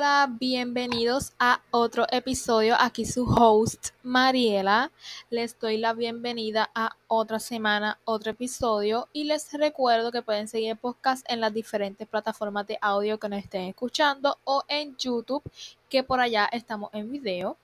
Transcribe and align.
Hola, 0.00 0.34
bienvenidos 0.40 1.34
a 1.38 1.60
otro 1.70 2.06
episodio. 2.10 2.74
Aquí 2.78 3.04
su 3.04 3.26
host, 3.26 3.88
Mariela. 4.02 4.90
Les 5.28 5.58
doy 5.58 5.76
la 5.76 5.92
bienvenida 5.92 6.70
a 6.74 6.96
otra 7.06 7.38
semana, 7.38 7.98
otro 8.06 8.30
episodio. 8.30 9.08
Y 9.12 9.24
les 9.24 9.52
recuerdo 9.52 10.10
que 10.10 10.22
pueden 10.22 10.48
seguir 10.48 10.70
el 10.70 10.78
podcast 10.78 11.30
en 11.30 11.42
las 11.42 11.52
diferentes 11.52 12.08
plataformas 12.08 12.66
de 12.66 12.78
audio 12.80 13.18
que 13.18 13.28
nos 13.28 13.40
estén 13.40 13.64
escuchando 13.64 14.38
o 14.44 14.64
en 14.68 14.96
YouTube, 14.96 15.42
que 15.90 16.02
por 16.02 16.18
allá 16.18 16.48
estamos 16.50 16.88
en 16.94 17.12
video. 17.12 17.58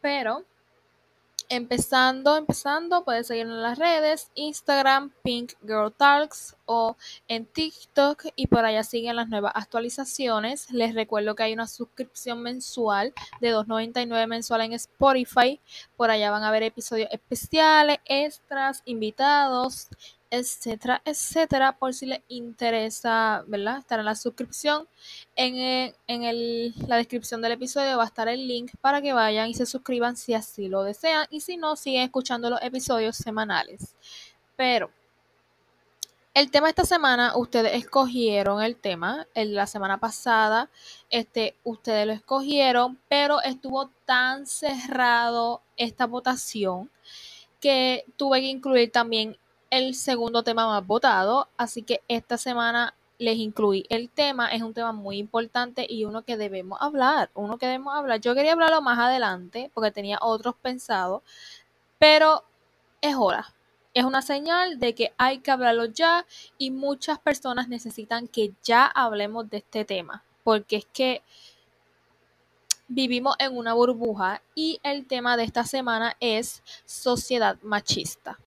Pero 0.00 0.42
Empezando, 1.48 2.36
empezando, 2.36 3.04
puedes 3.04 3.26
seguirnos 3.26 3.56
en 3.56 3.62
las 3.62 3.78
redes, 3.78 4.30
Instagram, 4.34 5.12
Pink 5.22 5.52
Girl 5.62 5.92
Talks 5.92 6.56
o 6.64 6.96
en 7.28 7.44
TikTok 7.44 8.24
y 8.34 8.46
por 8.46 8.64
allá 8.64 8.82
siguen 8.82 9.16
las 9.16 9.28
nuevas 9.28 9.52
actualizaciones. 9.54 10.70
Les 10.70 10.94
recuerdo 10.94 11.34
que 11.34 11.42
hay 11.42 11.52
una 11.52 11.66
suscripción 11.66 12.42
mensual 12.42 13.12
de 13.40 13.54
2.99 13.54 14.26
mensual 14.26 14.62
en 14.62 14.72
Spotify. 14.72 15.60
Por 15.96 16.10
allá 16.10 16.30
van 16.30 16.44
a 16.44 16.50
ver 16.50 16.62
episodios 16.62 17.08
especiales, 17.12 17.98
extras, 18.06 18.82
invitados, 18.86 19.88
etcétera, 20.38 21.02
etcétera, 21.04 21.76
por 21.76 21.94
si 21.94 22.06
les 22.06 22.20
interesa, 22.28 23.44
¿verdad? 23.46 23.78
Estar 23.78 23.98
en 24.00 24.06
la 24.06 24.14
suscripción. 24.14 24.88
En, 25.36 25.56
eh, 25.56 25.94
en 26.06 26.74
la 26.88 26.96
descripción 26.96 27.42
del 27.42 27.52
episodio 27.52 27.96
va 27.96 28.04
a 28.04 28.06
estar 28.06 28.28
el 28.28 28.46
link 28.46 28.72
para 28.80 29.00
que 29.02 29.12
vayan 29.12 29.48
y 29.48 29.54
se 29.54 29.66
suscriban 29.66 30.16
si 30.16 30.34
así 30.34 30.68
lo 30.68 30.82
desean. 30.82 31.26
Y 31.30 31.40
si 31.40 31.56
no, 31.56 31.76
siguen 31.76 32.02
escuchando 32.02 32.50
los 32.50 32.62
episodios 32.62 33.16
semanales. 33.16 33.94
Pero 34.56 34.90
el 36.34 36.50
tema 36.50 36.68
esta 36.68 36.84
semana, 36.84 37.36
ustedes 37.36 37.74
escogieron 37.74 38.60
el 38.60 38.74
tema. 38.74 39.28
El, 39.34 39.54
la 39.54 39.68
semana 39.68 39.98
pasada, 39.98 40.68
este, 41.08 41.54
ustedes 41.62 42.08
lo 42.08 42.12
escogieron, 42.12 42.98
pero 43.08 43.40
estuvo 43.40 43.88
tan 44.04 44.44
cerrado 44.44 45.62
esta 45.76 46.06
votación 46.06 46.90
que 47.60 48.04
tuve 48.16 48.40
que 48.40 48.48
incluir 48.48 48.90
también 48.90 49.38
el 49.74 49.96
segundo 49.96 50.44
tema 50.44 50.68
más 50.68 50.86
votado, 50.86 51.48
así 51.56 51.82
que 51.82 52.00
esta 52.06 52.38
semana 52.38 52.94
les 53.18 53.38
incluí 53.38 53.86
el 53.88 54.08
tema, 54.08 54.46
es 54.50 54.62
un 54.62 54.72
tema 54.72 54.92
muy 54.92 55.18
importante 55.18 55.84
y 55.88 56.04
uno 56.04 56.22
que 56.22 56.36
debemos 56.36 56.78
hablar, 56.80 57.32
uno 57.34 57.58
que 57.58 57.66
debemos 57.66 57.92
hablar. 57.92 58.20
Yo 58.20 58.36
quería 58.36 58.52
hablarlo 58.52 58.82
más 58.82 59.00
adelante 59.00 59.72
porque 59.74 59.90
tenía 59.90 60.18
otros 60.20 60.54
pensados, 60.62 61.22
pero 61.98 62.44
es 63.00 63.16
hora. 63.16 63.52
Es 63.94 64.04
una 64.04 64.22
señal 64.22 64.78
de 64.78 64.94
que 64.94 65.12
hay 65.18 65.38
que 65.38 65.50
hablarlo 65.50 65.86
ya 65.86 66.24
y 66.56 66.70
muchas 66.70 67.18
personas 67.18 67.68
necesitan 67.68 68.28
que 68.28 68.52
ya 68.62 68.86
hablemos 68.86 69.50
de 69.50 69.56
este 69.56 69.84
tema, 69.84 70.22
porque 70.44 70.76
es 70.76 70.86
que 70.86 71.22
vivimos 72.86 73.34
en 73.40 73.56
una 73.56 73.74
burbuja 73.74 74.40
y 74.54 74.78
el 74.84 75.08
tema 75.08 75.36
de 75.36 75.42
esta 75.42 75.64
semana 75.64 76.16
es 76.20 76.62
sociedad 76.84 77.58
machista. 77.62 78.38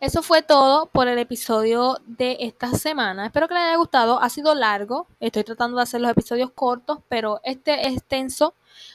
Eso 0.00 0.22
fue 0.22 0.42
todo 0.42 0.86
por 0.86 1.08
el 1.08 1.18
episodio 1.18 1.98
de 2.06 2.36
esta 2.40 2.70
semana. 2.72 3.26
Espero 3.26 3.48
que 3.48 3.54
les 3.54 3.62
haya 3.64 3.76
gustado. 3.76 4.20
Ha 4.20 4.28
sido 4.28 4.54
largo. 4.54 5.06
Estoy 5.20 5.44
tratando 5.44 5.76
de 5.76 5.82
hacer 5.82 6.00
los 6.00 6.10
episodios 6.10 6.50
cortos, 6.52 6.98
pero 7.08 7.40
este 7.44 7.86
es 7.86 7.94
extenso. 7.94 8.54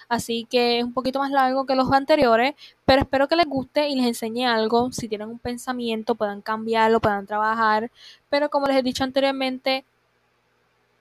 Así 0.09 0.45
que 0.49 0.79
es 0.79 0.83
un 0.83 0.93
poquito 0.93 1.19
más 1.19 1.31
largo 1.31 1.65
que 1.65 1.75
los 1.75 1.91
anteriores. 1.91 2.55
Pero 2.85 3.01
espero 3.01 3.27
que 3.27 3.35
les 3.35 3.47
guste 3.47 3.89
y 3.89 3.95
les 3.95 4.05
enseñe 4.05 4.45
algo. 4.45 4.91
Si 4.91 5.07
tienen 5.07 5.29
un 5.29 5.39
pensamiento, 5.39 6.15
puedan 6.15 6.41
cambiarlo, 6.41 6.99
puedan 6.99 7.25
trabajar. 7.25 7.91
Pero 8.29 8.49
como 8.49 8.67
les 8.67 8.77
he 8.77 8.83
dicho 8.83 9.03
anteriormente, 9.03 9.85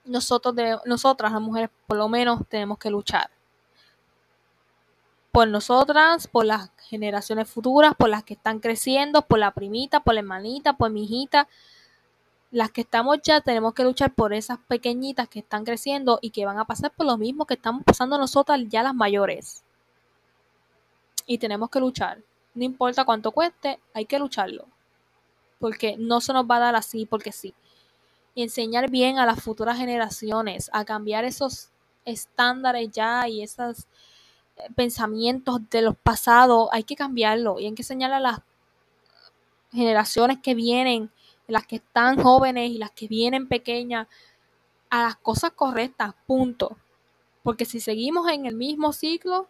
nosotros 0.05 0.55
nosotras, 0.85 1.31
las 1.31 1.41
mujeres, 1.41 1.69
por 1.87 1.97
lo 1.97 2.07
menos 2.09 2.41
tenemos 2.49 2.77
que 2.77 2.89
luchar 2.89 3.29
por 5.31 5.47
nosotras, 5.47 6.27
por 6.27 6.45
las 6.45 6.71
generaciones 6.89 7.49
futuras, 7.49 7.95
por 7.95 8.09
las 8.09 8.23
que 8.23 8.33
están 8.33 8.59
creciendo, 8.59 9.21
por 9.21 9.39
la 9.39 9.51
primita, 9.51 10.01
por 10.01 10.13
la 10.13 10.19
hermanita, 10.19 10.73
por 10.73 10.91
mi 10.91 11.05
hijita. 11.05 11.47
Las 12.51 12.71
que 12.71 12.81
estamos 12.81 13.19
ya 13.23 13.39
tenemos 13.39 13.73
que 13.73 13.83
luchar 13.83 14.13
por 14.13 14.33
esas 14.33 14.59
pequeñitas 14.67 15.29
que 15.29 15.39
están 15.39 15.63
creciendo 15.63 16.19
y 16.21 16.31
que 16.31 16.45
van 16.45 16.59
a 16.59 16.65
pasar 16.65 16.91
por 16.91 17.05
lo 17.05 17.17
mismo 17.17 17.45
que 17.45 17.53
estamos 17.53 17.83
pasando 17.85 18.17
nosotras 18.17 18.59
ya 18.67 18.83
las 18.83 18.93
mayores. 18.93 19.63
Y 21.25 21.37
tenemos 21.37 21.69
que 21.69 21.79
luchar. 21.79 22.21
No 22.53 22.65
importa 22.65 23.05
cuánto 23.05 23.31
cueste, 23.31 23.79
hay 23.93 24.05
que 24.05 24.19
lucharlo. 24.19 24.65
Porque 25.59 25.95
no 25.97 26.19
se 26.19 26.33
nos 26.33 26.45
va 26.45 26.57
a 26.57 26.59
dar 26.59 26.75
así 26.75 27.05
porque 27.05 27.31
sí. 27.31 27.53
Y 28.35 28.43
enseñar 28.43 28.89
bien 28.89 29.17
a 29.17 29.25
las 29.25 29.41
futuras 29.41 29.77
generaciones 29.77 30.69
a 30.73 30.83
cambiar 30.83 31.23
esos 31.23 31.69
estándares 32.03 32.91
ya 32.91 33.29
y 33.29 33.43
esas 33.43 33.87
pensamientos 34.75 35.59
de 35.69 35.81
los 35.81 35.95
pasados, 35.95 36.69
hay 36.71 36.83
que 36.83 36.95
cambiarlo 36.95 37.59
y 37.59 37.65
hay 37.65 37.73
que 37.73 37.81
enseñar 37.81 38.11
a 38.13 38.19
las 38.19 38.39
generaciones 39.71 40.39
que 40.41 40.55
vienen, 40.55 41.11
las 41.47 41.65
que 41.65 41.77
están 41.77 42.21
jóvenes 42.21 42.69
y 42.69 42.77
las 42.77 42.91
que 42.91 43.07
vienen 43.07 43.47
pequeñas, 43.47 44.07
a 44.89 45.03
las 45.03 45.15
cosas 45.17 45.51
correctas, 45.51 46.13
punto. 46.27 46.77
Porque 47.43 47.65
si 47.65 47.79
seguimos 47.79 48.29
en 48.29 48.45
el 48.45 48.55
mismo 48.55 48.93
ciclo, 48.93 49.47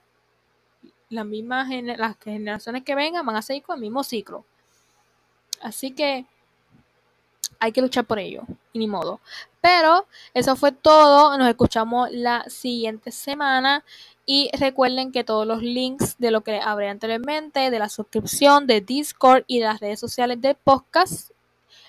las 1.09 1.25
mismas 1.25 1.67
las 1.97 2.17
generaciones 2.19 2.83
que 2.83 2.95
vengan 2.95 3.25
van 3.25 3.35
a 3.35 3.41
seguir 3.41 3.63
con 3.63 3.75
el 3.75 3.81
mismo 3.81 4.03
ciclo. 4.03 4.45
Así 5.61 5.91
que 5.91 6.25
hay 7.59 7.71
que 7.71 7.81
luchar 7.81 8.05
por 8.05 8.17
ello, 8.17 8.43
y 8.73 8.79
ni 8.79 8.87
modo. 8.87 9.19
Pero 9.61 10.07
eso 10.33 10.55
fue 10.55 10.71
todo. 10.71 11.37
Nos 11.37 11.47
escuchamos 11.47 12.09
la 12.11 12.43
siguiente 12.49 13.11
semana. 13.11 13.83
Y 14.25 14.49
recuerden 14.57 15.11
que 15.11 15.23
todos 15.23 15.47
los 15.47 15.61
links 15.61 16.17
de 16.19 16.31
lo 16.31 16.41
que 16.41 16.59
hablé 16.59 16.89
anteriormente, 16.89 17.69
de 17.71 17.79
la 17.79 17.89
suscripción, 17.89 18.67
de 18.67 18.81
Discord 18.81 19.43
y 19.47 19.59
de 19.59 19.65
las 19.65 19.79
redes 19.79 19.99
sociales 19.99 20.39
del 20.41 20.55
podcast, 20.55 21.31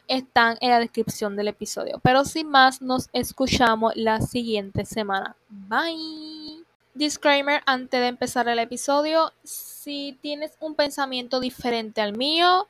están 0.09 0.59
en 0.61 0.71
la 0.71 0.81
descripción 0.81 1.37
del 1.37 1.49
episodio. 1.49 2.00
Pero 2.03 2.25
sin 2.25 2.49
más, 2.49 2.82
nos 2.82 3.09
escuchamos 3.12 3.93
la 3.97 4.21
siguiente 4.21 4.84
semana. 4.84 5.37
Bye. 5.49 6.65
Disclaimer 6.94 7.62
antes 7.65 8.00
de 8.00 8.09
empezar 8.09 8.49
el 8.49 8.59
episodio. 8.59 9.32
Si 9.44 10.19
tienes 10.21 10.53
un 10.61 10.75
pensamiento 10.75 11.41
diferente 11.41 12.00
al 12.00 12.16
mío, 12.16 12.66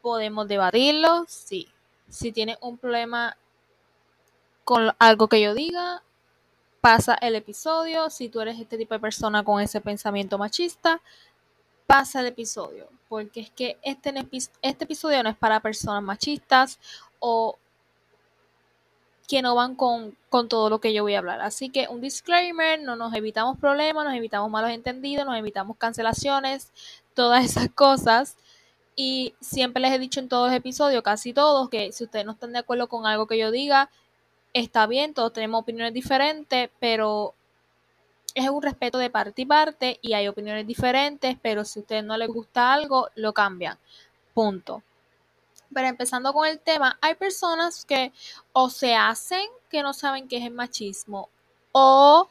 podemos 0.00 0.48
debatirlo. 0.48 1.24
Sí. 1.28 1.68
Si 2.08 2.32
tienes 2.32 2.56
un 2.62 2.78
problema 2.78 3.36
con 4.68 4.94
algo 4.98 5.28
que 5.28 5.40
yo 5.40 5.54
diga, 5.54 6.02
pasa 6.82 7.14
el 7.14 7.34
episodio. 7.34 8.10
Si 8.10 8.28
tú 8.28 8.42
eres 8.42 8.60
este 8.60 8.76
tipo 8.76 8.92
de 8.92 9.00
persona 9.00 9.42
con 9.42 9.62
ese 9.62 9.80
pensamiento 9.80 10.36
machista, 10.36 11.00
pasa 11.86 12.20
el 12.20 12.26
episodio. 12.26 12.86
Porque 13.08 13.40
es 13.40 13.50
que 13.50 13.78
este, 13.80 14.12
este 14.60 14.84
episodio 14.84 15.22
no 15.22 15.30
es 15.30 15.38
para 15.38 15.60
personas 15.60 16.02
machistas 16.02 16.78
o 17.18 17.56
que 19.26 19.40
no 19.40 19.54
van 19.54 19.74
con, 19.74 20.14
con, 20.28 20.50
todo 20.50 20.68
lo 20.68 20.82
que 20.82 20.92
yo 20.92 21.02
voy 21.02 21.14
a 21.14 21.20
hablar. 21.20 21.40
Así 21.40 21.70
que 21.70 21.88
un 21.88 22.02
disclaimer, 22.02 22.78
no 22.82 22.94
nos 22.94 23.14
evitamos 23.14 23.56
problemas, 23.56 24.04
nos 24.04 24.16
evitamos 24.16 24.50
malos 24.50 24.70
entendidos, 24.72 25.24
nos 25.24 25.38
evitamos 25.38 25.78
cancelaciones, 25.78 26.72
todas 27.14 27.42
esas 27.42 27.70
cosas. 27.70 28.36
Y 28.96 29.32
siempre 29.40 29.80
les 29.80 29.92
he 29.92 29.98
dicho 29.98 30.20
en 30.20 30.28
todos 30.28 30.48
los 30.48 30.56
episodios, 30.58 31.02
casi 31.02 31.32
todos, 31.32 31.70
que 31.70 31.90
si 31.90 32.04
ustedes 32.04 32.26
no 32.26 32.32
están 32.32 32.52
de 32.52 32.58
acuerdo 32.58 32.86
con 32.86 33.06
algo 33.06 33.26
que 33.26 33.38
yo 33.38 33.50
diga, 33.50 33.88
está 34.58 34.86
bien, 34.86 35.14
todos 35.14 35.32
tenemos 35.32 35.60
opiniones 35.62 35.94
diferentes, 35.94 36.70
pero 36.78 37.34
es 38.34 38.48
un 38.48 38.62
respeto 38.62 38.98
de 38.98 39.10
parte 39.10 39.42
y 39.42 39.46
parte 39.46 39.98
y 40.02 40.12
hay 40.12 40.28
opiniones 40.28 40.66
diferentes, 40.66 41.36
pero 41.42 41.64
si 41.64 41.78
a 41.78 41.82
ustedes 41.82 42.04
no 42.04 42.16
les 42.16 42.28
gusta 42.28 42.72
algo, 42.72 43.08
lo 43.14 43.32
cambian. 43.32 43.78
Punto. 44.34 44.82
Pero 45.74 45.88
empezando 45.88 46.32
con 46.32 46.46
el 46.46 46.60
tema, 46.60 46.98
hay 47.00 47.14
personas 47.14 47.84
que 47.84 48.12
o 48.52 48.70
se 48.70 48.94
hacen 48.94 49.46
que 49.68 49.82
no 49.82 49.92
saben 49.92 50.28
qué 50.28 50.38
es 50.38 50.44
el 50.44 50.52
machismo 50.52 51.28
o 51.72 52.28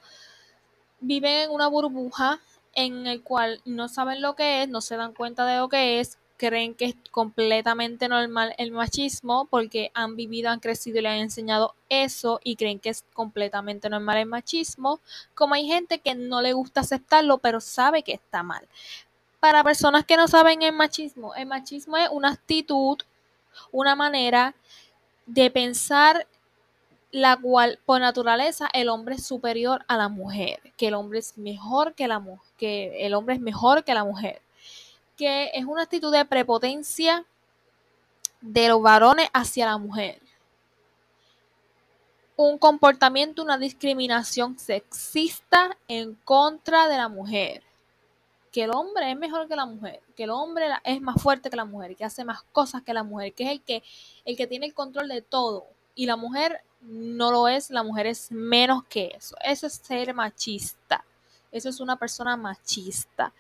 viven 1.00 1.42
en 1.42 1.52
una 1.52 1.68
burbuja 1.68 2.40
en 2.74 3.08
el 3.08 3.22
cual 3.22 3.62
no 3.66 3.88
saben 3.90 4.22
lo 4.22 4.36
que 4.36 4.64
es, 4.64 4.70
no 4.70 4.82
se 4.82 4.98
dan 4.98 5.14
cuenta 5.14 5.46
de 5.46 5.58
lo 5.58 5.70
que 5.70 6.00
es, 6.00 6.18
creen 6.38 6.76
que 6.76 6.86
es 6.86 6.96
completamente 7.12 8.08
normal 8.08 8.54
el 8.58 8.72
machismo 8.72 9.48
porque 9.50 9.92
han 9.94 10.16
vivido, 10.16 10.50
han 10.50 10.60
crecido 10.60 11.00
y 11.00 11.02
le 11.02 11.10
han 11.10 11.18
enseñado 11.18 11.76
eso 11.90 12.40
y 12.44 12.56
creen 12.56 12.80
que 12.80 12.90
es 12.90 13.04
completamente 13.14 13.90
normal 13.90 14.18
el 14.18 14.28
machismo, 14.28 15.02
como 15.34 15.56
hay 15.56 15.68
gente 15.68 16.00
que 16.00 16.16
no 16.16 16.42
le 16.42 16.54
gusta 16.54 16.82
aceptarlo 16.82 17.40
pero 17.40 17.60
sabe 17.60 18.04
que 18.04 18.14
está 18.14 18.44
mal. 18.44 18.68
Para 19.40 19.64
personas 19.64 20.06
que 20.06 20.18
no 20.18 20.28
saben 20.28 20.62
el 20.62 20.74
machismo, 20.74 21.36
el 21.36 21.48
machismo 21.48 21.98
es 21.98 22.10
una 22.12 22.30
actitud, 22.30 22.98
una 23.72 23.96
manera 23.96 24.56
de 25.26 25.50
pensar 25.52 26.28
la 27.12 27.38
cual 27.38 27.80
por 27.86 28.00
naturaleza 28.00 28.70
el 28.74 28.90
hombre 28.90 29.16
es 29.16 29.26
superior 29.26 29.84
a 29.88 29.98
la 29.98 30.10
mujer, 30.10 30.60
que 30.78 30.90
el 30.90 30.94
hombre 30.94 31.20
es 31.20 31.38
mejor 31.38 31.94
que 31.96 32.08
la 32.08 32.20
mujer, 32.20 32.48
que 32.58 33.06
el 33.06 33.14
hombre 33.14 33.36
es 33.36 33.42
mejor 33.42 33.84
que 33.84 33.94
la 33.94 34.04
mujer 34.04 34.42
que 35.18 35.52
es 35.54 35.66
una 35.66 35.84
actitud 35.84 36.14
de 36.14 36.24
prepotencia 36.24 37.26
de 38.40 38.70
los 38.70 38.82
varones 38.82 39.28
hacia 39.34 39.66
la 39.66 39.78
mujer. 39.78 40.22
un 42.40 42.60
comportamiento, 42.60 43.42
una 43.42 43.58
discriminación 43.58 44.60
sexista 44.60 45.76
en 45.88 46.14
contra 46.24 46.88
de 46.88 46.96
la 46.96 47.10
mujer. 47.10 47.64
Que 48.52 48.66
el 48.66 48.70
hombre 48.76 49.10
es 49.10 49.18
mejor 49.18 49.48
que 49.48 49.56
la 49.56 49.66
mujer, 49.66 50.02
que 50.16 50.26
el 50.26 50.30
hombre 50.30 50.68
es 50.84 51.02
más 51.02 51.20
fuerte 51.20 51.50
que 51.50 51.56
la 51.56 51.66
mujer, 51.66 51.96
que 51.96 52.06
hace 52.06 52.24
más 52.24 52.44
cosas 52.52 52.84
que 52.84 52.94
la 52.94 53.02
mujer, 53.02 53.34
que 53.34 53.46
es 53.46 53.50
el 53.50 53.62
que, 53.62 53.82
el 54.24 54.38
que 54.38 54.46
tiene 54.46 54.68
el 54.68 54.76
control 54.76 55.08
de 55.08 55.24
todo. 55.24 55.66
Y 55.96 56.06
la 56.06 56.16
mujer 56.16 56.62
no 56.82 57.32
lo 57.32 57.48
es, 57.48 57.72
la 57.72 57.82
mujer 57.82 58.06
es 58.06 58.32
menos 58.32 58.84
que 58.86 59.16
eso. 59.18 59.36
Eso 59.44 59.66
es 59.66 59.74
ser 59.74 60.14
machista. 60.14 61.04
Eso 61.52 61.70
es 61.70 61.80
una 61.80 61.96
persona 61.96 62.38
machista. 62.38 63.34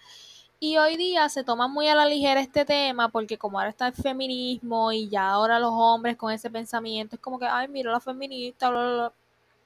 Y 0.59 0.77
hoy 0.77 0.97
día 0.97 1.29
se 1.29 1.43
toma 1.43 1.67
muy 1.67 1.87
a 1.87 1.93
la 1.93 2.07
ligera 2.07 2.41
este 2.41 2.65
tema 2.65 3.09
porque 3.09 3.37
como 3.37 3.59
ahora 3.59 3.69
está 3.69 3.87
el 3.87 3.93
feminismo 3.93 4.91
y 4.91 5.07
ya 5.07 5.29
ahora 5.29 5.59
los 5.59 5.71
hombres 5.71 6.17
con 6.17 6.31
ese 6.31 6.49
pensamiento 6.49 7.15
es 7.15 7.21
como 7.21 7.37
que, 7.37 7.45
ay, 7.45 7.67
mira 7.67 7.91
la 7.91 7.99
feminista, 7.99 8.71
bla, 8.71 8.79
bla. 8.81 9.13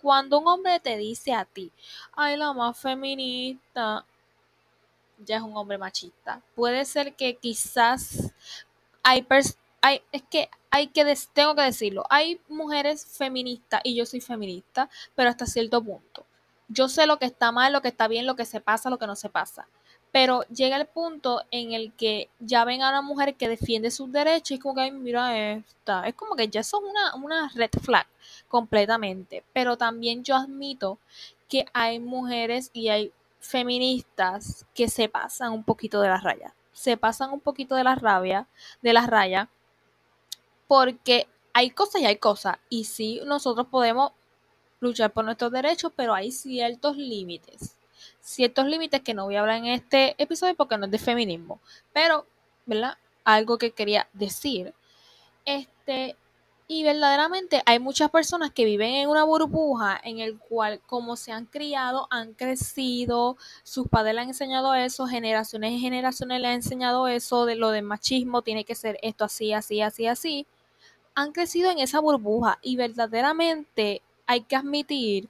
Cuando 0.01 0.39
un 0.39 0.47
hombre 0.49 0.81
te 0.81 0.97
dice 0.97 1.33
a 1.33 1.45
ti, 1.45 1.71
ay, 2.13 2.35
la 2.35 2.51
más 2.51 2.77
feminista, 2.77 4.03
ya 5.19 5.37
es 5.37 5.41
un 5.41 5.55
hombre 5.55 5.77
machista. 5.77 6.41
Puede 6.55 6.83
ser 6.83 7.15
que 7.15 7.37
quizás 7.37 8.33
hay, 9.01 9.25
hay 9.81 10.01
es 10.11 10.23
que 10.23 10.49
hay 10.71 10.87
que, 10.87 11.15
tengo 11.33 11.55
que 11.55 11.61
decirlo, 11.61 12.05
hay 12.09 12.41
mujeres 12.49 13.05
feministas 13.05 13.81
y 13.85 13.95
yo 13.95 14.05
soy 14.05 14.19
feminista, 14.19 14.89
pero 15.15 15.29
hasta 15.29 15.45
cierto 15.45 15.81
punto. 15.81 16.25
Yo 16.67 16.89
sé 16.89 17.07
lo 17.07 17.17
que 17.17 17.25
está 17.25 17.51
mal, 17.53 17.71
lo 17.71 17.81
que 17.81 17.89
está 17.89 18.07
bien, 18.09 18.25
lo 18.25 18.35
que 18.35 18.45
se 18.45 18.59
pasa, 18.59 18.89
lo 18.89 18.97
que 18.97 19.07
no 19.07 19.15
se 19.15 19.29
pasa 19.29 19.67
pero 20.11 20.43
llega 20.49 20.75
el 20.75 20.87
punto 20.87 21.43
en 21.51 21.71
el 21.71 21.93
que 21.93 22.29
ya 22.39 22.65
ven 22.65 22.81
a 22.81 22.89
una 22.89 23.01
mujer 23.01 23.35
que 23.35 23.47
defiende 23.47 23.91
sus 23.91 24.11
derechos 24.11 24.51
y 24.51 24.53
es 24.55 24.59
como 24.59 24.75
que, 24.75 24.91
mira 24.91 25.53
esta. 25.53 26.05
Es 26.05 26.15
como 26.15 26.35
que 26.35 26.49
ya 26.49 26.61
es 26.61 26.73
una, 26.73 27.15
una 27.15 27.49
red 27.55 27.69
flag 27.81 28.05
completamente. 28.49 29.43
Pero 29.53 29.77
también 29.77 30.23
yo 30.23 30.35
admito 30.35 30.99
que 31.47 31.65
hay 31.73 31.99
mujeres 31.99 32.71
y 32.73 32.89
hay 32.89 33.13
feministas 33.39 34.65
que 34.75 34.89
se 34.89 35.07
pasan 35.07 35.53
un 35.53 35.63
poquito 35.63 36.01
de 36.01 36.09
la 36.09 36.19
raya. 36.19 36.53
Se 36.73 36.97
pasan 36.97 37.31
un 37.31 37.39
poquito 37.39 37.75
de 37.75 37.85
la 37.85 37.95
rabia, 37.95 38.47
de 38.81 38.93
la 38.93 39.07
raya, 39.07 39.49
porque 40.67 41.27
hay 41.53 41.69
cosas 41.69 42.01
y 42.01 42.05
hay 42.05 42.17
cosas. 42.17 42.57
Y 42.69 42.83
sí, 42.83 43.21
nosotros 43.25 43.67
podemos 43.67 44.11
luchar 44.81 45.11
por 45.11 45.23
nuestros 45.23 45.51
derechos, 45.51 45.93
pero 45.95 46.13
hay 46.13 46.31
ciertos 46.31 46.97
límites 46.97 47.75
ciertos 48.21 48.65
límites 48.65 49.01
que 49.01 49.13
no 49.13 49.25
voy 49.25 49.35
a 49.35 49.41
hablar 49.41 49.57
en 49.57 49.65
este 49.67 50.15
episodio 50.21 50.55
porque 50.55 50.77
no 50.77 50.85
es 50.85 50.91
de 50.91 50.99
feminismo, 50.99 51.59
pero, 51.93 52.25
¿verdad? 52.65 52.97
Algo 53.23 53.57
que 53.57 53.71
quería 53.71 54.07
decir. 54.13 54.73
Este, 55.45 56.15
y 56.73 56.83
verdaderamente 56.83 57.61
hay 57.65 57.79
muchas 57.79 58.09
personas 58.11 58.51
que 58.51 58.63
viven 58.63 58.93
en 58.93 59.09
una 59.09 59.25
burbuja 59.25 59.99
en 60.05 60.19
el 60.19 60.39
cual 60.39 60.79
como 60.87 61.17
se 61.17 61.33
han 61.33 61.45
criado, 61.45 62.07
han 62.09 62.33
crecido, 62.33 63.35
sus 63.63 63.89
padres 63.89 64.15
le 64.15 64.21
han 64.21 64.29
enseñado 64.29 64.73
eso, 64.73 65.05
generaciones 65.05 65.73
y 65.73 65.79
generaciones 65.79 66.39
le 66.39 66.47
han 66.47 66.53
enseñado 66.53 67.09
eso 67.09 67.45
de 67.45 67.55
lo 67.55 67.71
del 67.71 67.83
machismo, 67.83 68.41
tiene 68.41 68.63
que 68.63 68.75
ser 68.75 68.97
esto 69.01 69.25
así, 69.25 69.51
así, 69.51 69.81
así, 69.81 70.07
así. 70.07 70.47
Han 71.13 71.33
crecido 71.33 71.69
en 71.71 71.79
esa 71.79 71.99
burbuja 71.99 72.57
y 72.61 72.77
verdaderamente 72.77 74.01
hay 74.25 74.39
que 74.39 74.55
admitir 74.55 75.27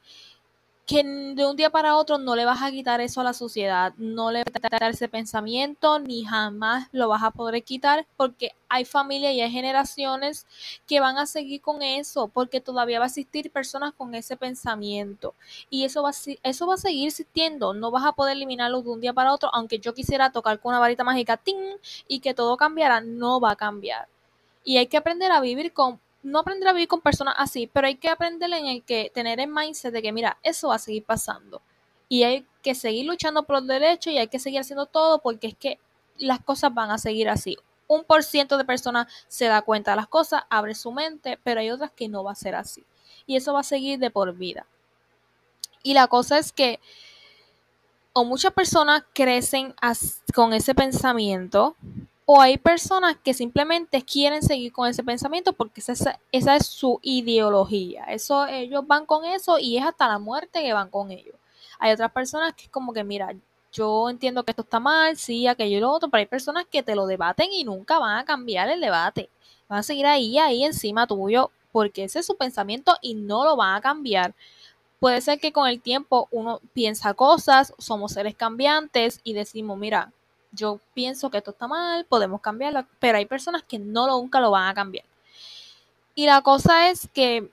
que 0.91 1.03
de 1.05 1.45
un 1.45 1.55
día 1.55 1.69
para 1.69 1.95
otro 1.95 2.17
no 2.17 2.35
le 2.35 2.43
vas 2.43 2.61
a 2.61 2.69
quitar 2.69 2.99
eso 2.99 3.21
a 3.21 3.23
la 3.23 3.31
sociedad, 3.31 3.93
no 3.95 4.29
le 4.29 4.39
vas 4.39 4.53
a 4.53 4.59
quitar 4.59 4.91
ese 4.91 5.07
pensamiento, 5.07 5.99
ni 5.99 6.25
jamás 6.25 6.89
lo 6.91 7.07
vas 7.07 7.23
a 7.23 7.31
poder 7.31 7.63
quitar, 7.63 8.05
porque 8.17 8.51
hay 8.67 8.83
familias 8.83 9.33
y 9.33 9.39
hay 9.39 9.49
generaciones 9.49 10.45
que 10.85 10.99
van 10.99 11.17
a 11.17 11.27
seguir 11.27 11.61
con 11.61 11.81
eso, 11.81 12.27
porque 12.27 12.59
todavía 12.59 12.99
va 12.99 13.05
a 13.05 13.07
existir 13.07 13.49
personas 13.51 13.93
con 13.93 14.13
ese 14.15 14.35
pensamiento. 14.35 15.33
Y 15.69 15.85
eso 15.85 16.03
va, 16.03 16.09
a, 16.09 16.13
eso 16.43 16.67
va 16.67 16.73
a 16.73 16.77
seguir 16.77 17.07
existiendo, 17.07 17.73
no 17.73 17.89
vas 17.89 18.03
a 18.03 18.11
poder 18.11 18.35
eliminarlo 18.35 18.81
de 18.81 18.89
un 18.89 18.99
día 18.99 19.13
para 19.13 19.31
otro, 19.31 19.49
aunque 19.53 19.79
yo 19.79 19.93
quisiera 19.93 20.33
tocar 20.33 20.59
con 20.59 20.71
una 20.71 20.79
varita 20.79 21.05
mágica, 21.05 21.39
y 22.09 22.19
que 22.19 22.33
todo 22.33 22.57
cambiara, 22.57 22.99
no 22.99 23.39
va 23.39 23.51
a 23.51 23.55
cambiar. 23.55 24.09
Y 24.65 24.75
hay 24.75 24.87
que 24.87 24.97
aprender 24.97 25.31
a 25.31 25.39
vivir 25.39 25.71
con 25.71 26.01
no 26.23 26.39
aprender 26.39 26.67
a 26.67 26.73
vivir 26.73 26.87
con 26.87 27.01
personas 27.01 27.35
así, 27.37 27.67
pero 27.67 27.87
hay 27.87 27.95
que 27.95 28.09
aprender 28.09 28.51
en 28.53 28.67
el 28.67 28.83
que 28.83 29.11
tener 29.13 29.39
el 29.39 29.47
mindset 29.47 29.93
de 29.93 30.01
que, 30.01 30.11
mira, 30.11 30.37
eso 30.43 30.69
va 30.69 30.75
a 30.75 30.79
seguir 30.79 31.03
pasando. 31.03 31.61
Y 32.09 32.23
hay 32.23 32.45
que 32.61 32.75
seguir 32.75 33.05
luchando 33.05 33.43
por 33.43 33.57
los 33.57 33.67
derechos 33.67 34.13
y 34.13 34.17
hay 34.17 34.27
que 34.27 34.39
seguir 34.39 34.59
haciendo 34.59 34.85
todo 34.85 35.19
porque 35.19 35.47
es 35.47 35.55
que 35.55 35.79
las 36.17 36.39
cosas 36.41 36.73
van 36.73 36.91
a 36.91 36.97
seguir 36.97 37.29
así. 37.29 37.57
Un 37.87 38.03
por 38.03 38.23
ciento 38.23 38.57
de 38.57 38.65
personas 38.65 39.07
se 39.27 39.45
da 39.45 39.61
cuenta 39.61 39.91
de 39.91 39.97
las 39.97 40.07
cosas, 40.07 40.43
abre 40.49 40.75
su 40.75 40.91
mente, 40.91 41.39
pero 41.43 41.59
hay 41.59 41.71
otras 41.71 41.91
que 41.91 42.07
no 42.07 42.23
va 42.23 42.31
a 42.31 42.35
ser 42.35 42.55
así. 42.55 42.83
Y 43.25 43.35
eso 43.35 43.53
va 43.53 43.61
a 43.61 43.63
seguir 43.63 43.99
de 43.99 44.11
por 44.11 44.33
vida. 44.35 44.65
Y 45.83 45.93
la 45.93 46.07
cosa 46.07 46.37
es 46.37 46.51
que 46.51 46.79
o 48.13 48.25
muchas 48.25 48.53
personas 48.53 49.03
crecen 49.13 49.73
con 50.33 50.53
ese 50.53 50.75
pensamiento 50.75 51.75
o 52.33 52.39
hay 52.39 52.57
personas 52.57 53.17
que 53.21 53.33
simplemente 53.33 54.01
quieren 54.03 54.41
seguir 54.41 54.71
con 54.71 54.87
ese 54.87 55.03
pensamiento 55.03 55.51
porque 55.51 55.81
esa, 55.81 56.17
es 56.31 56.65
su 56.65 56.97
ideología. 57.01 58.05
Eso, 58.05 58.47
ellos 58.47 58.87
van 58.87 59.05
con 59.05 59.25
eso 59.25 59.59
y 59.59 59.77
es 59.77 59.83
hasta 59.83 60.07
la 60.07 60.17
muerte 60.17 60.61
que 60.61 60.71
van 60.71 60.89
con 60.89 61.11
ellos. 61.11 61.35
Hay 61.77 61.91
otras 61.91 62.09
personas 62.13 62.53
que 62.53 62.63
es 62.63 62.69
como 62.69 62.93
que, 62.93 63.03
mira, 63.03 63.35
yo 63.73 64.09
entiendo 64.09 64.45
que 64.45 64.51
esto 64.51 64.61
está 64.61 64.79
mal, 64.79 65.17
sí, 65.17 65.45
aquello 65.45 65.77
y 65.77 65.81
lo 65.81 65.91
otro, 65.91 66.07
pero 66.07 66.19
hay 66.19 66.25
personas 66.25 66.65
que 66.71 66.81
te 66.81 66.95
lo 66.95 67.05
debaten 67.05 67.51
y 67.51 67.65
nunca 67.65 67.99
van 67.99 68.19
a 68.19 68.23
cambiar 68.23 68.69
el 68.69 68.79
debate. 68.79 69.29
Van 69.67 69.79
a 69.79 69.83
seguir 69.83 70.05
ahí, 70.05 70.37
ahí 70.37 70.63
encima 70.63 71.07
tuyo, 71.07 71.51
porque 71.73 72.05
ese 72.05 72.19
es 72.19 72.25
su 72.25 72.37
pensamiento 72.37 72.95
y 73.01 73.15
no 73.15 73.43
lo 73.43 73.57
van 73.57 73.75
a 73.75 73.81
cambiar. 73.81 74.33
Puede 74.99 75.19
ser 75.19 75.37
que 75.41 75.51
con 75.51 75.67
el 75.67 75.81
tiempo 75.81 76.29
uno 76.31 76.61
piensa 76.71 77.13
cosas, 77.13 77.73
somos 77.77 78.13
seres 78.13 78.35
cambiantes 78.35 79.19
y 79.25 79.33
decimos, 79.33 79.77
mira, 79.77 80.13
yo 80.51 80.79
pienso 80.93 81.29
que 81.29 81.37
esto 81.37 81.51
está 81.51 81.67
mal, 81.67 82.05
podemos 82.05 82.41
cambiarlo, 82.41 82.85
pero 82.99 83.17
hay 83.17 83.25
personas 83.25 83.63
que 83.63 83.79
no 83.79 84.07
nunca 84.07 84.39
lo 84.39 84.51
van 84.51 84.67
a 84.67 84.73
cambiar. 84.73 85.05
Y 86.15 86.25
la 86.25 86.41
cosa 86.41 86.89
es 86.89 87.07
que 87.13 87.49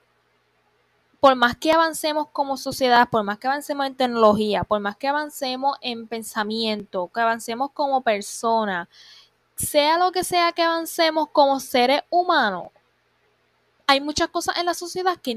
por 1.21 1.35
más 1.35 1.56
que 1.56 1.73
avancemos 1.73 2.29
como 2.33 2.56
sociedad, 2.56 3.09
por 3.09 3.25
más 3.25 3.39
que 3.39 3.49
avancemos 3.49 3.87
en 3.87 3.97
tecnología, 3.97 4.65
por 4.65 4.81
más 4.81 4.97
que 4.97 5.09
avancemos 5.09 5.77
en 5.81 6.06
pensamiento, 6.06 7.11
que 7.12 7.21
avancemos 7.21 7.71
como 7.73 8.03
persona, 8.03 8.89
sea 9.56 9.99
lo 9.99 10.12
que 10.12 10.23
sea 10.23 10.53
que 10.53 10.62
avancemos 10.62 11.29
como 11.31 11.59
seres 11.59 12.03
humanos, 12.11 12.69
hay 13.87 14.00
muchas 14.00 14.29
cosas 14.29 14.59
en 14.59 14.67
la 14.67 14.75
sociedad 14.75 15.17
que, 15.17 15.37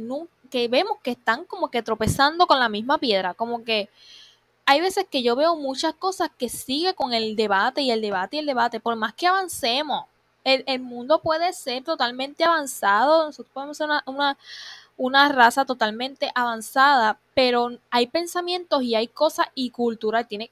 que 0.50 0.68
vemos 0.68 0.98
que 1.02 1.12
están 1.12 1.46
como 1.46 1.72
que 1.72 1.82
tropezando 1.82 2.46
con 2.48 2.60
la 2.60 2.70
misma 2.70 2.98
piedra, 2.98 3.34
como 3.34 3.64
que 3.64 3.90
hay 4.66 4.82
veces 4.82 5.06
que 5.10 5.24
yo 5.24 5.36
veo 5.36 5.56
muchas 5.56 5.94
cosas 5.96 6.30
que 6.38 6.50
sigue 6.50 6.94
con 6.94 7.14
el 7.14 7.36
debate 7.36 7.82
y 7.82 7.92
el 7.92 8.02
debate 8.02 8.38
y 8.38 8.40
el 8.40 8.46
debate, 8.46 8.80
por 8.80 8.96
más 8.96 9.14
que 9.14 9.28
avancemos, 9.28 10.06
el, 10.44 10.80
mundo 10.80 11.22
puede 11.22 11.54
ser 11.54 11.84
totalmente 11.84 12.44
avanzado, 12.44 13.26
nosotros 13.26 13.52
podemos 13.54 13.78
ser 13.78 13.90
una, 14.08 14.38
una, 14.98 15.30
raza 15.30 15.66
totalmente 15.66 16.32
avanzada, 16.34 17.20
pero 17.36 17.78
hay 17.92 18.08
pensamientos 18.08 18.82
y 18.82 18.96
hay 18.96 19.08
cosas 19.08 19.48
y 19.54 19.70
cultura, 19.70 20.24
tiene, 20.24 20.50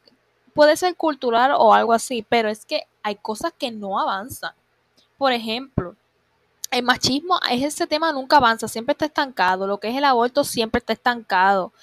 puede 0.54 0.78
ser 0.78 0.96
cultural 0.96 1.54
o 1.58 1.74
algo 1.74 1.94
así, 1.94 2.24
pero 2.28 2.50
es 2.50 2.66
que 2.66 2.84
hay 3.02 3.16
cosas 3.16 3.52
que 3.58 3.72
no 3.72 4.00
avanzan. 4.00 4.54
Por 5.18 5.34
ejemplo, 5.34 5.96
el 6.72 6.84
machismo 6.84 7.40
es 7.50 7.64
ese 7.64 7.88
tema 7.88 8.14
nunca 8.14 8.38
avanza, 8.38 8.68
siempre 8.68 8.94
está 8.94 9.06
estancado, 9.06 9.66
lo 9.66 9.80
que 9.80 9.90
es 9.90 9.96
el 9.96 10.06
aborto 10.06 10.44
siempre 10.44 10.80
está 10.80 10.94
estancado 10.94 11.74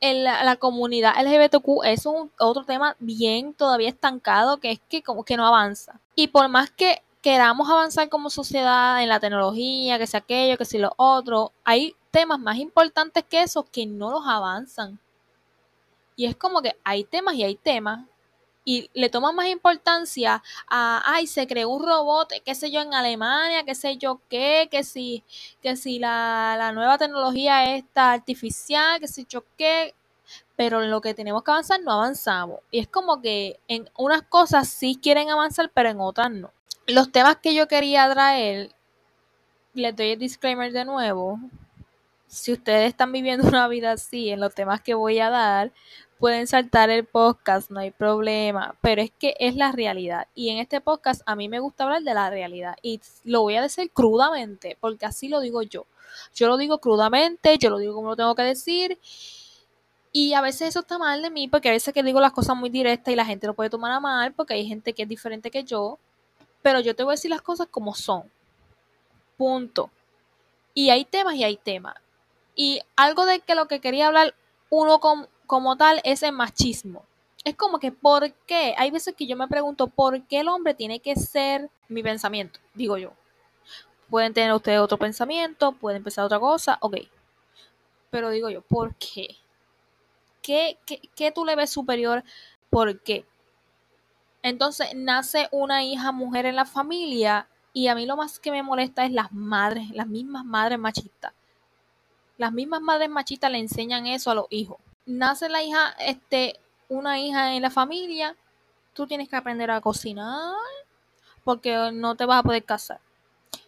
la, 0.00 0.56
comunidad 0.56 1.14
LGBTQ 1.20 1.84
es 1.84 2.06
un 2.06 2.30
otro 2.38 2.64
tema 2.64 2.96
bien 2.98 3.52
todavía 3.52 3.88
estancado 3.88 4.58
que 4.58 4.72
es 4.72 4.80
que 4.88 5.02
como 5.02 5.24
que 5.24 5.36
no 5.36 5.46
avanza. 5.46 6.00
Y 6.14 6.28
por 6.28 6.48
más 6.48 6.70
que 6.70 7.02
queramos 7.20 7.68
avanzar 7.68 8.08
como 8.08 8.30
sociedad 8.30 9.02
en 9.02 9.08
la 9.08 9.20
tecnología, 9.20 9.98
que 9.98 10.06
sea 10.06 10.20
aquello, 10.20 10.56
que 10.56 10.64
sea 10.64 10.80
lo 10.80 10.94
otro, 10.96 11.52
hay 11.64 11.94
temas 12.10 12.38
más 12.38 12.56
importantes 12.56 13.24
que 13.24 13.42
esos 13.42 13.64
que 13.70 13.86
no 13.86 14.10
los 14.10 14.26
avanzan. 14.26 14.98
Y 16.16 16.26
es 16.26 16.36
como 16.36 16.62
que 16.62 16.76
hay 16.84 17.04
temas 17.04 17.34
y 17.34 17.44
hay 17.44 17.54
temas. 17.54 18.06
Y 18.68 18.90
le 18.92 19.08
toman 19.08 19.34
más 19.34 19.46
importancia 19.46 20.42
a, 20.68 21.02
ay, 21.06 21.26
se 21.26 21.46
creó 21.46 21.70
un 21.70 21.86
robot, 21.86 22.34
qué 22.44 22.54
sé 22.54 22.70
yo, 22.70 22.82
en 22.82 22.92
Alemania, 22.92 23.64
qué 23.64 23.74
sé 23.74 23.96
yo 23.96 24.20
qué, 24.28 24.68
que 24.70 24.84
si, 24.84 25.24
que 25.62 25.74
si 25.74 25.98
la, 25.98 26.54
la 26.58 26.72
nueva 26.72 26.98
tecnología 26.98 27.74
está 27.74 28.12
artificial, 28.12 29.00
qué 29.00 29.08
sé 29.08 29.24
yo 29.26 29.42
qué, 29.56 29.94
pero 30.54 30.82
en 30.82 30.90
lo 30.90 31.00
que 31.00 31.14
tenemos 31.14 31.42
que 31.42 31.50
avanzar 31.50 31.80
no 31.80 31.92
avanzamos. 31.92 32.60
Y 32.70 32.80
es 32.80 32.88
como 32.88 33.22
que 33.22 33.58
en 33.68 33.88
unas 33.96 34.20
cosas 34.20 34.68
sí 34.68 34.98
quieren 35.02 35.30
avanzar, 35.30 35.70
pero 35.72 35.88
en 35.88 36.02
otras 36.02 36.30
no. 36.30 36.52
Los 36.86 37.10
temas 37.10 37.36
que 37.36 37.54
yo 37.54 37.68
quería 37.68 38.06
traer, 38.10 38.70
les 39.72 39.96
doy 39.96 40.10
el 40.10 40.18
disclaimer 40.18 40.72
de 40.72 40.84
nuevo. 40.84 41.40
Si 42.26 42.52
ustedes 42.52 42.90
están 42.90 43.12
viviendo 43.12 43.48
una 43.48 43.66
vida 43.66 43.92
así 43.92 44.28
en 44.28 44.40
los 44.40 44.54
temas 44.54 44.82
que 44.82 44.92
voy 44.92 45.20
a 45.20 45.30
dar, 45.30 45.72
pueden 46.18 46.46
saltar 46.46 46.90
el 46.90 47.04
podcast, 47.04 47.70
no 47.70 47.80
hay 47.80 47.90
problema, 47.90 48.74
pero 48.80 49.00
es 49.02 49.10
que 49.10 49.34
es 49.38 49.54
la 49.56 49.72
realidad. 49.72 50.26
Y 50.34 50.50
en 50.50 50.58
este 50.58 50.80
podcast 50.80 51.22
a 51.26 51.36
mí 51.36 51.48
me 51.48 51.60
gusta 51.60 51.84
hablar 51.84 52.02
de 52.02 52.14
la 52.14 52.28
realidad 52.30 52.76
y 52.82 53.00
lo 53.24 53.42
voy 53.42 53.56
a 53.56 53.62
decir 53.62 53.90
crudamente, 53.92 54.76
porque 54.80 55.06
así 55.06 55.28
lo 55.28 55.40
digo 55.40 55.62
yo. 55.62 55.86
Yo 56.34 56.48
lo 56.48 56.56
digo 56.56 56.78
crudamente, 56.78 57.58
yo 57.58 57.70
lo 57.70 57.78
digo 57.78 57.94
como 57.94 58.10
lo 58.10 58.16
tengo 58.16 58.34
que 58.34 58.42
decir. 58.42 58.98
Y 60.10 60.32
a 60.32 60.40
veces 60.40 60.68
eso 60.68 60.80
está 60.80 60.98
mal 60.98 61.22
de 61.22 61.30
mí, 61.30 61.48
porque 61.48 61.68
a 61.68 61.72
veces 61.72 61.94
que 61.94 62.02
digo 62.02 62.20
las 62.20 62.32
cosas 62.32 62.56
muy 62.56 62.70
directas 62.70 63.12
y 63.12 63.16
la 63.16 63.24
gente 63.24 63.46
lo 63.46 63.54
puede 63.54 63.70
tomar 63.70 63.92
a 63.92 64.00
mal, 64.00 64.32
porque 64.32 64.54
hay 64.54 64.66
gente 64.66 64.92
que 64.92 65.02
es 65.02 65.08
diferente 65.08 65.50
que 65.50 65.64
yo. 65.64 65.98
Pero 66.62 66.80
yo 66.80 66.96
te 66.96 67.04
voy 67.04 67.12
a 67.12 67.14
decir 67.14 67.30
las 67.30 67.42
cosas 67.42 67.68
como 67.70 67.94
son. 67.94 68.24
Punto. 69.36 69.90
Y 70.74 70.90
hay 70.90 71.04
temas 71.04 71.34
y 71.36 71.44
hay 71.44 71.56
temas. 71.56 71.94
Y 72.56 72.80
algo 72.96 73.26
de 73.26 73.40
que 73.40 73.54
lo 73.54 73.68
que 73.68 73.80
quería 73.80 74.08
hablar 74.08 74.34
uno 74.70 75.00
como 75.48 75.78
tal 75.78 76.02
es 76.04 76.22
el 76.22 76.32
machismo. 76.32 77.06
Es 77.42 77.56
como 77.56 77.78
que, 77.78 77.90
¿por 77.90 78.30
qué? 78.46 78.74
Hay 78.76 78.90
veces 78.90 79.14
que 79.16 79.26
yo 79.26 79.34
me 79.34 79.48
pregunto, 79.48 79.86
¿por 79.86 80.22
qué 80.24 80.40
el 80.40 80.48
hombre 80.48 80.74
tiene 80.74 81.00
que 81.00 81.16
ser 81.16 81.70
mi 81.88 82.02
pensamiento? 82.02 82.60
Digo 82.74 82.98
yo. 82.98 83.14
Pueden 84.10 84.34
tener 84.34 84.52
ustedes 84.52 84.78
otro 84.78 84.98
pensamiento, 84.98 85.72
pueden 85.72 86.04
pensar 86.04 86.26
otra 86.26 86.38
cosa, 86.38 86.76
ok. 86.82 86.98
Pero 88.10 88.28
digo 88.28 88.50
yo, 88.50 88.60
¿por 88.60 88.94
qué? 88.96 89.36
¿Qué, 90.42 90.78
qué, 90.84 91.00
qué 91.16 91.32
tú 91.32 91.46
le 91.46 91.56
ves 91.56 91.70
superior? 91.70 92.24
¿Por 92.68 93.00
qué? 93.00 93.24
Entonces 94.42 94.88
nace 94.94 95.48
una 95.50 95.82
hija 95.82 96.12
mujer 96.12 96.44
en 96.44 96.56
la 96.56 96.66
familia 96.66 97.48
y 97.72 97.88
a 97.88 97.94
mí 97.94 98.04
lo 98.04 98.18
más 98.18 98.38
que 98.38 98.50
me 98.50 98.62
molesta 98.62 99.06
es 99.06 99.12
las 99.12 99.32
madres, 99.32 99.88
las 99.92 100.08
mismas 100.08 100.44
madres 100.44 100.78
machistas. 100.78 101.32
Las 102.36 102.52
mismas 102.52 102.82
madres 102.82 103.08
machistas 103.08 103.50
le 103.50 103.58
enseñan 103.58 104.06
eso 104.06 104.30
a 104.30 104.34
los 104.34 104.46
hijos. 104.50 104.76
Nace 105.08 105.48
la 105.48 105.62
hija, 105.62 105.94
este, 106.00 106.60
una 106.90 107.18
hija 107.18 107.54
en 107.54 107.62
la 107.62 107.70
familia, 107.70 108.36
tú 108.92 109.06
tienes 109.06 109.26
que 109.30 109.36
aprender 109.36 109.70
a 109.70 109.80
cocinar 109.80 110.54
porque 111.44 111.90
no 111.94 112.14
te 112.14 112.26
vas 112.26 112.40
a 112.40 112.42
poder 112.42 112.62
casar. 112.62 113.00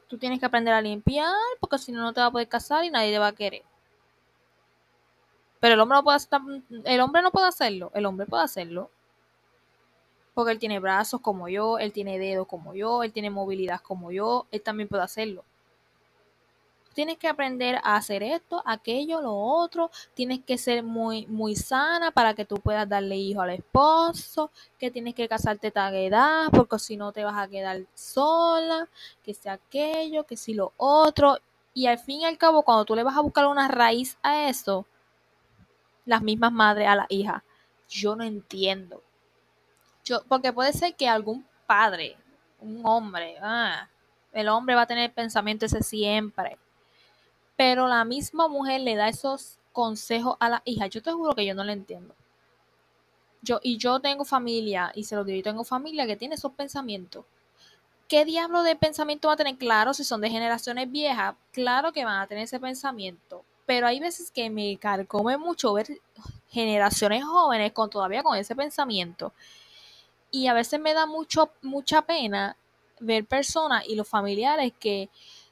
Tú 0.07 0.19
tienes 0.19 0.39
que 0.39 0.45
aprender 0.45 0.75
a 0.75 0.83
limpiar 0.83 1.33
porque 1.59 1.79
si 1.79 1.93
no 1.93 2.03
no 2.03 2.13
te 2.13 2.21
vas 2.21 2.29
a 2.29 2.33
poder 2.33 2.47
casar 2.47 2.85
y 2.85 2.91
nadie 2.91 3.11
te 3.11 3.19
va 3.19 3.29
a 3.29 3.33
querer. 3.33 3.63
Pero 5.61 5.75
el 5.75 5.81
hombre 5.81 5.97
no 5.97 6.05
puede 6.05 6.19
el 6.85 7.01
hombre 7.01 7.23
no 7.23 7.31
puede 7.31 7.49
hacerlo, 7.49 7.91
el 7.95 8.05
hombre 8.05 8.27
puede 8.27 8.43
hacerlo 8.43 8.91
porque 10.35 10.53
él 10.53 10.59
tiene 10.59 10.79
brazos 10.79 11.23
como 11.23 11.49
yo, 11.49 11.79
él 11.79 11.91
tiene 11.91 12.19
dedos 12.19 12.47
como 12.47 12.75
yo, 12.75 13.03
él 13.03 13.13
tiene 13.15 13.31
movilidad 13.31 13.81
como 13.81 14.13
yo, 14.13 14.47
él 14.51 14.61
también 14.61 14.91
puede 14.91 15.05
hacerlo. 15.05 15.43
Tienes 16.95 17.19
que 17.19 17.29
aprender 17.29 17.77
a 17.85 17.97
hacer 17.97 18.23
esto, 18.23 18.63
aquello, 18.67 19.21
lo 19.21 19.35
otro. 19.35 19.91
Tienes 20.15 20.41
que 20.45 20.59
ser 20.59 20.83
muy, 20.83 21.27
muy 21.27 21.57
sana 21.57 22.11
para 22.11 22.35
que 22.35 22.45
tú 22.45 22.57
puedas 22.57 22.89
darle 22.89 23.17
hijo 23.17 23.41
al 23.41 23.51
esposo. 23.51 24.51
Que 24.79 24.91
tienes 24.91 25.15
que 25.15 25.29
casarte 25.29 25.73
a 25.75 25.95
edad, 25.95 26.49
porque 26.53 26.79
si 26.79 26.97
no 26.97 27.13
te 27.13 27.25
vas 27.25 27.39
a 27.39 27.49
quedar 27.49 27.87
sola. 27.95 28.89
Que 29.23 29.35
sea 29.35 29.55
aquello, 29.55 30.25
que 30.25 30.37
si 30.37 30.55
lo 30.55 30.73
otro. 30.77 31.39
Y 31.75 31.87
al 31.87 31.99
fin 31.99 32.23
y 32.23 32.25
al 32.25 32.39
cabo, 32.39 32.63
cuando 32.63 32.85
tú 32.85 32.95
le 32.95 33.05
vas 33.05 33.17
a 33.17 33.21
buscar 33.21 33.47
una 33.47 33.69
raíz 33.69 34.19
a 34.23 34.49
eso, 34.49 34.87
las 36.05 36.23
mismas 36.23 36.53
madres 36.53 36.89
a 36.89 36.97
la 36.97 37.07
hija. 37.09 37.45
Yo 37.89 38.17
no 38.17 38.25
entiendo 38.25 39.03
porque 40.29 40.53
puede 40.53 40.73
ser 40.73 40.95
que 40.95 41.09
algún 41.09 41.47
padre, 41.67 42.17
un 42.61 42.81
hombre, 42.85 43.37
ah, 43.41 43.89
el 44.33 44.49
hombre 44.49 44.75
va 44.75 44.83
a 44.83 44.87
tener 44.87 45.13
pensamiento 45.13 45.67
ese 45.67 45.83
siempre. 45.83 46.59
Pero 47.61 47.87
la 47.89 48.07
misma 48.07 48.49
mujer 48.49 48.81
le 48.81 48.97
da 48.97 49.11
esos 49.11 49.59
consejos 49.75 50.35
a 50.41 50.49
la 50.49 50.63
hija. 50.65 50.87
Yo 50.87 51.03
te 51.03 51.13
juro 51.13 51.35
que 51.35 51.45
yo 51.45 51.55
no 51.55 51.63
le 51.63 51.75
entiendo. 51.75 52.15
Yo, 53.43 53.61
y 53.63 53.77
yo 53.77 54.01
tengo 54.01 54.25
familia, 54.25 54.91
y 54.95 55.05
se 55.05 55.15
lo 55.15 55.25
digo, 55.25 55.37
yo 55.37 55.43
tengo 55.43 55.63
familia 55.63 56.07
que 56.07 56.17
tiene 56.17 56.37
esos 56.37 56.53
pensamientos. 56.53 57.27
¿Qué 58.09 58.25
diablo 58.25 58.63
de 58.63 58.77
pensamiento 58.77 59.29
va 59.29 59.35
a 59.35 59.37
tener? 59.37 59.59
Claro, 59.59 59.93
si 59.93 60.05
son 60.05 60.23
de 60.23 60.31
generaciones 60.31 60.91
viejas, 60.91 61.35
claro 61.53 61.93
que 61.93 62.03
van 62.03 62.23
a 62.23 62.27
tener 62.27 62.45
ese 62.45 62.59
pensamiento. 62.59 63.45
Pero 63.67 63.87
hay 63.87 64.01
veces 64.01 64.31
que 64.31 64.49
me 64.49 64.79
carcome 64.79 65.37
mucho 65.37 65.75
ver 65.75 65.87
generaciones 66.49 67.23
jóvenes 67.25 67.73
con 67.73 67.91
todavía 67.91 68.23
con 68.23 68.39
ese 68.39 68.57
pensamiento. 68.57 69.35
Y 70.31 70.47
a 70.47 70.55
veces 70.55 70.81
me 70.81 70.95
da 70.95 71.05
mucho, 71.05 71.51
mucha 71.61 72.01
pena 72.01 72.57
ver 73.01 73.27
personas 73.27 73.87
y 73.87 73.97
los 73.97 74.09
familiares 74.09 74.73
que 74.81 75.11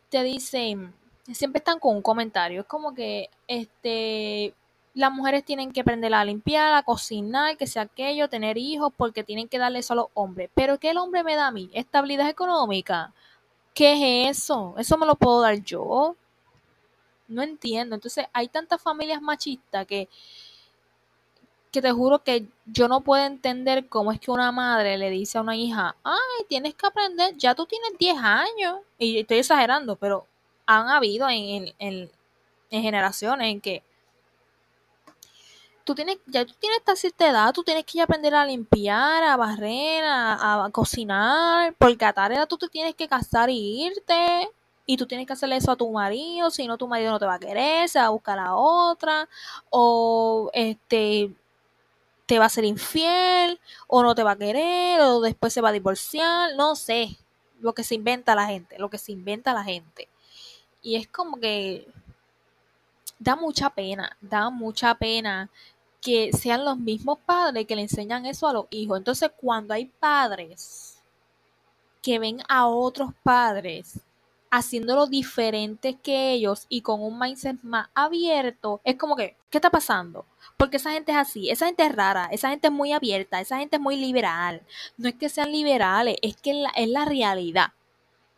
te 0.09 0.23
dicen, 0.23 0.95
siempre 1.35 1.58
están 1.58 1.78
con 1.78 1.97
un 1.97 2.02
comentario. 2.02 2.62
Es 2.62 2.66
como 2.66 2.94
que 2.94 3.30
este 3.47 4.54
las 4.94 5.12
mujeres 5.12 5.44
tienen 5.44 5.70
que 5.70 5.80
aprender 5.82 6.12
a 6.12 6.25
limpiar, 6.25 6.75
a 6.75 6.82
cocinar, 6.82 7.56
que 7.56 7.68
sea 7.68 7.82
aquello, 7.82 8.28
tener 8.28 8.58
hijos, 8.58 8.92
porque 8.97 9.23
tienen 9.23 9.49
que 9.49 9.58
darle 9.58 9.78
eso 9.78 9.92
a 9.92 9.97
los 9.97 10.06
hombres. 10.14 10.50
Pero 10.54 10.78
¿qué 10.78 10.90
el 10.90 10.97
hombre 10.97 11.23
me 11.23 11.37
da 11.37 11.49
a 11.49 11.52
mí? 11.52 11.70
Estabilidad 11.73 12.28
económica. 12.28 13.12
¿Qué 13.75 14.28
es 14.28 14.38
eso? 14.38 14.75
¿Eso 14.76 14.99
me 14.99 15.06
lo 15.06 15.14
puedo 15.14 15.40
dar 15.40 15.62
yo? 15.62 16.16
No 17.28 17.42
entiendo. 17.42 17.94
Entonces 17.94 18.26
hay 18.32 18.49
tantas 18.49 18.82
familias 18.82 19.23
machistas 19.23 19.87
que 19.87 20.08
que 21.70 21.82
te 21.82 21.92
juro 21.92 22.23
que 22.23 22.47
yo 22.66 22.88
no 22.88 23.02
puedo 23.02 23.25
entender 23.25 23.88
cómo 23.88 24.12
es 24.12 24.20
que 24.20 24.30
una 24.30 24.52
madre 24.52 24.97
le 24.97 25.11
dice 25.11 25.38
a 25.38 25.42
una 25.42 25.56
hija, 25.56 25.97
ay, 26.02 26.44
tienes 26.49 26.75
que 26.75 26.87
aprender, 26.87 27.37
ya 27.37 27.54
tú 27.54 27.66
tienes 27.66 27.92
10 27.99 28.16
años, 28.18 28.80
y 28.99 29.18
estoy 29.18 29.38
exagerando, 29.38 29.97
pero 29.97 30.26
han 30.68 30.88
habido 30.88 31.28
en, 31.30 31.75
en, 31.78 32.10
en 32.70 32.82
generaciones 32.82 33.50
en 33.50 33.60
que 33.60 33.82
tú 35.82 35.94
tienes, 35.94 36.18
ya 36.26 36.44
tú 36.44 36.52
tienes 36.60 36.80
esta 36.80 36.94
cierta 36.94 37.30
edad, 37.30 37.54
tú 37.54 37.64
tienes 37.64 37.87
que 37.87 38.02
aprender 38.02 38.34
a 38.34 38.44
limpiar, 38.44 39.25
a 39.25 39.37
barrer, 39.38 40.04
a, 40.06 40.68
cocinar, 40.70 41.75
porque 41.78 42.04
a 42.04 42.12
tal 42.12 42.32
edad 42.32 42.46
tú 42.46 42.58
te 42.58 42.68
tienes 42.68 42.94
que 42.94 43.08
casar 43.08 43.48
y 43.48 43.87
irte, 43.87 44.50
y 44.84 44.98
tú 44.98 45.06
tienes 45.06 45.26
que 45.26 45.32
hacerle 45.32 45.56
eso 45.56 45.72
a 45.72 45.76
tu 45.76 45.90
marido, 45.90 46.50
si 46.50 46.66
no 46.66 46.76
tu 46.76 46.87
marido 46.87 47.12
no 47.12 47.18
te 47.18 47.25
va 47.25 47.34
a 47.34 47.38
querer, 47.38 47.88
se 47.88 47.98
va 47.98 48.06
a 48.06 48.10
buscar 48.10 48.38
a 48.38 48.54
otra, 48.54 49.26
o 49.70 50.50
este 50.52 51.30
te 52.26 52.38
va 52.38 52.44
a 52.44 52.50
ser 52.50 52.66
infiel 52.66 53.58
o 53.87 54.02
no 54.02 54.14
te 54.14 54.22
va 54.22 54.32
a 54.32 54.37
querer 54.37 55.00
o 55.00 55.22
después 55.22 55.54
se 55.54 55.62
va 55.62 55.70
a 55.70 55.72
divorciar, 55.72 56.54
no 56.56 56.76
sé, 56.76 57.16
lo 57.60 57.72
que 57.72 57.84
se 57.84 57.94
inventa 57.94 58.34
la 58.34 58.46
gente, 58.46 58.78
lo 58.78 58.90
que 58.90 58.98
se 58.98 59.12
inventa 59.12 59.54
la 59.54 59.64
gente. 59.64 60.08
Y 60.88 60.97
es 60.97 61.07
como 61.07 61.38
que 61.38 61.87
da 63.18 63.37
mucha 63.37 63.68
pena, 63.68 64.16
da 64.23 64.49
mucha 64.49 64.95
pena 64.95 65.50
que 66.00 66.33
sean 66.33 66.64
los 66.64 66.78
mismos 66.78 67.18
padres 67.26 67.66
que 67.66 67.76
le 67.76 67.83
enseñan 67.83 68.25
eso 68.25 68.49
a 68.49 68.54
los 68.54 68.64
hijos. 68.71 68.97
Entonces, 68.97 69.30
cuando 69.37 69.75
hay 69.75 69.85
padres 69.85 71.02
que 72.00 72.18
ven 72.18 72.38
a 72.49 72.68
otros 72.68 73.11
padres 73.23 74.00
haciéndolo 74.50 75.07
diferente 75.07 75.99
que 76.02 76.33
ellos 76.33 76.64
y 76.71 76.80
con 76.80 77.02
un 77.02 77.18
mindset 77.18 77.62
más 77.62 77.90
abierto, 77.95 78.80
es 78.83 78.97
como 78.97 79.14
que, 79.14 79.37
¿qué 79.50 79.59
está 79.59 79.68
pasando? 79.68 80.25
Porque 80.57 80.78
esa 80.78 80.92
gente 80.92 81.12
es 81.12 81.18
así, 81.18 81.50
esa 81.50 81.66
gente 81.66 81.85
es 81.85 81.95
rara, 81.95 82.30
esa 82.33 82.49
gente 82.49 82.68
es 82.68 82.73
muy 82.73 82.92
abierta, 82.92 83.42
esa 83.42 83.59
gente 83.59 83.76
es 83.76 83.83
muy 83.83 83.99
liberal. 83.99 84.62
No 84.97 85.11
es 85.11 85.16
que 85.16 85.28
sean 85.28 85.52
liberales, 85.52 86.16
es 86.23 86.35
que 86.38 86.64
es 86.75 86.88
la 86.88 87.04
realidad. 87.04 87.73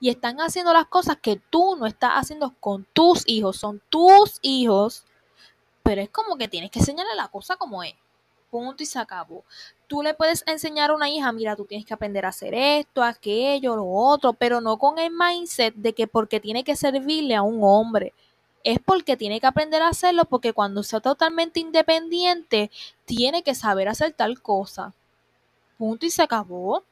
Y 0.01 0.09
están 0.09 0.41
haciendo 0.41 0.73
las 0.73 0.87
cosas 0.87 1.19
que 1.21 1.37
tú 1.51 1.77
no 1.77 1.87
estás 1.87 2.13
haciendo 2.15 2.55
con 2.59 2.87
tus 2.93 3.23
hijos, 3.27 3.59
son 3.59 3.81
tus 3.91 4.39
hijos, 4.43 5.05
pero 5.83 6.01
es 6.01 6.09
como 6.09 6.37
que 6.37 6.49
tienes 6.49 6.71
que 6.71 6.79
enseñarle 6.79 7.15
la 7.15 7.29
cosa 7.29 7.57
como 7.57 7.83
es. 7.83 7.95
Punto 8.51 8.83
y 8.83 8.87
se 8.87 8.99
acabó 8.99 9.45
tú 9.91 10.05
le 10.05 10.15
puedes 10.15 10.45
enseñar 10.47 10.91
a 10.91 10.95
una 10.95 11.11
hija, 11.11 11.33
mira, 11.33 11.57
tú 11.57 11.65
tienes 11.65 11.85
que 11.85 11.93
aprender 11.93 12.25
a 12.25 12.29
hacer 12.29 12.55
esto, 12.55 13.03
aquello, 13.03 13.75
lo 13.75 13.89
otro, 13.89 14.35
pero 14.35 14.61
no 14.61 14.79
con 14.79 15.01
el 15.01 15.11
mindset 15.11 15.75
de 15.75 15.93
que 15.95 16.07
porque 16.07 16.39
tiene 16.39 16.63
que 16.63 16.77
servirle 16.77 17.35
a 17.35 17.43
un 17.43 17.59
hombre. 17.65 18.15
Es 18.63 18.79
porque 18.79 19.17
tiene 19.17 19.41
que 19.41 19.49
aprender 19.49 19.83
a 19.83 19.89
hacerlo, 19.89 20.27
porque 20.27 20.53
cuando 20.53 20.85
sea 20.85 21.01
totalmente 21.01 21.59
independiente, 21.59 22.71
tiene 23.05 23.43
que 23.43 23.57
saber 23.57 23.89
hacer 23.89 24.13
tal 24.13 24.41
cosa. 24.41 24.95
Punto 25.77 26.07
y 26.07 26.11
se 26.11 26.23
acabó. 26.23 26.85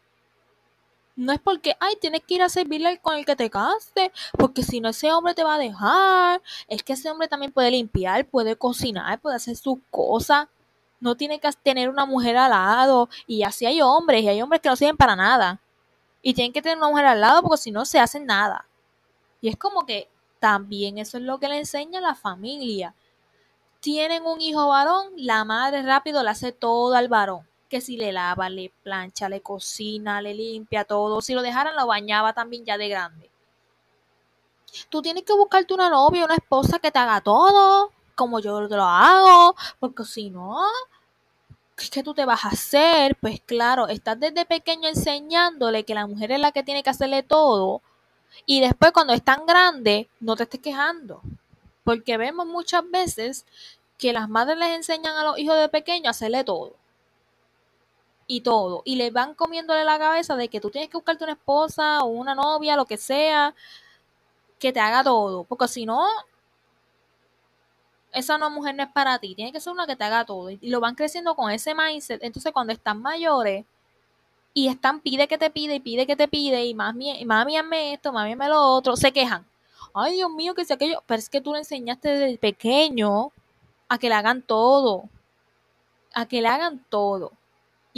No 1.19 1.33
es 1.33 1.41
porque, 1.41 1.77
ay, 1.81 1.97
tienes 2.01 2.23
que 2.23 2.35
ir 2.35 2.43
a 2.43 2.49
servirle 2.49 2.99
con 3.01 3.17
el 3.19 3.27
que 3.27 3.37
te 3.37 3.51
caste, 3.51 4.13
porque 4.39 4.63
si 4.63 4.81
no 4.81 4.91
ese 4.91 5.13
hombre 5.13 5.35
te 5.35 5.45
va 5.45 5.57
a 5.57 5.59
dejar. 5.59 6.41
Es 6.69 6.83
que 6.83 6.93
ese 6.95 7.11
hombre 7.11 7.29
también 7.29 7.53
puede 7.53 7.71
limpiar, 7.73 8.25
puede 8.27 8.57
cocinar, 8.57 9.21
puede 9.21 9.37
hacer 9.37 9.57
sus 9.57 9.79
cosas 9.91 10.49
no 11.01 11.17
tiene 11.17 11.41
que 11.41 11.51
tener 11.63 11.89
una 11.89 12.07
mujer 12.07 12.37
al 12.37 12.51
lado. 12.51 13.09
Y 13.27 13.43
así 13.43 13.67
hay 13.67 13.81
hombres, 13.81 14.23
y 14.23 14.29
hay 14.29 14.43
hombres 14.43 14.61
que 14.61 14.69
no 14.69 14.77
sirven 14.77 14.97
para 14.97 15.17
nada. 15.17 15.61
Y 16.23 16.35
tienen 16.35 16.53
que 16.53 16.63
tener 16.63 16.79
una 16.79 16.89
mujer 16.89 17.07
al 17.07 17.21
lado 17.21 17.43
porque 17.43 17.59
si 17.59 17.71
no 17.71 17.85
se 17.85 18.01
hacen 18.01 18.27
nada. 18.27 18.67
Y 19.41 19.49
es 19.49 19.57
como 19.57 19.87
que 19.87 20.09
también 20.41 20.99
eso 20.99 21.19
es 21.19 21.25
lo 21.25 21.39
que 21.39 21.49
le 21.49 21.59
enseña 21.59 22.01
la 22.01 22.15
familia. 22.15 22.95
Tienen 23.81 24.25
un 24.27 24.41
hijo 24.41 24.69
varón, 24.69 25.13
la 25.17 25.45
madre 25.45 25.83
rápido 25.83 26.23
le 26.23 26.31
hace 26.31 26.53
todo 26.53 26.95
al 26.95 27.09
varón. 27.09 27.48
Que 27.69 27.81
si 27.81 27.97
le 27.97 28.13
lava, 28.13 28.49
le 28.49 28.73
plancha, 28.83 29.29
le 29.29 29.43
cocina, 29.43 30.23
le 30.23 30.35
limpia 30.35 30.85
todo. 30.85 31.21
Si 31.21 31.35
lo 31.35 31.43
dejaran, 31.43 31.77
lo 31.77 31.87
bañaba 31.87 32.33
también 32.33 32.65
ya 32.65 32.79
de 32.79 32.89
grande. 32.89 33.31
Tú 34.89 35.03
tienes 35.03 35.25
que 35.25 35.33
buscarte 35.33 35.75
una 35.75 35.91
novia, 35.91 36.25
una 36.25 36.35
esposa 36.35 36.79
que 36.79 36.91
te 36.91 36.99
haga 36.99 37.21
todo 37.21 37.91
como 38.19 38.41
yo 38.41 38.61
lo 38.61 38.83
hago, 38.83 39.55
porque 39.79 40.05
si 40.05 40.29
no, 40.29 40.61
¿qué 41.77 42.03
tú 42.03 42.15
te 42.15 42.25
vas 42.25 42.45
a 42.45 42.49
hacer? 42.49 43.17
Pues 43.21 43.41
claro, 43.47 43.87
estás 43.87 44.19
desde 44.19 44.45
pequeño 44.45 44.89
enseñándole 44.89 45.85
que 45.85 45.95
la 45.95 46.09
mujer 46.09 46.33
es 46.33 46.41
la 46.41 46.51
que 46.51 46.65
tiene 46.65 46.83
que 46.83 46.91
hacerle 46.91 47.23
todo 47.23 47.81
y 48.45 48.61
después 48.61 48.91
cuando 48.91 49.13
es 49.13 49.23
tan 49.23 49.47
grande 49.47 50.09
no 50.19 50.35
te 50.35 50.43
estés 50.43 50.61
quejando. 50.61 51.23
Porque 51.85 52.17
vemos 52.17 52.45
muchas 52.45 52.83
veces 52.91 53.47
que 53.99 54.13
las 54.13 54.29
madres 54.29 54.59
les 54.59 54.75
enseñan 54.75 55.17
a 55.17 55.23
los 55.23 55.39
hijos 55.39 55.57
de 55.57 55.69
pequeño 55.69 56.09
a 56.09 56.11
hacerle 56.11 56.43
todo. 56.43 56.75
Y 58.29 58.43
todo. 58.43 58.83
Y 58.85 58.97
le 58.97 59.11
van 59.11 59.35
comiéndole 59.35 59.85
la 59.85 59.99
cabeza 59.99 60.37
de 60.37 60.49
que 60.49 60.61
tú 60.61 60.71
tienes 60.71 60.91
que 60.91 60.97
buscarte 60.97 61.25
una 61.25 61.33
esposa 61.33 62.01
o 62.05 62.07
una 62.07 62.35
novia, 62.35 62.77
lo 62.77 62.85
que 62.85 62.97
sea, 62.99 63.55
que 64.61 64.73
te 64.73 64.81
haga 64.81 65.03
todo. 65.03 65.45
Porque 65.45 65.67
si 65.67 65.87
no, 65.87 66.07
esa 68.13 68.39
no 68.39 68.51
mujer 68.51 68.75
no 68.75 68.83
es 68.83 68.91
para 68.91 69.19
ti, 69.19 69.35
tiene 69.35 69.53
que 69.53 69.61
ser 69.61 69.73
una 69.73 69.87
que 69.87 69.97
te 69.97 70.05
haga 70.05 70.25
todo. 70.25 70.51
Y 70.51 70.59
lo 70.63 70.81
van 70.81 70.95
creciendo 70.95 71.35
con 71.35 71.51
ese 71.51 71.75
mindset. 71.75 72.23
Entonces, 72.23 72.53
cuando 72.53 72.73
están 72.73 73.01
mayores 73.03 73.65
y 74.55 74.69
están 74.69 75.01
pide 75.01 75.29
que 75.29 75.39
te 75.39 75.51
pide 75.51 75.77
y 75.77 75.81
pide 75.81 76.07
que 76.07 76.17
te 76.17 76.29
pide 76.29 76.65
y 76.67 76.75
mami, 76.75 77.25
mami 77.25 77.57
hazme 77.57 77.95
esto, 77.95 78.13
mami 78.13 78.33
hazme 78.33 78.49
lo 78.49 78.61
otro, 78.61 78.97
se 78.97 79.13
quejan. 79.13 79.47
Ay, 79.95 80.15
Dios 80.17 80.31
mío, 80.31 80.55
que 80.55 80.65
sea 80.65 80.77
aquello. 80.77 81.03
Pero 81.07 81.19
es 81.19 81.29
que 81.29 81.41
tú 81.41 81.53
le 81.53 81.61
enseñaste 81.61 82.09
desde 82.09 82.39
pequeño 82.39 83.33
a 83.89 83.99
que 83.99 84.09
le 84.09 84.15
hagan 84.15 84.43
todo. 84.43 85.05
A 86.15 86.27
que 86.27 86.43
le 86.43 86.49
hagan 86.49 86.85
todo. 86.89 87.33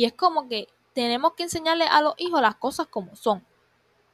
Y 0.00 0.06
es 0.06 0.14
como 0.14 0.48
que 0.48 0.66
tenemos 0.94 1.34
que 1.34 1.42
enseñarle 1.42 1.84
a 1.84 2.00
los 2.00 2.14
hijos 2.16 2.40
las 2.40 2.54
cosas 2.54 2.86
como 2.86 3.14
son 3.16 3.44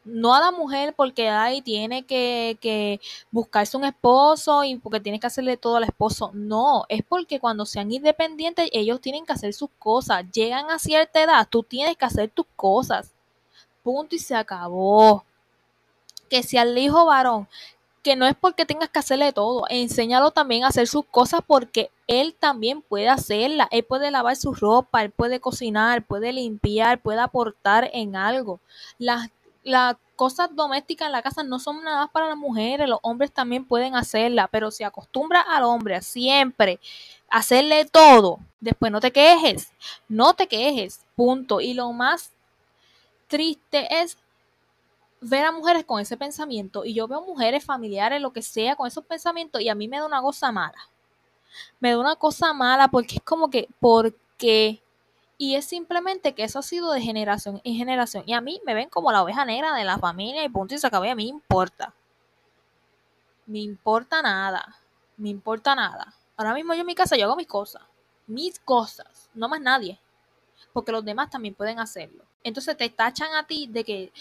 no 0.05 0.35
a 0.35 0.41
la 0.41 0.51
mujer 0.53 0.95
porque 0.97 1.29
ahí 1.29 1.63
tiene 1.63 2.05
que, 2.05 2.59
que, 2.61 3.01
buscarse 3.31 3.77
un 3.77 3.85
esposo 3.85 4.65
y 4.65 4.77
porque 4.77 4.99
tiene 4.99 5.21
que 5.21 5.29
hacerle 5.29 5.57
todo 5.57 5.77
al 5.77 5.85
esposo. 5.85 6.33
No, 6.33 6.87
es 6.89 7.03
porque 7.03 7.39
cuando 7.39 7.67
sean 7.67 7.93
independientes 7.93 8.69
ellos 8.73 9.01
tienen 9.01 9.25
que 9.25 9.33
hacer 9.33 9.53
sus 9.53 9.69
cosas. 9.79 10.25
Llegan 10.33 10.71
a 10.73 10.81
cierta 10.81 11.23
edad, 11.23 11.47
tú 11.49 11.63
tienes 11.63 11.97
que 11.97 12.05
hacer 12.05 12.31
tus 12.31 12.47
cosas. 12.57 13.13
Punto 13.85 14.17
y 14.17 14.19
se 14.19 14.35
acabó. 14.35 15.25
Que 16.29 16.43
si 16.43 16.57
al 16.57 16.77
hijo 16.77 17.07
varón, 17.07 17.49
que 18.07 18.15
no 18.15 18.25
es 18.25 18.37
porque 18.37 18.65
tengas 18.65 18.89
que 18.89 19.01
hacerle 19.01 19.33
todo, 19.33 19.65
enséñalo 19.69 20.31
también 20.31 20.63
a 20.63 20.69
hacer 20.69 20.87
sus 20.87 21.05
cosas 21.07 21.41
porque 21.45 21.91
él 22.07 22.37
también 22.39 22.81
puede 22.81 23.09
hacerla. 23.09 23.67
Él 23.73 23.83
puede 23.83 24.13
lavar 24.13 24.37
su 24.37 24.55
ropa, 24.55 25.03
él 25.03 25.11
puede 25.11 25.41
cocinar, 25.41 26.07
puede 26.07 26.33
limpiar, 26.33 27.01
puede 27.01 27.19
aportar 27.19 27.91
en 27.93 28.15
algo. 28.15 28.61
Las 28.99 29.29
las 29.65 29.97
cosas 30.15 30.55
domésticas 30.55 31.07
en 31.07 31.13
la 31.13 31.23
casa 31.23 31.43
no 31.43 31.59
son 31.59 31.83
nada 31.83 32.07
para 32.07 32.29
las 32.29 32.37
mujeres, 32.37 32.89
los 32.89 33.01
hombres 33.03 33.33
también 33.33 33.65
pueden 33.65 33.97
hacerla, 33.97 34.47
pero 34.47 34.71
si 34.71 34.85
acostumbra 34.85 35.41
al 35.41 35.65
hombre 35.65 36.01
siempre 36.01 36.79
hacerle 37.29 37.87
todo, 37.87 38.39
después 38.61 38.93
no 38.93 39.01
te 39.01 39.11
quejes, 39.11 39.73
no 40.09 40.35
te 40.35 40.47
quejes, 40.47 41.05
punto. 41.17 41.61
Y 41.61 41.75
lo 41.75 41.93
más 41.93 42.31
triste 43.27 43.89
es 44.01 44.17
ver 45.21 45.45
a 45.45 45.53
mujeres 45.53 45.85
con 45.85 46.01
ese 46.01 46.17
pensamiento 46.17 46.85
y 46.85 46.95
yo 46.95 47.09
veo 47.09 47.23
mujeres 47.23 47.65
familiares, 47.65 48.21
lo 48.21 48.33
que 48.33 48.43
sea, 48.43 48.77
con 48.77 48.87
esos 48.87 49.05
pensamientos 49.05 49.61
y 49.61 49.69
a 49.69 49.75
mí 49.75 49.89
me 49.89 49.99
da 49.99 50.07
una 50.07 50.21
cosa 50.21 50.53
mala. 50.53 50.79
Me 51.81 51.91
da 51.93 51.99
una 51.99 52.17
cosa 52.17 52.53
mala 52.53 52.89
porque 52.89 53.17
es 53.17 53.23
como 53.23 53.51
que, 53.51 53.69
¿por 53.81 54.15
qué? 54.37 54.83
Y 55.39 55.55
es 55.55 55.67
simplemente 55.67 56.35
que 56.35 56.45
eso 56.45 56.59
ha 56.59 56.63
sido 56.63 56.93
de 56.93 57.01
generación 57.01 57.61
en 57.65 57.75
generación. 57.75 58.25
Y 58.27 58.33
a 58.33 58.41
mí 58.41 58.61
me 58.65 58.75
ven 58.75 58.89
como 58.89 59.13
la 59.13 59.23
oveja 59.23 59.45
negra 59.45 59.75
de 59.75 59.85
la 59.85 59.99
familia 59.99 60.45
y 60.45 60.49
punto 60.49 60.75
y 60.75 60.79
se 60.79 60.87
acabó. 60.87 61.05
Y 61.05 61.11
a 61.11 61.15
mí 61.15 61.25
me 61.25 61.31
importa. 61.31 61.95
Me 63.45 63.59
importa 63.61 64.23
nada. 64.23 64.77
Me 65.17 65.29
importa 65.29 65.75
nada. 65.75 66.15
Ahora 66.37 66.55
mismo 66.55 66.75
yo 66.75 66.81
en 66.81 66.87
mi 66.87 66.95
casa 66.95 67.17
yo 67.17 67.27
hago 67.27 67.37
mis 67.37 67.47
cosas. 67.47 67.83
Mis 68.27 68.59
cosas. 68.61 69.31
No 69.35 69.49
más 69.49 69.61
nadie. 69.61 70.01
Porque 70.73 70.93
los 70.93 71.05
demás 71.05 71.29
también 71.29 71.55
pueden 71.55 71.79
hacerlo. 71.81 72.25
Entonces 72.43 72.77
te 72.77 72.89
tachan 72.89 73.35
a 73.35 73.47
ti 73.47 73.67
de 73.67 73.85
que 73.85 74.13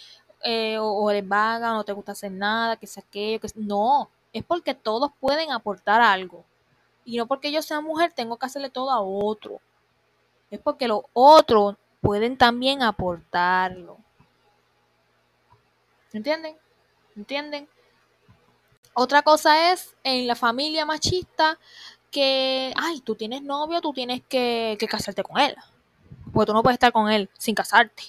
eh, 0.45 0.77
o, 0.79 1.09
eres 1.09 1.27
vaga, 1.27 1.73
no 1.73 1.83
te 1.83 1.93
gusta 1.93 2.13
hacer 2.13 2.31
nada, 2.31 2.77
que 2.77 2.87
sea 2.87 3.03
aquello, 3.05 3.39
que 3.41 3.49
no. 3.55 4.09
Es 4.31 4.43
porque 4.43 4.73
todos 4.73 5.11
pueden 5.19 5.51
aportar 5.51 6.01
algo. 6.01 6.45
Y 7.03 7.17
no 7.17 7.27
porque 7.27 7.51
yo 7.51 7.61
sea 7.61 7.81
mujer 7.81 8.13
tengo 8.13 8.37
que 8.37 8.45
hacerle 8.45 8.69
todo 8.69 8.91
a 8.91 9.01
otro 9.01 9.59
es 10.55 10.59
porque 10.59 10.87
los 10.87 11.01
otros 11.13 11.75
pueden 12.01 12.37
también 12.37 12.83
aportarlo. 12.83 13.97
¿Entienden? 16.13 16.55
¿Entienden? 17.15 17.67
Otra 18.93 19.21
cosa 19.21 19.71
es 19.71 19.95
en 20.03 20.27
la 20.27 20.35
familia 20.35 20.85
machista 20.85 21.59
que, 22.11 22.73
ay, 22.77 23.01
tú 23.01 23.15
tienes 23.15 23.41
novio, 23.41 23.81
tú 23.81 23.91
tienes 23.91 24.21
que, 24.27 24.77
que 24.79 24.87
casarte 24.87 25.23
con 25.23 25.37
él. 25.39 25.55
Porque 26.31 26.47
tú 26.47 26.53
no 26.53 26.63
puedes 26.63 26.75
estar 26.75 26.93
con 26.93 27.11
él 27.11 27.29
sin 27.37 27.55
casarte. 27.55 28.03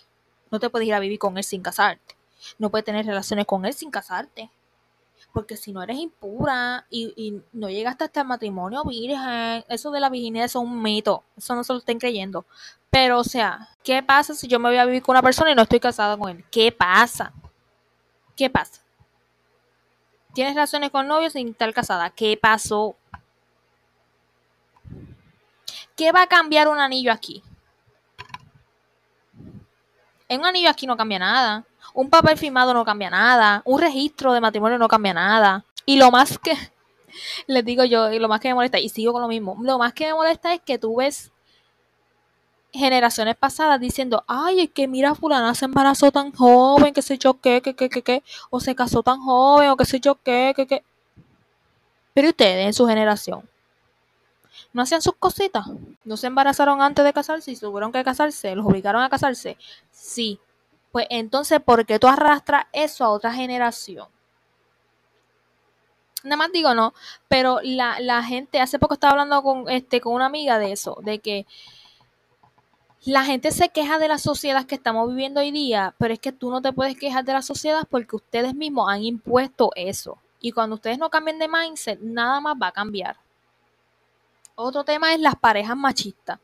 No 0.50 0.60
te 0.60 0.70
puedes 0.70 0.86
ir 0.86 0.94
a 0.94 1.00
vivir 1.00 1.18
con 1.18 1.36
él 1.36 1.44
sin 1.44 1.62
casarte. 1.62 2.15
No 2.58 2.70
puedes 2.70 2.84
tener 2.84 3.06
relaciones 3.06 3.46
con 3.46 3.64
él 3.66 3.74
sin 3.74 3.90
casarte 3.90 4.50
porque 5.36 5.58
si 5.58 5.70
no 5.70 5.82
eres 5.82 5.98
impura 5.98 6.86
y, 6.88 7.42
no 7.52 7.68
llegaste 7.68 8.04
hasta 8.04 8.22
el 8.22 8.26
matrimonio 8.26 8.82
virgen, 8.84 9.64
eso 9.68 9.90
de 9.90 10.00
la 10.00 10.08
virginidad 10.08 10.46
es 10.46 10.54
un 10.54 10.82
mito, 10.82 11.24
eso 11.36 11.54
no 11.54 11.62
se 11.62 11.74
lo 11.74 11.78
estén 11.78 11.98
creyendo. 11.98 12.46
Pero, 12.88 13.18
o 13.18 13.24
sea, 13.24 13.68
¿qué 13.84 14.02
pasa 14.02 14.34
si 14.34 14.48
yo 14.48 14.58
me 14.58 14.70
voy 14.70 14.78
a 14.78 14.86
vivir 14.86 15.02
con 15.02 15.12
una 15.12 15.22
persona 15.22 15.50
y 15.50 15.54
no 15.54 15.60
estoy 15.60 15.78
casada 15.78 16.16
con 16.16 16.30
él? 16.30 16.44
¿Qué 16.50 16.72
pasa? 16.72 17.34
¿Qué 18.34 18.48
pasa? 18.48 18.80
¿Tienes 20.32 20.54
relaciones 20.54 20.90
con 20.90 21.06
novios 21.06 21.34
sin 21.34 21.48
estar 21.48 21.72
casada? 21.74 22.08
¿Qué 22.08 22.38
pasó? 22.40 22.96
¿Qué 25.94 26.12
va 26.12 26.22
a 26.22 26.26
cambiar 26.26 26.68
un 26.68 26.78
anillo 26.78 27.12
aquí? 27.12 27.42
En 30.28 30.40
un 30.40 30.46
anillo 30.46 30.70
aquí 30.70 30.86
no 30.86 30.96
cambia 30.96 31.18
nada. 31.18 31.66
Un 31.96 32.10
papel 32.10 32.36
firmado 32.36 32.74
no 32.74 32.84
cambia 32.84 33.08
nada. 33.08 33.62
Un 33.64 33.80
registro 33.80 34.34
de 34.34 34.40
matrimonio 34.42 34.76
no 34.76 34.86
cambia 34.86 35.14
nada. 35.14 35.64
Y 35.86 35.96
lo 35.96 36.10
más 36.10 36.38
que, 36.38 36.52
les 37.46 37.64
digo 37.64 37.84
yo, 37.84 38.12
y 38.12 38.18
lo 38.18 38.28
más 38.28 38.38
que 38.38 38.48
me 38.48 38.54
molesta, 38.54 38.78
y 38.78 38.90
sigo 38.90 39.14
con 39.14 39.22
lo 39.22 39.28
mismo, 39.28 39.56
lo 39.62 39.78
más 39.78 39.94
que 39.94 40.04
me 40.04 40.12
molesta 40.12 40.52
es 40.52 40.60
que 40.60 40.78
tú 40.78 40.96
ves 40.96 41.32
generaciones 42.70 43.34
pasadas 43.34 43.80
diciendo, 43.80 44.24
ay, 44.26 44.60
es 44.60 44.70
que 44.70 44.86
mira, 44.86 45.14
fulana 45.14 45.54
se 45.54 45.64
embarazó 45.64 46.12
tan 46.12 46.32
joven, 46.32 46.92
que 46.92 47.00
sé 47.00 47.16
yo 47.16 47.40
qué, 47.40 47.62
que, 47.62 47.74
que, 47.74 47.88
que, 47.88 48.02
que, 48.02 48.22
o 48.50 48.60
se 48.60 48.74
casó 48.74 49.02
tan 49.02 49.18
joven, 49.22 49.70
o 49.70 49.76
que 49.78 49.86
sé 49.86 49.98
yo 49.98 50.16
qué, 50.16 50.52
que, 50.54 50.66
que. 50.66 50.84
Pero 52.12 52.28
ustedes 52.28 52.66
en 52.66 52.74
su 52.74 52.86
generación, 52.86 53.48
¿no 54.74 54.82
hacían 54.82 55.00
sus 55.00 55.14
cositas? 55.14 55.64
¿No 56.04 56.18
se 56.18 56.26
embarazaron 56.26 56.82
antes 56.82 57.06
de 57.06 57.14
casarse 57.14 57.52
y 57.52 57.56
tuvieron 57.56 57.90
que 57.90 58.04
casarse? 58.04 58.54
¿Los 58.54 58.66
obligaron 58.66 59.02
a 59.02 59.08
casarse? 59.08 59.56
Sí. 59.90 60.38
Pues 60.92 61.06
entonces, 61.10 61.60
¿por 61.60 61.84
qué 61.84 61.98
tú 61.98 62.06
arrastras 62.06 62.66
eso 62.72 63.04
a 63.04 63.10
otra 63.10 63.32
generación? 63.32 64.08
Nada 66.22 66.36
más 66.36 66.52
digo 66.52 66.74
no, 66.74 66.92
pero 67.28 67.60
la, 67.62 68.00
la 68.00 68.22
gente, 68.22 68.60
hace 68.60 68.78
poco 68.78 68.94
estaba 68.94 69.12
hablando 69.12 69.42
con, 69.42 69.68
este, 69.68 70.00
con 70.00 70.14
una 70.14 70.26
amiga 70.26 70.58
de 70.58 70.72
eso, 70.72 70.98
de 71.02 71.20
que 71.20 71.46
la 73.04 73.24
gente 73.24 73.52
se 73.52 73.68
queja 73.68 74.00
de 74.00 74.08
la 74.08 74.18
sociedad 74.18 74.66
que 74.66 74.74
estamos 74.74 75.08
viviendo 75.08 75.38
hoy 75.38 75.52
día, 75.52 75.94
pero 75.98 76.12
es 76.14 76.18
que 76.18 76.32
tú 76.32 76.50
no 76.50 76.60
te 76.60 76.72
puedes 76.72 76.98
quejar 76.98 77.24
de 77.24 77.34
la 77.34 77.42
sociedad 77.42 77.86
porque 77.88 78.16
ustedes 78.16 78.54
mismos 78.54 78.90
han 78.90 79.04
impuesto 79.04 79.70
eso. 79.76 80.18
Y 80.40 80.50
cuando 80.50 80.74
ustedes 80.74 80.98
no 80.98 81.08
cambien 81.08 81.38
de 81.38 81.46
mindset, 81.46 82.00
nada 82.00 82.40
más 82.40 82.56
va 82.60 82.68
a 82.68 82.72
cambiar. 82.72 83.16
Otro 84.56 84.82
tema 84.82 85.14
es 85.14 85.20
las 85.20 85.36
parejas 85.36 85.76
machistas 85.76 86.40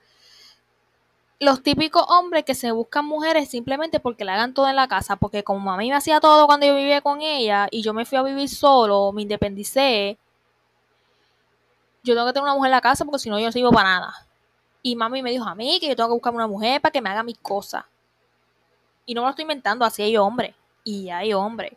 los 1.42 1.60
típicos 1.60 2.04
hombres 2.08 2.44
que 2.44 2.54
se 2.54 2.70
buscan 2.70 3.04
mujeres 3.04 3.50
simplemente 3.50 3.98
porque 3.98 4.24
le 4.24 4.30
hagan 4.30 4.54
todo 4.54 4.68
en 4.68 4.76
la 4.76 4.86
casa, 4.86 5.16
porque 5.16 5.42
como 5.42 5.72
a 5.72 5.76
mí 5.76 5.90
me 5.90 5.96
hacía 5.96 6.20
todo 6.20 6.46
cuando 6.46 6.66
yo 6.66 6.76
vivía 6.76 7.00
con 7.00 7.20
ella 7.20 7.66
y 7.68 7.82
yo 7.82 7.92
me 7.92 8.04
fui 8.04 8.16
a 8.16 8.22
vivir 8.22 8.48
solo, 8.48 9.10
me 9.10 9.22
independicé, 9.22 10.16
yo 12.04 12.14
tengo 12.14 12.28
que 12.28 12.32
tener 12.32 12.44
una 12.44 12.54
mujer 12.54 12.68
en 12.68 12.76
la 12.76 12.80
casa 12.80 13.04
porque 13.04 13.18
si 13.18 13.28
no 13.28 13.40
yo 13.40 13.46
no 13.46 13.52
sirvo 13.52 13.72
para 13.72 13.88
nada. 13.88 14.28
Y 14.82 14.94
mami 14.94 15.20
me 15.20 15.32
dijo 15.32 15.44
a 15.44 15.56
mí 15.56 15.80
que 15.80 15.88
yo 15.88 15.96
tengo 15.96 16.10
que 16.10 16.14
buscar 16.14 16.32
una 16.32 16.46
mujer 16.46 16.80
para 16.80 16.92
que 16.92 17.00
me 17.00 17.10
haga 17.10 17.24
mis 17.24 17.38
cosas. 17.38 17.86
Y 19.04 19.12
no 19.12 19.22
me 19.22 19.26
lo 19.26 19.30
estoy 19.30 19.42
inventando, 19.42 19.84
así 19.84 20.00
hay 20.00 20.16
hombres. 20.16 20.54
Y 20.84 21.10
hay 21.10 21.32
hombres. 21.32 21.72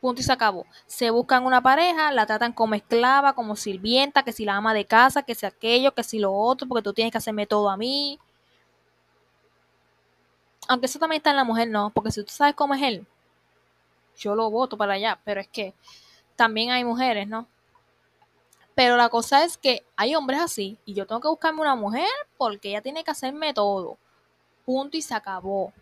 Punto 0.00 0.20
y 0.20 0.24
se 0.24 0.32
acabó. 0.32 0.66
Se 0.86 1.10
buscan 1.10 1.44
una 1.44 1.60
pareja, 1.60 2.10
la 2.12 2.26
tratan 2.26 2.52
como 2.52 2.74
esclava, 2.74 3.34
como 3.34 3.54
sirvienta, 3.56 4.22
que 4.22 4.32
si 4.32 4.44
la 4.44 4.56
ama 4.56 4.72
de 4.72 4.86
casa, 4.86 5.22
que 5.22 5.34
si 5.34 5.44
aquello, 5.46 5.92
que 5.92 6.02
si 6.02 6.18
lo 6.18 6.32
otro, 6.32 6.66
porque 6.66 6.82
tú 6.82 6.92
tienes 6.94 7.12
que 7.12 7.18
hacerme 7.18 7.46
todo 7.46 7.68
a 7.68 7.76
mí. 7.76 8.18
Aunque 10.68 10.86
eso 10.86 10.98
también 10.98 11.18
está 11.20 11.30
en 11.30 11.36
la 11.36 11.44
mujer, 11.44 11.68
no, 11.68 11.90
porque 11.90 12.10
si 12.10 12.22
tú 12.22 12.32
sabes 12.32 12.54
cómo 12.54 12.74
es 12.74 12.82
él, 12.82 13.06
yo 14.16 14.34
lo 14.34 14.50
voto 14.50 14.76
para 14.76 14.94
allá, 14.94 15.18
pero 15.24 15.40
es 15.40 15.48
que 15.48 15.74
también 16.36 16.70
hay 16.70 16.84
mujeres, 16.84 17.28
¿no? 17.28 17.46
Pero 18.74 18.96
la 18.96 19.08
cosa 19.08 19.44
es 19.44 19.58
que 19.58 19.84
hay 19.96 20.14
hombres 20.14 20.40
así 20.40 20.78
y 20.86 20.94
yo 20.94 21.06
tengo 21.06 21.20
que 21.20 21.28
buscarme 21.28 21.60
una 21.60 21.74
mujer 21.74 22.08
porque 22.38 22.70
ella 22.70 22.80
tiene 22.80 23.04
que 23.04 23.10
hacerme 23.10 23.52
todo. 23.52 23.98
Punto 24.64 24.96
y 24.96 25.02
se 25.02 25.14
acabó. 25.14 25.72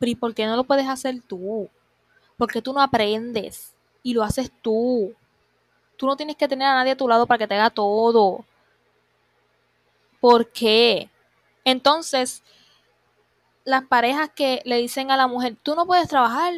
¿y 0.00 0.14
por 0.14 0.34
qué 0.34 0.46
no 0.46 0.56
lo 0.56 0.64
puedes 0.64 0.86
hacer 0.88 1.22
tú? 1.22 1.70
Porque 2.38 2.62
tú 2.62 2.72
no 2.72 2.80
aprendes 2.80 3.74
y 4.02 4.14
lo 4.14 4.22
haces 4.22 4.50
tú. 4.62 5.14
Tú 5.98 6.06
no 6.06 6.16
tienes 6.16 6.36
que 6.36 6.48
tener 6.48 6.66
a 6.66 6.74
nadie 6.74 6.92
a 6.92 6.96
tu 6.96 7.06
lado 7.06 7.26
para 7.26 7.38
que 7.38 7.46
te 7.46 7.54
haga 7.54 7.68
todo. 7.68 8.46
¿Por 10.20 10.50
qué? 10.50 11.10
Entonces, 11.64 12.42
las 13.64 13.84
parejas 13.84 14.30
que 14.34 14.62
le 14.64 14.78
dicen 14.78 15.10
a 15.10 15.16
la 15.16 15.26
mujer, 15.26 15.56
tú 15.62 15.74
no 15.74 15.86
puedes 15.86 16.08
trabajar, 16.08 16.54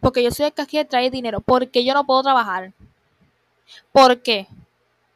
porque 0.00 0.22
yo 0.22 0.30
soy 0.30 0.46
el 0.46 0.52
que 0.52 0.62
aquí 0.62 0.82
trae 0.84 1.10
dinero, 1.10 1.40
porque 1.40 1.84
yo 1.84 1.92
no 1.92 2.06
puedo 2.06 2.22
trabajar. 2.22 2.72
¿Por 3.92 4.22
qué? 4.22 4.48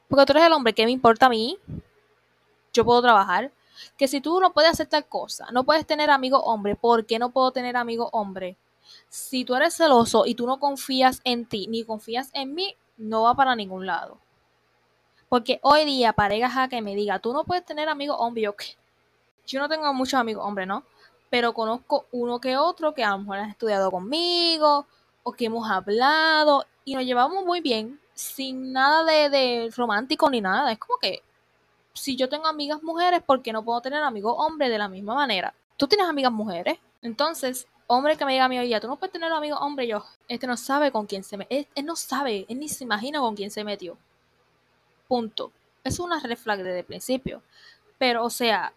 Porque 0.08 0.26
tú 0.26 0.32
eres 0.32 0.44
el 0.44 0.52
hombre, 0.52 0.74
¿qué 0.74 0.84
me 0.84 0.90
importa 0.90 1.26
a 1.26 1.30
mí? 1.30 1.58
Yo 2.72 2.84
puedo 2.84 3.00
trabajar. 3.00 3.52
Que 3.96 4.06
si 4.06 4.20
tú 4.20 4.38
no 4.38 4.52
puedes 4.52 4.70
hacer 4.70 4.86
tal 4.86 5.06
cosa, 5.06 5.46
no 5.50 5.64
puedes 5.64 5.86
tener 5.86 6.10
amigo 6.10 6.38
hombre, 6.40 6.76
¿por 6.76 7.06
qué 7.06 7.18
no 7.18 7.30
puedo 7.30 7.50
tener 7.50 7.76
amigo 7.76 8.08
hombre? 8.12 8.56
Si 9.14 9.44
tú 9.44 9.54
eres 9.54 9.76
celoso 9.76 10.26
y 10.26 10.34
tú 10.34 10.44
no 10.44 10.58
confías 10.58 11.20
en 11.22 11.46
ti, 11.46 11.68
ni 11.68 11.84
confías 11.84 12.30
en 12.32 12.52
mí, 12.52 12.76
no 12.96 13.22
va 13.22 13.34
para 13.36 13.54
ningún 13.54 13.86
lado. 13.86 14.18
Porque 15.28 15.60
hoy 15.62 15.84
día, 15.84 16.12
pareja 16.14 16.66
que 16.66 16.82
me 16.82 16.96
diga, 16.96 17.20
tú 17.20 17.32
no 17.32 17.44
puedes 17.44 17.64
tener 17.64 17.88
amigos 17.88 18.16
hombre, 18.18 18.42
yo. 18.42 18.56
Yo 19.46 19.60
no 19.60 19.68
tengo 19.68 19.94
muchos 19.94 20.18
amigos 20.18 20.44
hombres, 20.44 20.66
¿no? 20.66 20.82
Pero 21.30 21.54
conozco 21.54 22.06
uno 22.10 22.40
que 22.40 22.56
otro 22.56 22.92
que 22.92 23.04
a 23.04 23.10
lo 23.10 23.18
mejor 23.18 23.38
han 23.38 23.50
estudiado 23.50 23.88
conmigo 23.92 24.84
o 25.22 25.32
que 25.32 25.44
hemos 25.44 25.70
hablado 25.70 26.66
y 26.84 26.96
nos 26.96 27.04
llevamos 27.04 27.44
muy 27.44 27.60
bien, 27.60 28.00
sin 28.14 28.72
nada 28.72 29.04
de, 29.04 29.30
de 29.30 29.70
romántico 29.76 30.28
ni 30.28 30.40
nada. 30.40 30.72
Es 30.72 30.78
como 30.78 30.98
que 30.98 31.22
si 31.92 32.16
yo 32.16 32.28
tengo 32.28 32.48
amigas 32.48 32.82
mujeres, 32.82 33.22
¿por 33.22 33.42
qué 33.42 33.52
no 33.52 33.64
puedo 33.64 33.80
tener 33.80 34.02
amigos 34.02 34.34
hombres 34.36 34.70
de 34.70 34.78
la 34.78 34.88
misma 34.88 35.14
manera? 35.14 35.54
Tú 35.76 35.86
tienes 35.86 36.08
amigas 36.08 36.32
mujeres. 36.32 36.80
Entonces, 37.00 37.68
hombre 37.86 38.16
que 38.16 38.24
me 38.24 38.32
diga 38.32 38.44
a 38.44 38.48
mí, 38.48 38.58
oye, 38.58 38.78
tú 38.80 38.88
no 38.88 38.96
puedes 38.96 39.12
tener 39.12 39.32
amigos 39.32 39.58
hombres, 39.60 39.88
yo, 39.88 40.04
este 40.28 40.46
no 40.46 40.56
sabe 40.56 40.90
con 40.90 41.06
quién 41.06 41.24
se 41.24 41.36
metió. 41.36 41.66
Él, 41.74 41.86
no 41.86 41.96
sabe, 41.96 42.46
él 42.48 42.58
ni 42.58 42.68
se 42.68 42.84
imagina 42.84 43.20
con 43.20 43.36
quién 43.36 43.50
se 43.50 43.64
metió. 43.64 43.96
Punto. 45.08 45.52
Es 45.82 45.98
una 45.98 46.20
red 46.20 46.36
flag 46.36 46.58
desde 46.58 46.80
el 46.80 46.84
principio. 46.84 47.42
Pero, 47.98 48.24
o 48.24 48.30
sea, 48.30 48.72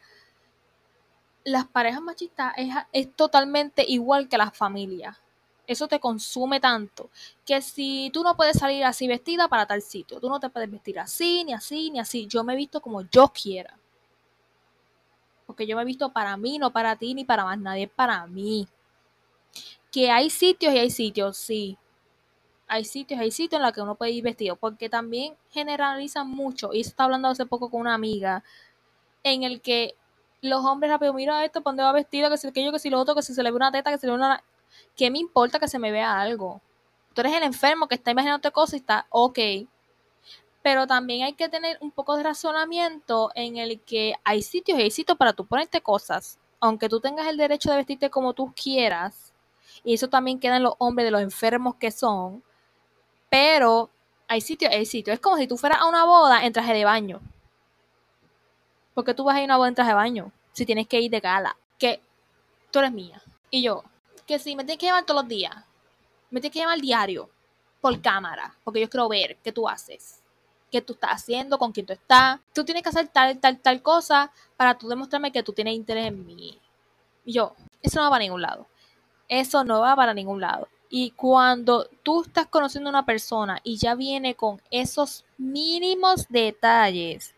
las 1.44 1.66
parejas 1.66 2.02
machistas 2.02 2.54
es, 2.58 2.74
es 2.92 3.14
totalmente 3.16 3.86
igual 3.88 4.28
que 4.28 4.38
las 4.38 4.56
familias 4.56 5.18
eso 5.68 5.88
te 5.88 6.00
consume 6.00 6.60
tanto 6.60 7.10
que 7.46 7.62
si 7.62 8.10
tú 8.14 8.24
no 8.24 8.36
puedes 8.36 8.58
salir 8.58 8.84
así 8.86 9.08
vestida 9.08 9.50
para 9.50 9.66
tal 9.66 9.82
sitio, 9.82 10.20
tú 10.20 10.30
no 10.30 10.40
te 10.40 10.50
puedes 10.50 10.72
vestir 10.72 10.98
así, 11.00 11.44
ni 11.44 11.54
así, 11.54 11.92
ni 11.92 12.00
así. 12.00 12.26
Yo 12.26 12.44
me 12.44 12.54
he 12.54 12.56
visto 12.56 12.82
como 12.82 13.02
yo 13.02 13.28
quiera. 13.30 13.78
Porque 15.46 15.68
yo 15.68 15.76
me 15.76 15.82
he 15.82 15.86
visto 15.86 16.12
para 16.12 16.36
mí, 16.38 16.58
no 16.58 16.72
para 16.72 16.96
ti, 16.96 17.14
ni 17.14 17.26
para 17.26 17.44
más 17.44 17.60
nadie, 17.60 17.88
para 17.88 18.26
mí. 18.28 18.68
Que 19.92 20.12
hay 20.12 20.30
sitios 20.30 20.74
y 20.74 20.78
hay 20.78 20.90
sitios, 20.90 21.38
sí. 21.38 21.78
Hay 22.68 22.84
sitios, 22.84 23.20
hay 23.20 23.32
sitios 23.32 23.60
en 23.60 23.64
los 23.64 23.72
que 23.72 23.82
uno 23.82 23.96
puede 23.96 24.12
ir 24.12 24.24
vestido. 24.24 24.56
Porque 24.56 24.90
también 24.90 25.36
generalizan 25.50 26.30
mucho. 26.30 26.74
Y 26.74 26.82
eso 26.82 26.90
estaba 26.90 27.06
hablando 27.06 27.30
hace 27.30 27.46
poco 27.46 27.70
con 27.70 27.82
una 27.82 27.94
amiga. 27.94 28.44
En 29.24 29.44
el 29.44 29.62
que 29.62 29.96
los 30.42 30.64
hombres 30.66 30.92
rápido, 30.92 31.14
mira 31.14 31.44
esto, 31.46 31.62
¿para 31.62 31.72
dónde 31.72 31.84
va 31.84 31.92
vestido? 31.94 32.30
Que 32.30 32.38
si 32.38 32.48
aquello, 32.48 32.72
que 32.72 32.80
si 32.80 32.90
lo 32.90 33.00
otro, 33.00 33.16
que 33.16 33.22
si 33.22 33.34
se 33.34 33.44
le 33.44 33.52
ve 33.52 33.56
una 33.56 33.72
teta, 33.72 33.92
que 33.92 33.98
se 33.98 34.08
le 34.08 34.14
ve 34.14 34.18
una 34.18 34.44
¿qué 34.96 35.10
me 35.12 35.20
importa 35.20 35.60
que 35.60 35.68
se 35.68 35.80
me 35.80 35.92
vea 35.92 36.20
algo? 36.20 36.62
Tú 37.14 37.22
eres 37.22 37.34
el 37.34 37.44
enfermo 37.44 37.88
que 37.88 37.96
está 37.96 38.12
imaginando 38.12 38.52
cosas 38.52 38.76
y 38.76 38.78
está 38.78 39.08
ok. 39.10 39.40
Pero 40.62 40.86
también 40.86 41.24
hay 41.24 41.34
que 41.34 41.50
tener 41.50 41.78
un 41.82 41.92
poco 41.92 42.18
de 42.18 42.24
razonamiento 42.24 43.32
en 43.36 43.58
el 43.58 43.80
que 43.82 44.16
hay 44.24 44.42
sitios 44.42 44.78
y 44.80 44.84
hay 44.84 44.92
sitios 44.92 45.18
para 45.18 45.34
tú 45.34 45.46
ponerte 45.46 45.82
cosas. 45.82 46.40
Aunque 46.60 46.90
tú 46.90 47.00
tengas 47.00 47.28
el 47.28 47.38
derecho 47.38 47.70
de 47.70 47.78
vestirte 47.78 48.10
como 48.10 48.34
tú 48.34 48.54
quieras. 48.54 49.27
Y 49.84 49.94
eso 49.94 50.10
también 50.10 50.40
queda 50.40 50.58
en 50.58 50.64
los 50.64 50.76
hombres 50.78 51.06
de 51.06 51.12
los 51.12 51.22
enfermos 51.22 51.76
que 51.76 51.92
son. 51.92 52.44
Pero 53.30 53.90
hay 54.28 54.42
sitios, 54.42 54.72
hay 54.72 54.86
sitios. 54.86 55.16
Es 55.16 55.20
como 55.20 55.38
si 55.38 55.48
tú 55.48 55.58
fueras 55.58 55.82
a 55.82 55.88
una 55.88 56.06
boda 56.06 56.46
en 56.46 56.54
traje 56.54 56.74
de 56.74 56.86
baño. 56.86 57.22
Porque 58.94 59.14
tú 59.14 59.24
vas 59.24 59.36
a 59.36 59.40
ir 59.40 59.44
a 59.44 59.46
una 59.46 59.58
boda 59.58 59.70
en 59.70 59.76
traje 59.76 59.92
de 59.92 59.96
baño. 59.96 60.32
Si 60.54 60.66
tienes 60.66 60.88
que 60.88 61.00
ir 61.00 61.12
de 61.12 61.20
gala. 61.20 61.56
Que 61.78 62.02
tú 62.72 62.80
eres 62.80 62.92
mía. 62.92 63.22
Y 63.50 63.62
yo, 63.62 63.84
que 64.26 64.40
si 64.40 64.56
me 64.56 64.64
tienes 64.64 64.80
que 64.80 64.88
llamar 64.88 65.06
todos 65.06 65.22
los 65.22 65.30
días, 65.30 65.56
me 66.30 66.42
tienes 66.42 66.54
que 66.54 66.60
llamar 66.60 66.82
diario, 66.82 67.30
por 67.82 68.02
cámara, 68.02 68.56
porque 68.64 68.82
yo 68.82 68.90
quiero 68.90 69.08
ver 69.08 69.38
qué 69.44 69.52
tú 69.52 69.68
haces, 69.68 70.22
qué 70.72 70.82
tú 70.82 70.94
estás 70.94 71.12
haciendo, 71.12 71.58
con 71.58 71.72
quién 71.72 71.86
tú 71.86 71.94
estás. 71.94 72.40
Tú 72.54 72.66
tienes 72.66 72.84
que 72.84 72.90
hacer 72.90 73.08
tal, 73.08 73.40
tal, 73.40 73.60
tal 73.60 73.82
cosa 73.82 74.32
para 74.56 74.78
tú 74.78 74.88
demostrarme 74.88 75.32
que 75.32 75.44
tú 75.44 75.54
tienes 75.54 75.74
interés 75.74 76.08
en 76.08 76.26
mí. 76.26 76.60
Y 77.26 77.34
yo, 77.34 77.56
eso 77.82 78.00
no 78.00 78.04
va 78.04 78.10
para 78.10 78.24
ningún 78.24 78.42
lado. 78.42 78.68
Eso 79.28 79.64
no 79.64 79.82
va 79.82 79.96
para 79.96 80.14
ningún 80.14 80.42
lado. 80.42 80.68
Y 80.90 81.12
cuando 81.12 81.90
tú 82.04 82.24
estás 82.24 82.48
conociendo 82.48 82.90
a 82.90 82.92
una 82.92 83.06
persona 83.06 83.60
y 83.64 83.78
ya 83.78 83.96
viene 83.96 84.36
con 84.36 84.62
esos 84.72 85.26
mínimos 85.38 86.28
detalles, 86.30 87.36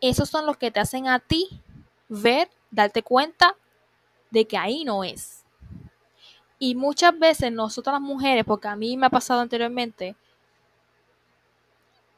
esos 0.00 0.28
son 0.30 0.46
los 0.46 0.56
que 0.56 0.70
te 0.70 0.80
hacen 0.80 1.06
a 1.08 1.18
ti 1.18 1.60
ver, 2.08 2.48
darte 2.70 3.02
cuenta 3.02 3.56
de 4.30 4.46
que 4.46 4.56
ahí 4.56 4.84
no 4.84 5.04
es. 5.04 5.44
Y 6.58 6.74
muchas 6.74 7.16
veces 7.18 7.52
nosotras 7.52 7.94
las 7.94 8.02
mujeres, 8.02 8.44
porque 8.44 8.68
a 8.68 8.76
mí 8.76 8.96
me 8.96 9.06
ha 9.06 9.10
pasado 9.10 9.40
anteriormente, 9.40 10.16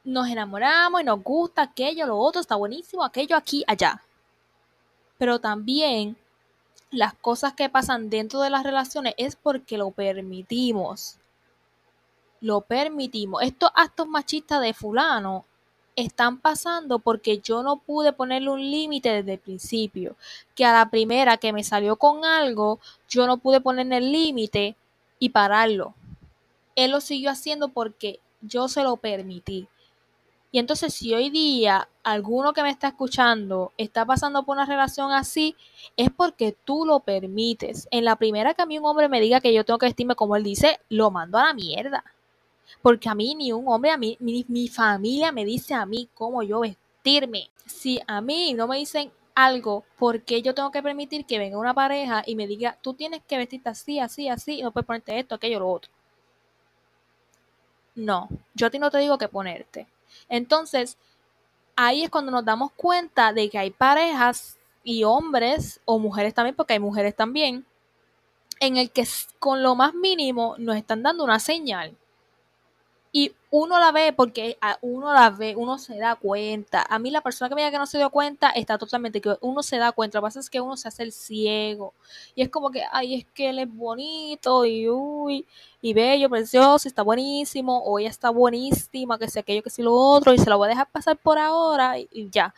nos 0.05 0.29
enamoramos 0.29 1.03
y 1.03 1.05
nos 1.05 1.23
gusta 1.23 1.63
aquello, 1.63 2.07
lo 2.07 2.17
otro 2.17 2.41
está 2.41 2.55
buenísimo, 2.55 3.05
aquello 3.05 3.37
aquí, 3.37 3.65
allá. 3.67 4.03
Pero 5.19 5.39
también 5.39 6.17
las 6.91 7.15
cosas 7.15 7.55
que 7.55 7.69
pasan 7.69 8.11
dentro 8.11 8.41
de 8.41 8.51
las 8.51 8.65
relaciones 8.65 9.15
es 9.17 9.37
porque 9.37 9.79
lo 9.79 9.91
permitimos. 9.91 11.19
Lo 12.41 12.63
permitimos. 12.63 13.43
Estos 13.43 13.71
actos 13.75 14.09
machistas 14.09 14.61
de 14.61 14.75
fulano 14.75 15.45
están 15.95 16.39
pasando 16.39 16.99
porque 16.99 17.39
yo 17.39 17.63
no 17.63 17.77
pude 17.77 18.13
ponerle 18.13 18.51
un 18.51 18.61
límite 18.61 19.11
desde 19.11 19.35
el 19.35 19.39
principio. 19.39 20.17
Que 20.55 20.65
a 20.65 20.73
la 20.73 20.91
primera 20.91 21.37
que 21.37 21.53
me 21.53 21.63
salió 21.63 21.97
con 21.97 22.25
algo, 22.25 22.81
yo 23.09 23.27
no 23.27 23.37
pude 23.37 23.61
ponerle 23.61 23.99
el 23.99 24.11
límite 24.11 24.77
y 25.19 25.29
pararlo. 25.29 25.95
Él 26.75 26.91
lo 26.93 27.01
siguió 27.01 27.31
haciendo 27.31 27.69
porque 27.69 28.21
yo 28.41 28.69
se 28.69 28.83
lo 28.83 28.97
permití. 28.97 29.69
Y 30.53 30.59
entonces 30.59 30.93
si 30.93 31.15
hoy 31.15 31.31
día 31.31 31.89
alguno 32.03 32.53
que 32.53 32.63
me 32.63 32.71
está 32.71 32.89
escuchando 32.89 33.73
está 33.77 34.05
pasando 34.05 34.43
por 34.43 34.57
una 34.57 34.67
relación 34.67 35.13
así, 35.13 35.55
es 35.97 36.11
porque 36.11 36.57
tú 36.65 36.85
lo 36.85 37.01
permites. 37.01 37.87
En 37.91 38.05
la 38.05 38.17
primera 38.17 38.55
que 38.55 38.63
a 38.63 38.67
mí 38.67 38.79
un 38.79 38.87
hombre 38.87 39.09
me 39.09 39.21
diga 39.21 39.41
que 39.41 39.55
yo 39.55 39.65
tengo 39.65 39.79
que 39.79 39.87
vestirme 39.87 40.17
como 40.17 40.35
él 40.37 40.43
dice, 40.43 40.81
lo 40.89 41.11
mando 41.11 41.39
a 41.39 41.45
la 41.45 41.55
mierda. 41.55 42.05
Porque 42.83 43.09
a 43.09 43.15
mí 43.15 43.35
ni 43.35 43.53
un 43.53 43.69
hombre, 43.69 43.91
a 43.91 43.97
mí, 43.97 44.17
mi, 44.21 44.45
mi 44.49 44.69
familia 44.69 45.33
me 45.33 45.45
dice 45.45 45.75
a 45.75 45.87
mí 45.87 46.09
cómo 46.15 46.43
yo 46.43 46.61
vestirme. 46.61 47.51
Si 47.67 48.01
a 48.07 48.21
mí 48.21 48.55
no 48.55 48.67
me 48.67 48.79
dicen 48.79 49.13
algo, 49.35 49.85
¿por 49.99 50.23
qué 50.23 50.43
yo 50.43 50.55
tengo 50.55 50.71
que 50.71 50.83
permitir 50.83 51.27
que 51.27 51.39
venga 51.39 51.59
una 51.59 51.75
pareja 51.75 52.23
y 52.27 52.35
me 52.35 52.47
diga, 52.47 52.77
tú 52.81 52.95
tienes 52.95 53.23
que 53.27 53.37
vestirte 53.37 53.69
así, 53.69 54.01
así, 54.01 54.29
así, 54.29 54.59
y 54.59 54.63
no 54.63 54.73
puedes 54.73 54.87
ponerte 54.87 55.19
esto, 55.19 55.35
aquello, 55.37 55.61
lo 55.61 55.71
otro? 55.71 55.91
No, 57.95 58.29
yo 58.55 58.67
a 58.67 58.71
ti 58.71 58.79
no 58.79 58.91
te 58.91 58.99
digo 58.99 59.19
que 59.19 59.29
ponerte. 59.29 59.87
Entonces, 60.29 60.97
ahí 61.77 62.05
es 62.05 62.11
cuando 62.11 62.31
nos 62.31 62.45
damos 62.45 62.73
cuenta 62.73 63.33
de 63.33 63.49
que 63.49 63.59
hay 63.59 63.71
parejas 63.71 64.59
y 64.85 65.05
hombres 65.05 65.81
o 65.85 65.99
mujeres 65.99 66.35
también, 66.35 66.55
porque 66.57 66.75
hay 66.75 66.79
mujeres 66.79 67.15
también, 67.15 67.67
en 68.61 68.77
el 68.77 68.91
que 68.91 69.07
con 69.39 69.63
lo 69.63 69.75
más 69.75 69.95
mínimo 69.95 70.55
nos 70.59 70.77
están 70.77 71.03
dando 71.03 71.25
una 71.25 71.41
señal. 71.41 71.97
Y 73.13 73.33
uno 73.51 73.81
la 73.81 73.91
ve 73.91 74.13
porque 74.13 74.57
uno 74.83 75.13
la 75.13 75.31
ve, 75.31 75.57
uno 75.57 75.79
se 75.79 75.99
da 75.99 76.15
cuenta. 76.15 76.87
A 76.89 77.01
mí 77.01 77.11
la 77.11 77.21
persona 77.21 77.49
que 77.49 77.57
me 77.57 77.63
diga 77.63 77.73
que 77.73 77.79
no 77.79 77.87
se 77.87 77.99
dio 77.99 78.09
cuenta 78.11 78.51
está 78.51 78.79
totalmente 78.79 79.21
que 79.21 79.37
uno 79.41 79.65
se 79.65 79.79
da 79.79 79.91
cuenta. 79.91 80.19
Lo 80.19 80.23
que 80.23 80.27
pasa 80.27 80.39
es 80.41 80.49
que 80.49 80.61
uno 80.61 80.77
se 80.77 80.87
hace 80.87 81.03
el 81.03 81.13
ciego. 81.13 81.93
Y 82.37 82.43
es 82.43 82.49
como 82.51 82.71
que, 82.71 82.85
ay, 82.93 83.15
es 83.17 83.27
que 83.35 83.51
él 83.51 83.59
es 83.59 83.75
bonito 83.75 84.65
y 84.65 84.89
uy, 84.89 85.45
y 85.83 85.93
bello, 85.93 86.31
precioso, 86.31 86.87
está 86.87 87.03
buenísimo, 87.03 87.83
o 87.85 87.99
ella 87.99 88.11
está 88.11 88.31
buenísima, 88.31 89.19
que 89.19 89.29
sé 89.29 89.41
aquello, 89.41 89.63
que 89.63 89.71
sí 89.71 89.83
lo 89.83 89.95
otro, 89.95 90.33
y 90.33 90.39
se 90.39 90.49
lo 90.49 90.57
voy 90.59 90.67
a 90.67 90.71
dejar 90.71 90.89
pasar 90.91 91.17
por 91.17 91.39
ahora 91.39 91.99
y 91.99 92.31
ya. 92.31 92.55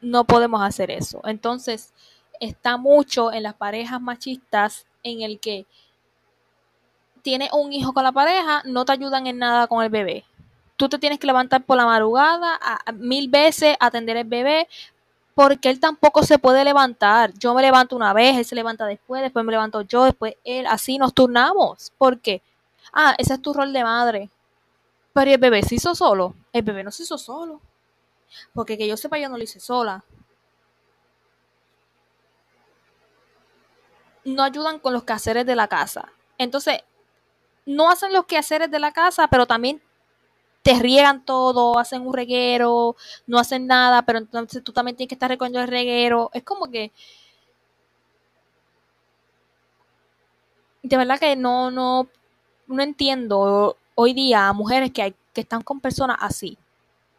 No 0.00 0.24
podemos 0.24 0.62
hacer 0.62 0.90
eso. 0.90 1.20
Entonces, 1.24 1.92
está 2.40 2.76
mucho 2.78 3.32
en 3.32 3.42
las 3.44 3.54
parejas 3.54 4.00
machistas 4.00 4.86
en 5.02 5.22
el 5.22 5.38
que 5.38 5.66
tienes 7.22 7.50
un 7.52 7.72
hijo 7.72 7.92
con 7.92 8.04
la 8.04 8.12
pareja, 8.12 8.62
no 8.64 8.84
te 8.84 8.92
ayudan 8.92 9.26
en 9.26 9.38
nada 9.38 9.66
con 9.66 9.82
el 9.82 9.90
bebé. 9.90 10.24
Tú 10.76 10.88
te 10.88 10.98
tienes 10.98 11.18
que 11.18 11.26
levantar 11.26 11.64
por 11.64 11.76
la 11.76 11.86
madrugada 11.86 12.58
mil 12.94 13.28
veces, 13.28 13.76
atender 13.78 14.16
el 14.16 14.26
bebé, 14.26 14.68
porque 15.34 15.70
él 15.70 15.80
tampoco 15.80 16.22
se 16.24 16.38
puede 16.38 16.64
levantar. 16.64 17.32
Yo 17.38 17.54
me 17.54 17.62
levanto 17.62 17.96
una 17.96 18.12
vez, 18.12 18.36
él 18.36 18.44
se 18.44 18.54
levanta 18.54 18.84
después, 18.86 19.22
después 19.22 19.44
me 19.44 19.52
levanto 19.52 19.82
yo, 19.82 20.04
después 20.04 20.34
él, 20.44 20.66
así 20.66 20.98
nos 20.98 21.14
turnamos. 21.14 21.92
¿Por 21.96 22.20
qué? 22.20 22.42
Ah, 22.92 23.14
ese 23.16 23.34
es 23.34 23.42
tu 23.42 23.52
rol 23.52 23.72
de 23.72 23.84
madre. 23.84 24.30
Pero 25.12 25.30
el 25.30 25.38
bebé 25.38 25.62
se 25.62 25.76
hizo 25.76 25.94
solo? 25.94 26.34
El 26.52 26.62
bebé 26.62 26.82
no 26.82 26.90
se 26.90 27.04
hizo 27.04 27.16
solo. 27.16 27.60
Porque 28.54 28.76
que 28.76 28.88
yo 28.88 28.96
sepa, 28.96 29.18
yo 29.18 29.28
no 29.28 29.36
lo 29.36 29.44
hice 29.44 29.60
sola. 29.60 30.04
No 34.24 34.42
ayudan 34.42 34.78
con 34.78 34.92
los 34.92 35.04
quehaceres 35.04 35.46
de 35.46 35.56
la 35.56 35.68
casa. 35.68 36.08
Entonces, 36.38 36.82
no 37.66 37.90
hacen 37.90 38.12
los 38.12 38.26
quehaceres 38.26 38.70
de 38.70 38.78
la 38.78 38.92
casa, 38.92 39.28
pero 39.28 39.46
también 39.46 39.80
te 40.62 40.74
riegan 40.74 41.24
todo, 41.24 41.78
hacen 41.78 42.06
un 42.06 42.14
reguero, 42.14 42.96
no 43.26 43.38
hacen 43.38 43.66
nada, 43.66 44.02
pero 44.02 44.18
entonces 44.18 44.62
tú 44.62 44.72
también 44.72 44.96
tienes 44.96 45.08
que 45.08 45.14
estar 45.14 45.30
recogiendo 45.30 45.60
el 45.60 45.68
reguero. 45.68 46.30
Es 46.32 46.44
como 46.44 46.70
que 46.70 46.92
de 50.82 50.96
verdad 50.96 51.18
que 51.18 51.36
no, 51.36 51.70
no, 51.70 52.08
no 52.66 52.82
entiendo 52.82 53.76
hoy 53.94 54.14
día 54.14 54.48
a 54.48 54.52
mujeres 54.52 54.92
que, 54.92 55.02
hay, 55.02 55.14
que 55.32 55.42
están 55.42 55.62
con 55.62 55.80
personas 55.80 56.18
así. 56.20 56.58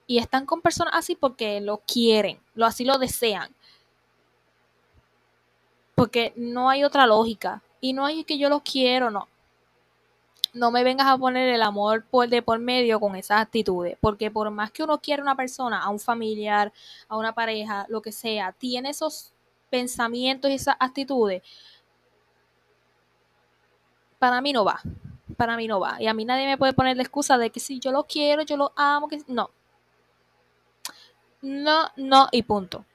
Y 0.05 0.17
están 0.17 0.45
con 0.45 0.61
personas 0.61 0.93
así 0.95 1.15
porque 1.15 1.61
lo 1.61 1.77
quieren, 1.77 2.39
lo 2.55 2.65
así 2.65 2.83
lo 2.83 2.97
desean. 2.97 3.49
Porque 5.95 6.33
no 6.35 6.69
hay 6.69 6.83
otra 6.83 7.07
lógica. 7.07 7.61
Y 7.79 7.93
no 7.93 8.05
hay 8.05 8.23
que 8.23 8.37
yo 8.37 8.49
lo 8.49 8.61
quiero, 8.61 9.09
no. 9.09 9.27
No 10.53 10.71
me 10.71 10.83
vengas 10.83 11.07
a 11.07 11.17
poner 11.17 11.49
el 11.49 11.63
amor 11.63 12.05
por 12.05 12.29
de 12.29 12.41
por 12.41 12.59
medio 12.59 12.99
con 12.99 13.15
esas 13.15 13.41
actitudes. 13.41 13.97
Porque 13.99 14.29
por 14.31 14.49
más 14.51 14.71
que 14.71 14.83
uno 14.83 14.99
quiera 14.99 15.21
una 15.23 15.35
persona, 15.35 15.81
a 15.81 15.89
un 15.89 15.99
familiar, 15.99 16.71
a 17.07 17.17
una 17.17 17.33
pareja, 17.33 17.85
lo 17.89 18.01
que 18.01 18.11
sea, 18.11 18.51
tiene 18.51 18.91
esos 18.91 19.33
pensamientos 19.69 20.51
y 20.51 20.53
esas 20.53 20.75
actitudes, 20.79 21.41
para 24.19 24.39
mí 24.39 24.53
no 24.53 24.63
va. 24.63 24.79
Para 25.35 25.57
mí 25.57 25.67
no 25.67 25.79
va. 25.79 26.01
Y 26.01 26.07
a 26.07 26.13
mí 26.13 26.25
nadie 26.25 26.45
me 26.45 26.57
puede 26.57 26.73
poner 26.73 26.95
la 26.95 27.03
excusa 27.03 27.37
de 27.37 27.49
que 27.49 27.59
si 27.59 27.79
yo 27.79 27.91
lo 27.91 28.03
quiero, 28.03 28.43
yo 28.43 28.55
lo 28.55 28.71
amo, 28.75 29.07
que 29.07 29.19
no. 29.27 29.49
No, 31.41 31.89
no 31.97 32.29
y 32.31 32.43
punto. 32.43 32.85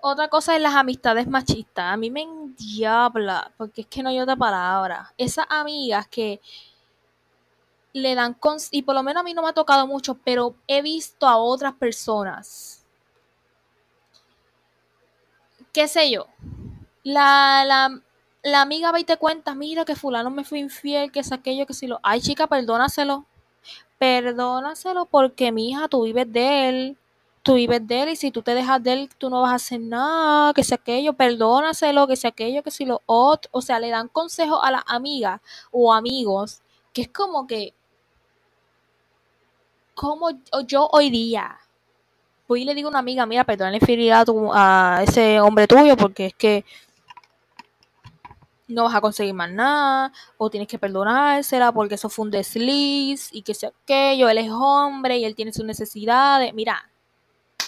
Otra 0.00 0.28
cosa 0.28 0.56
es 0.56 0.60
las 0.60 0.74
amistades 0.74 1.28
machistas. 1.28 1.92
A 1.92 1.96
mí 1.96 2.10
me 2.10 2.22
endiabla, 2.22 3.52
porque 3.56 3.82
es 3.82 3.86
que 3.86 4.02
no 4.02 4.08
hay 4.08 4.20
otra 4.20 4.36
palabra. 4.36 5.14
Esas 5.16 5.46
amigas 5.48 6.08
que 6.08 6.40
le 7.94 8.14
dan 8.16 8.36
y 8.72 8.82
por 8.82 8.94
lo 8.94 9.02
menos 9.02 9.20
a 9.20 9.24
mí 9.24 9.32
no 9.32 9.42
me 9.42 9.48
ha 9.48 9.52
tocado 9.52 9.86
mucho, 9.86 10.14
pero 10.14 10.56
he 10.66 10.82
visto 10.82 11.26
a 11.26 11.36
otras 11.36 11.74
personas. 11.74 12.84
¿Qué 15.72 15.88
sé 15.88 16.10
yo? 16.10 16.26
La, 17.04 17.64
la, 17.64 18.00
la 18.42 18.60
amiga 18.60 18.90
va 18.90 18.98
y 18.98 19.04
te 19.04 19.16
cuenta, 19.16 19.54
mira 19.54 19.84
que 19.84 19.94
fulano 19.94 20.30
me 20.30 20.44
fue 20.44 20.58
infiel, 20.58 21.12
que 21.12 21.20
es 21.20 21.32
aquello, 21.32 21.66
que 21.66 21.74
si 21.74 21.86
lo... 21.86 22.00
Ay, 22.02 22.20
chica, 22.20 22.48
perdónaselo. 22.48 23.26
Perdónaselo 23.98 25.06
porque, 25.06 25.52
mi 25.52 25.70
hija, 25.70 25.88
tú 25.88 26.02
vives 26.02 26.32
de 26.32 26.68
él. 26.68 26.98
Tú 27.42 27.54
vives 27.54 27.86
de 27.86 28.02
él 28.02 28.08
y 28.08 28.16
si 28.16 28.30
tú 28.30 28.42
te 28.42 28.54
dejas 28.54 28.82
de 28.82 28.92
él, 28.92 29.10
tú 29.18 29.30
no 29.30 29.42
vas 29.42 29.52
a 29.52 29.56
hacer 29.56 29.80
nada, 29.80 30.52
que 30.52 30.64
sea 30.64 30.76
aquello, 30.76 31.12
perdónaselo, 31.12 32.06
que 32.08 32.16
sea 32.16 32.30
aquello, 32.30 32.62
que 32.62 32.70
si 32.70 32.86
lo 32.86 33.02
otro. 33.06 33.50
O 33.52 33.60
sea, 33.60 33.78
le 33.78 33.90
dan 33.90 34.08
consejo 34.08 34.62
a 34.62 34.70
las 34.70 34.82
amigas 34.86 35.40
o 35.70 35.92
amigos, 35.92 36.62
que 36.92 37.02
es 37.02 37.08
como 37.08 37.46
que, 37.46 37.74
como 39.94 40.30
yo 40.66 40.88
hoy 40.92 41.10
día, 41.10 41.58
voy 42.46 42.62
y 42.62 42.64
le 42.64 42.74
digo 42.74 42.88
a 42.88 42.90
una 42.90 42.98
amiga, 42.98 43.26
mira, 43.26 43.44
perdónale 43.44 43.76
infidelidad 43.76 44.26
a, 44.52 45.02
ese 45.02 45.40
hombre 45.40 45.66
tuyo 45.66 45.96
porque 45.96 46.26
es 46.26 46.34
que 46.34 46.64
no 48.66 48.84
vas 48.84 48.94
a 48.94 49.00
conseguir 49.00 49.34
más 49.34 49.50
nada, 49.50 50.12
o 50.36 50.50
tienes 50.50 50.68
que 50.68 50.78
perdonársela 50.78 51.70
porque 51.72 51.94
eso 51.96 52.08
fue 52.08 52.24
un 52.24 52.30
desliz 52.30 53.28
y 53.32 53.42
que 53.42 53.54
sea 53.54 53.70
aquello, 53.82 54.28
él 54.28 54.38
es 54.38 54.50
hombre 54.50 55.18
y 55.18 55.24
él 55.24 55.34
tiene 55.34 55.52
sus 55.52 55.64
necesidades. 55.64 56.52
Mira, 56.54 56.90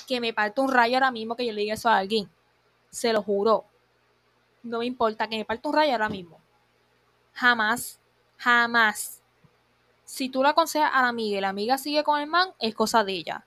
que 0.06 0.20
me 0.20 0.32
parte 0.32 0.60
un 0.60 0.72
rayo 0.72 0.96
ahora 0.96 1.10
mismo 1.10 1.36
que 1.36 1.44
yo 1.44 1.52
le 1.52 1.60
diga 1.60 1.74
eso 1.74 1.88
a 1.88 1.98
alguien. 1.98 2.30
Se 2.90 3.12
lo 3.12 3.22
juro. 3.22 3.64
No 4.62 4.78
me 4.78 4.86
importa 4.86 5.28
que 5.28 5.36
me 5.36 5.44
parte 5.44 5.68
un 5.68 5.74
rayo 5.74 5.92
ahora 5.92 6.08
mismo. 6.08 6.40
Jamás, 7.32 8.00
jamás. 8.38 9.22
Si 10.06 10.30
tú 10.30 10.42
le 10.42 10.48
aconsejas 10.48 10.90
a 10.94 11.02
la 11.02 11.08
amiga 11.08 11.36
y 11.36 11.40
la 11.42 11.50
amiga 11.50 11.76
sigue 11.76 12.02
con 12.02 12.18
el 12.18 12.26
man, 12.26 12.48
es 12.58 12.74
cosa 12.74 13.04
de 13.04 13.12
ella. 13.12 13.44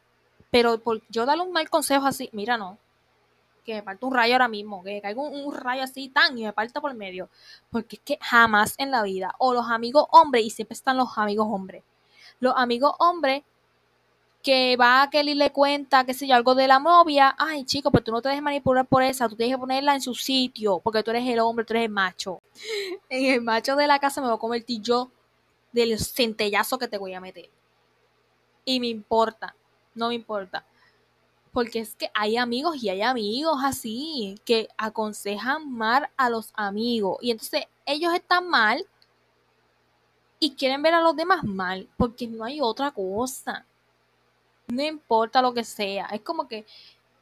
Pero 0.51 0.79
por 0.79 1.01
yo 1.09 1.25
darle 1.25 1.43
un 1.43 1.51
mal 1.51 1.69
consejo 1.69 2.05
así, 2.05 2.29
mira, 2.33 2.57
no 2.57 2.77
que 3.69 3.75
me 3.75 3.83
parta 3.83 4.05
un 4.05 4.13
rayo 4.13 4.33
ahora 4.33 4.47
mismo, 4.47 4.83
que 4.83 5.01
caiga 5.01 5.21
un, 5.21 5.53
rayo 5.53 5.83
así 5.83 6.09
tan 6.09 6.37
y 6.37 6.43
me 6.43 6.53
parta 6.53 6.81
por 6.81 6.93
medio. 6.95 7.29
Porque 7.71 7.97
es 7.97 8.01
que 8.03 8.17
jamás 8.21 8.73
en 8.77 8.91
la 8.91 9.03
vida, 9.03 9.35
o 9.37 9.53
los 9.53 9.69
amigos 9.69 10.05
hombres, 10.11 10.43
y 10.43 10.49
siempre 10.49 10.73
están 10.73 10.97
los 10.97 11.17
amigos 11.17 11.47
hombres, 11.49 11.83
los 12.39 12.53
amigos 12.57 12.93
hombres 12.99 13.43
que 14.41 14.77
va 14.77 15.03
a 15.03 15.09
Kelly 15.09 15.35
le 15.35 15.51
cuenta, 15.51 16.05
qué 16.05 16.13
sé 16.13 16.25
yo, 16.25 16.33
algo 16.33 16.55
de 16.55 16.67
la 16.67 16.79
novia, 16.79 17.35
ay 17.37 17.65
chico, 17.65 17.91
pero 17.91 18.03
tú 18.05 18.11
no 18.11 18.21
te 18.21 18.29
dejes 18.29 18.41
manipular 18.41 18.85
por 18.85 19.03
esa, 19.03 19.27
tú 19.27 19.35
tienes 19.35 19.55
que 19.55 19.59
ponerla 19.59 19.93
en 19.93 20.01
su 20.01 20.15
sitio, 20.15 20.79
porque 20.79 21.03
tú 21.03 21.11
eres 21.11 21.27
el 21.27 21.39
hombre, 21.39 21.65
tú 21.65 21.73
eres 21.73 21.85
el 21.85 21.91
macho. 21.91 22.41
En 23.09 23.33
el 23.33 23.41
macho 23.41 23.75
de 23.75 23.87
la 23.87 23.99
casa 23.99 24.21
me 24.21 24.27
voy 24.27 24.35
a 24.37 24.39
convertir 24.39 24.81
yo 24.81 25.11
del 25.71 25.97
centellazo 25.99 26.77
que 26.77 26.87
te 26.87 26.97
voy 26.97 27.13
a 27.13 27.21
meter. 27.21 27.49
Y 28.65 28.79
me 28.79 28.87
importa, 28.87 29.55
no 29.95 30.09
me 30.09 30.15
importa. 30.15 30.65
Porque 31.51 31.79
es 31.79 31.95
que 31.95 32.11
hay 32.13 32.37
amigos 32.37 32.83
y 32.83 32.89
hay 32.89 33.01
amigos 33.01 33.59
así 33.63 34.35
que 34.45 34.69
aconsejan 34.77 35.71
mal 35.71 36.09
a 36.15 36.29
los 36.29 36.51
amigos. 36.53 37.17
Y 37.21 37.31
entonces 37.31 37.65
ellos 37.85 38.13
están 38.13 38.47
mal 38.47 38.85
y 40.39 40.51
quieren 40.51 40.81
ver 40.81 40.93
a 40.93 41.01
los 41.01 41.15
demás 41.15 41.43
mal. 41.43 41.89
Porque 41.97 42.27
no 42.27 42.43
hay 42.43 42.61
otra 42.61 42.91
cosa. 42.91 43.65
No 44.67 44.83
importa 44.83 45.41
lo 45.41 45.53
que 45.53 45.63
sea. 45.63 46.05
Es 46.07 46.21
como 46.21 46.47
que 46.47 46.65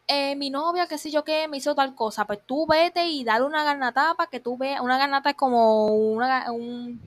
eh, 0.08 0.36
mi 0.36 0.50
novia, 0.50 0.88
qué 0.88 0.98
sé 0.98 1.12
yo 1.12 1.24
qué, 1.24 1.48
me 1.48 1.58
hizo 1.58 1.76
tal 1.76 1.96
cosa. 1.96 2.26
Pues 2.26 2.40
tú 2.46 2.66
vete 2.66 3.06
y 3.08 3.24
dale 3.24 3.46
una 3.46 3.64
garnata 3.64 4.14
para 4.16 4.30
que 4.30 4.40
tú 4.40 4.58
veas. 4.58 4.82
Una 4.82 4.98
garnata 4.98 5.32
es 5.32 5.36
como 5.36 5.88
una. 5.88 6.52
Un, 6.52 7.02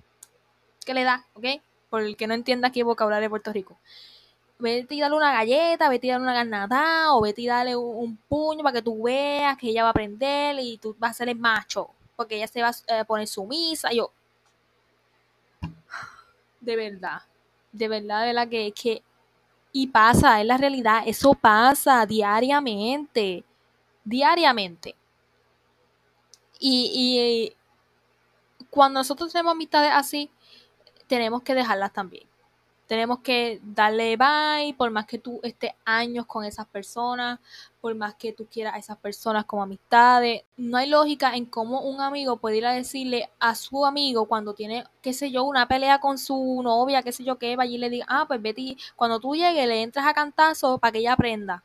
¿Qué 0.91 0.95
le 0.95 1.05
da? 1.05 1.25
¿Ok? 1.35 1.45
Por 1.89 2.03
el 2.03 2.17
que 2.17 2.27
no 2.27 2.35
entienda 2.35 2.67
aquí 2.67 2.83
vocabulario 2.83 3.27
de 3.27 3.31
Puerto 3.31 3.53
Rico 3.53 3.79
vete 4.59 4.97
y 4.97 5.01
dale 5.01 5.15
una 5.15 5.31
galleta, 5.31 5.89
vete 5.89 6.09
y 6.09 6.11
dale 6.11 6.25
una 6.25 6.35
garnata 6.35 7.15
o 7.15 7.21
vete 7.21 7.43
y 7.43 7.47
dale 7.47 7.77
un, 7.77 8.17
puño 8.29 8.65
para 8.65 8.75
que 8.75 8.83
tú 8.83 9.05
veas 9.05 9.57
que 9.57 9.69
ella 9.69 9.85
va 9.85 9.91
a 9.91 9.91
aprender 9.93 10.57
y 10.59 10.79
tú 10.79 10.97
vas 10.99 11.13
a 11.13 11.15
ser 11.15 11.29
el 11.29 11.39
macho, 11.39 11.91
porque 12.17 12.35
ella 12.35 12.49
se 12.49 12.61
va 12.61 12.73
a 12.99 13.05
poner 13.05 13.29
sumisa. 13.29 13.93
Yo, 13.93 14.11
de 16.61 16.75
verdad, 16.75 17.23
de 17.71 17.87
verdad, 17.87 18.21
de 18.23 18.27
verdad 18.27 18.49
que, 18.49 18.73
que, 18.73 19.03
y 19.71 19.87
pasa, 19.87 20.41
es 20.41 20.47
la 20.47 20.57
realidad, 20.57 21.05
eso 21.07 21.35
pasa 21.35 22.05
diariamente, 22.05 23.45
diariamente. 24.03 24.97
Y, 26.59 26.91
y 26.95 27.57
cuando 28.71 29.01
nosotros 29.01 29.33
tenemos 29.33 29.53
amistades 29.53 29.93
así, 29.95 30.29
tenemos 31.11 31.43
que 31.43 31.55
dejarlas 31.55 31.93
también 31.93 32.31
tenemos 32.91 33.21
que 33.21 33.61
darle 33.63 34.17
bye, 34.17 34.75
por 34.77 34.91
más 34.91 35.07
que 35.07 35.17
tú 35.17 35.39
estés 35.45 35.71
años 35.85 36.27
con 36.27 36.45
esas 36.45 36.67
personas, 36.67 37.39
por 37.81 37.95
más 37.95 38.17
que 38.17 38.33
tú 38.33 38.49
quieras 38.51 38.75
a 38.75 38.79
esas 38.79 38.97
personas 38.99 39.45
como 39.45 39.63
amistades. 39.63 40.43
No 40.57 40.77
hay 40.77 40.89
lógica 40.89 41.37
en 41.37 41.47
cómo 41.47 41.83
un 41.83 42.01
amigo 42.01 42.39
puede 42.39 42.57
ir 42.57 42.67
a 42.67 42.73
decirle 42.73 43.31
a 43.39 43.55
su 43.55 43.87
amigo 43.87 44.27
cuando 44.27 44.55
tiene, 44.55 44.83
qué 45.03 45.13
sé 45.13 45.31
yo, 45.31 45.45
una 45.45 45.69
pelea 45.69 46.01
con 46.01 46.19
su 46.19 46.61
novia, 46.65 47.05
qué 47.05 47.13
sé 47.13 47.23
yo, 47.23 47.39
que 47.39 47.55
vaya 47.55 47.73
y 47.73 47.79
le 47.79 47.91
diga, 47.91 48.07
ah, 48.09 48.25
pues 48.27 48.43
Betty, 48.43 48.77
cuando 48.97 49.21
tú 49.21 49.37
llegues 49.37 49.69
le 49.69 49.83
entras 49.83 50.05
a 50.09 50.13
cantazo 50.13 50.79
para 50.79 50.91
que 50.91 50.99
ella 50.99 51.13
aprenda. 51.13 51.63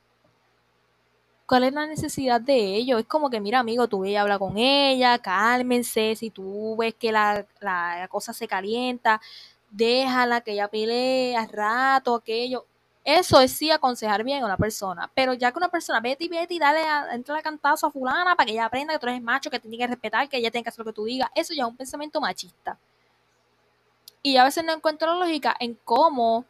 ¿Cuál 1.46 1.64
es 1.66 1.74
la 1.74 1.86
necesidad 1.86 2.42
de 2.42 2.76
ello? 2.76 2.98
Es 2.98 3.06
como 3.06 3.30
que, 3.30 3.40
mira, 3.40 3.60
amigo, 3.60 3.88
tú 3.88 4.00
ve 4.00 4.12
y 4.12 4.16
habla 4.16 4.40
con 4.40 4.58
ella, 4.58 5.20
cálmense, 5.20 6.16
si 6.16 6.32
tú 6.32 6.76
ves 6.78 6.96
que 6.96 7.12
la, 7.12 7.46
la 7.60 8.08
cosa 8.10 8.34
se 8.34 8.48
calienta, 8.48 9.22
déjala 9.70 10.42
que 10.42 10.54
ella 10.54 10.68
pelee 10.68 11.36
a 11.36 11.46
rato, 11.46 12.16
aquello. 12.16 12.66
Eso 13.04 13.40
es 13.40 13.52
sí 13.52 13.70
aconsejar 13.70 14.24
bien 14.24 14.42
a 14.42 14.46
una 14.46 14.58
persona. 14.58 15.12
Pero 15.14 15.34
ya 15.36 15.52
que 15.52 15.60
una 15.60 15.70
persona, 15.70 16.00
vete 16.00 16.24
y 16.26 16.28
vete 16.30 16.56
y 16.56 16.60
dale, 16.60 16.80
a, 16.80 17.14
entra 17.14 17.38
a 17.38 17.42
cantazo 17.44 17.86
a 17.86 17.92
fulana 17.92 18.36
para 18.36 18.48
que 18.48 18.54
ella 18.54 18.66
aprenda 18.66 18.94
que 18.94 19.00
tú 19.00 19.08
eres 19.08 19.22
macho, 19.22 19.52
que 19.52 19.60
tiene 19.60 19.78
que 19.78 19.86
respetar, 19.86 20.28
que 20.28 20.38
ella 20.38 20.50
tenga 20.50 20.64
que 20.64 20.70
hacer 20.70 20.80
lo 20.80 20.92
que 20.92 20.96
tú 20.96 21.06
digas. 21.06 21.30
Eso 21.36 21.54
ya 21.54 21.64
es 21.64 21.70
un 21.70 21.78
pensamiento 21.78 22.20
machista. 22.20 22.80
Y 24.24 24.38
a 24.38 24.44
veces 24.44 24.64
no 24.66 24.74
encuentro 24.74 25.14
lógica 25.14 25.56
en 25.60 25.78
cómo 25.84 26.46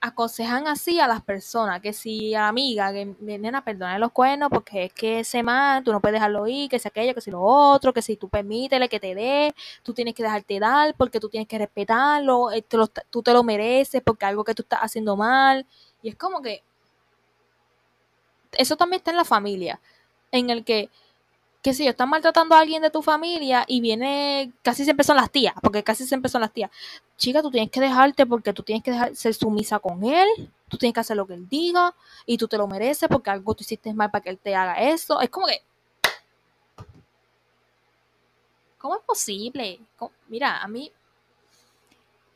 aconsejan 0.00 0.68
así 0.68 1.00
a 1.00 1.06
las 1.06 1.22
personas, 1.22 1.80
que 1.80 1.92
si 1.92 2.34
a 2.34 2.42
la 2.42 2.48
amiga, 2.48 2.92
que 2.92 3.14
nena, 3.20 3.64
perdona 3.64 3.98
los 3.98 4.12
cuernos 4.12 4.50
porque 4.50 4.84
es 4.84 4.92
que 4.92 5.20
ese 5.20 5.42
man, 5.42 5.82
tú 5.84 5.92
no 5.92 6.00
puedes 6.00 6.14
dejarlo 6.14 6.46
ir, 6.46 6.68
que 6.68 6.78
si 6.78 6.88
aquello, 6.88 7.14
que 7.14 7.20
si 7.20 7.30
lo 7.30 7.42
otro, 7.42 7.92
que 7.92 8.02
si 8.02 8.16
tú 8.16 8.28
permítele 8.28 8.88
que 8.88 9.00
te 9.00 9.14
dé, 9.14 9.54
tú 9.82 9.92
tienes 9.94 10.14
que 10.14 10.22
dejarte 10.22 10.60
dar 10.60 10.94
porque 10.96 11.20
tú 11.20 11.28
tienes 11.28 11.48
que 11.48 11.58
respetarlo, 11.58 12.52
eh, 12.52 12.64
tú 13.10 13.22
te 13.22 13.32
lo 13.32 13.42
mereces 13.42 14.02
porque 14.02 14.26
algo 14.26 14.44
que 14.44 14.54
tú 14.54 14.62
estás 14.62 14.80
haciendo 14.80 15.16
mal. 15.16 15.66
Y 16.02 16.08
es 16.10 16.16
como 16.16 16.42
que 16.42 16.62
eso 18.52 18.76
también 18.76 19.00
está 19.00 19.10
en 19.10 19.16
la 19.16 19.24
familia, 19.24 19.80
en 20.32 20.50
el 20.50 20.64
que 20.64 20.90
que 21.66 21.74
si 21.74 21.82
yo, 21.82 21.90
están 21.90 22.08
maltratando 22.08 22.54
a 22.54 22.60
alguien 22.60 22.80
de 22.80 22.90
tu 22.90 23.02
familia 23.02 23.64
y 23.66 23.80
viene, 23.80 24.52
casi 24.62 24.84
siempre 24.84 25.02
son 25.02 25.16
las 25.16 25.32
tías, 25.32 25.52
porque 25.60 25.82
casi 25.82 26.06
siempre 26.06 26.30
son 26.30 26.42
las 26.42 26.52
tías. 26.52 26.70
Chica, 27.16 27.42
tú 27.42 27.50
tienes 27.50 27.72
que 27.72 27.80
dejarte 27.80 28.24
porque 28.24 28.52
tú 28.52 28.62
tienes 28.62 28.84
que 28.84 28.92
dejar, 28.92 29.16
ser 29.16 29.34
sumisa 29.34 29.80
con 29.80 30.04
él, 30.04 30.28
tú 30.68 30.78
tienes 30.78 30.94
que 30.94 31.00
hacer 31.00 31.16
lo 31.16 31.26
que 31.26 31.34
él 31.34 31.48
diga 31.48 31.92
y 32.24 32.38
tú 32.38 32.46
te 32.46 32.56
lo 32.56 32.68
mereces 32.68 33.08
porque 33.08 33.30
algo 33.30 33.52
tú 33.52 33.64
hiciste 33.64 33.92
mal 33.92 34.12
para 34.12 34.22
que 34.22 34.30
él 34.30 34.38
te 34.38 34.54
haga 34.54 34.74
eso. 34.74 35.20
Es 35.20 35.28
como 35.28 35.48
que... 35.48 35.60
¿Cómo 38.78 38.94
es 38.94 39.02
posible? 39.02 39.80
Mira, 40.28 40.62
a 40.62 40.68
mí 40.68 40.92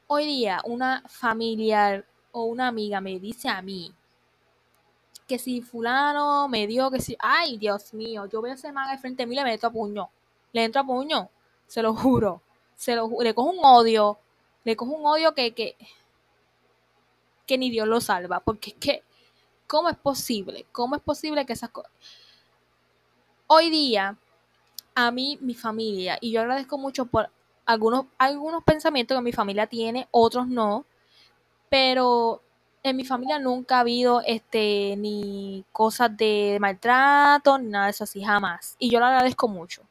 hoy 0.09 0.27
día 0.27 0.61
una 0.65 1.05
familiar 1.07 2.05
o 2.33 2.47
una 2.47 2.67
amiga 2.67 3.01
me 3.01 3.21
dice 3.21 3.49
a 3.49 3.63
mí 3.63 3.95
que 5.31 5.39
si 5.39 5.63
fulano 5.63 6.49
me 6.49 6.67
dio, 6.67 6.91
que 6.91 7.01
si, 7.01 7.17
ay, 7.21 7.57
Dios 7.57 7.95
mío, 7.95 8.27
yo 8.27 8.43
veo 8.43 8.51
a 8.51 8.57
ese 8.57 8.73
man 8.73 8.89
al 8.89 8.99
frente 8.99 9.23
de 9.23 9.29
mí 9.29 9.37
le 9.37 9.45
meto 9.45 9.69
a 9.69 9.71
puño. 9.71 10.11
Le 10.53 10.65
entro 10.65 10.81
a 10.81 10.85
puño, 10.85 11.31
se 11.69 11.83
lo 11.83 11.95
juro. 11.95 12.43
Se 12.75 12.97
lo, 12.97 13.09
le 13.21 13.33
cojo 13.33 13.51
un 13.51 13.65
odio, 13.65 14.19
le 14.65 14.75
cojo 14.75 14.91
un 14.91 15.07
odio 15.07 15.33
que, 15.33 15.53
que, 15.53 15.77
que 17.47 17.59
ni 17.59 17.71
Dios 17.71 17.87
lo 17.87 18.01
salva, 18.01 18.41
porque 18.41 18.71
es 18.71 18.77
que, 18.77 19.05
¿cómo 19.69 19.89
es 19.89 19.97
posible? 19.97 20.67
¿Cómo 20.73 20.97
es 20.97 21.03
posible 21.03 21.47
que 21.47 21.53
esas 21.53 21.71
cosas... 21.71 21.93
Hoy 23.47 23.71
día, 23.71 24.17
a 24.97 25.13
mí, 25.13 25.39
mi 25.41 25.55
familia, 25.55 26.19
y 26.21 26.33
yo 26.33 26.41
agradezco 26.41 26.77
mucho 26.77 27.07
por 27.07 27.31
algunos, 27.67 28.07
algunos 28.19 28.65
pensamientos 28.65 29.17
que 29.17 29.23
mi 29.23 29.33
familia 29.33 29.69
tiene, 29.69 30.09
otros 30.11 30.49
no, 30.49 30.85
pero 31.69 32.43
en 32.83 32.97
mi 32.97 33.05
familia 33.05 33.39
nunca 33.39 33.77
ha 33.77 33.81
habido 33.81 34.23
este 34.27 34.97
ni 34.97 35.65
cosas 35.73 36.17
de 36.17 36.59
maltrato, 36.61 37.59
ni 37.59 37.69
nada 37.69 37.87
de 37.87 37.91
eso 37.91 38.05
así, 38.05 38.23
jamás. 38.23 38.77
Y 38.79 38.91
yo 38.91 39.01
lo 39.01 39.07
agradezco 39.07 39.49
mucho. 39.49 39.83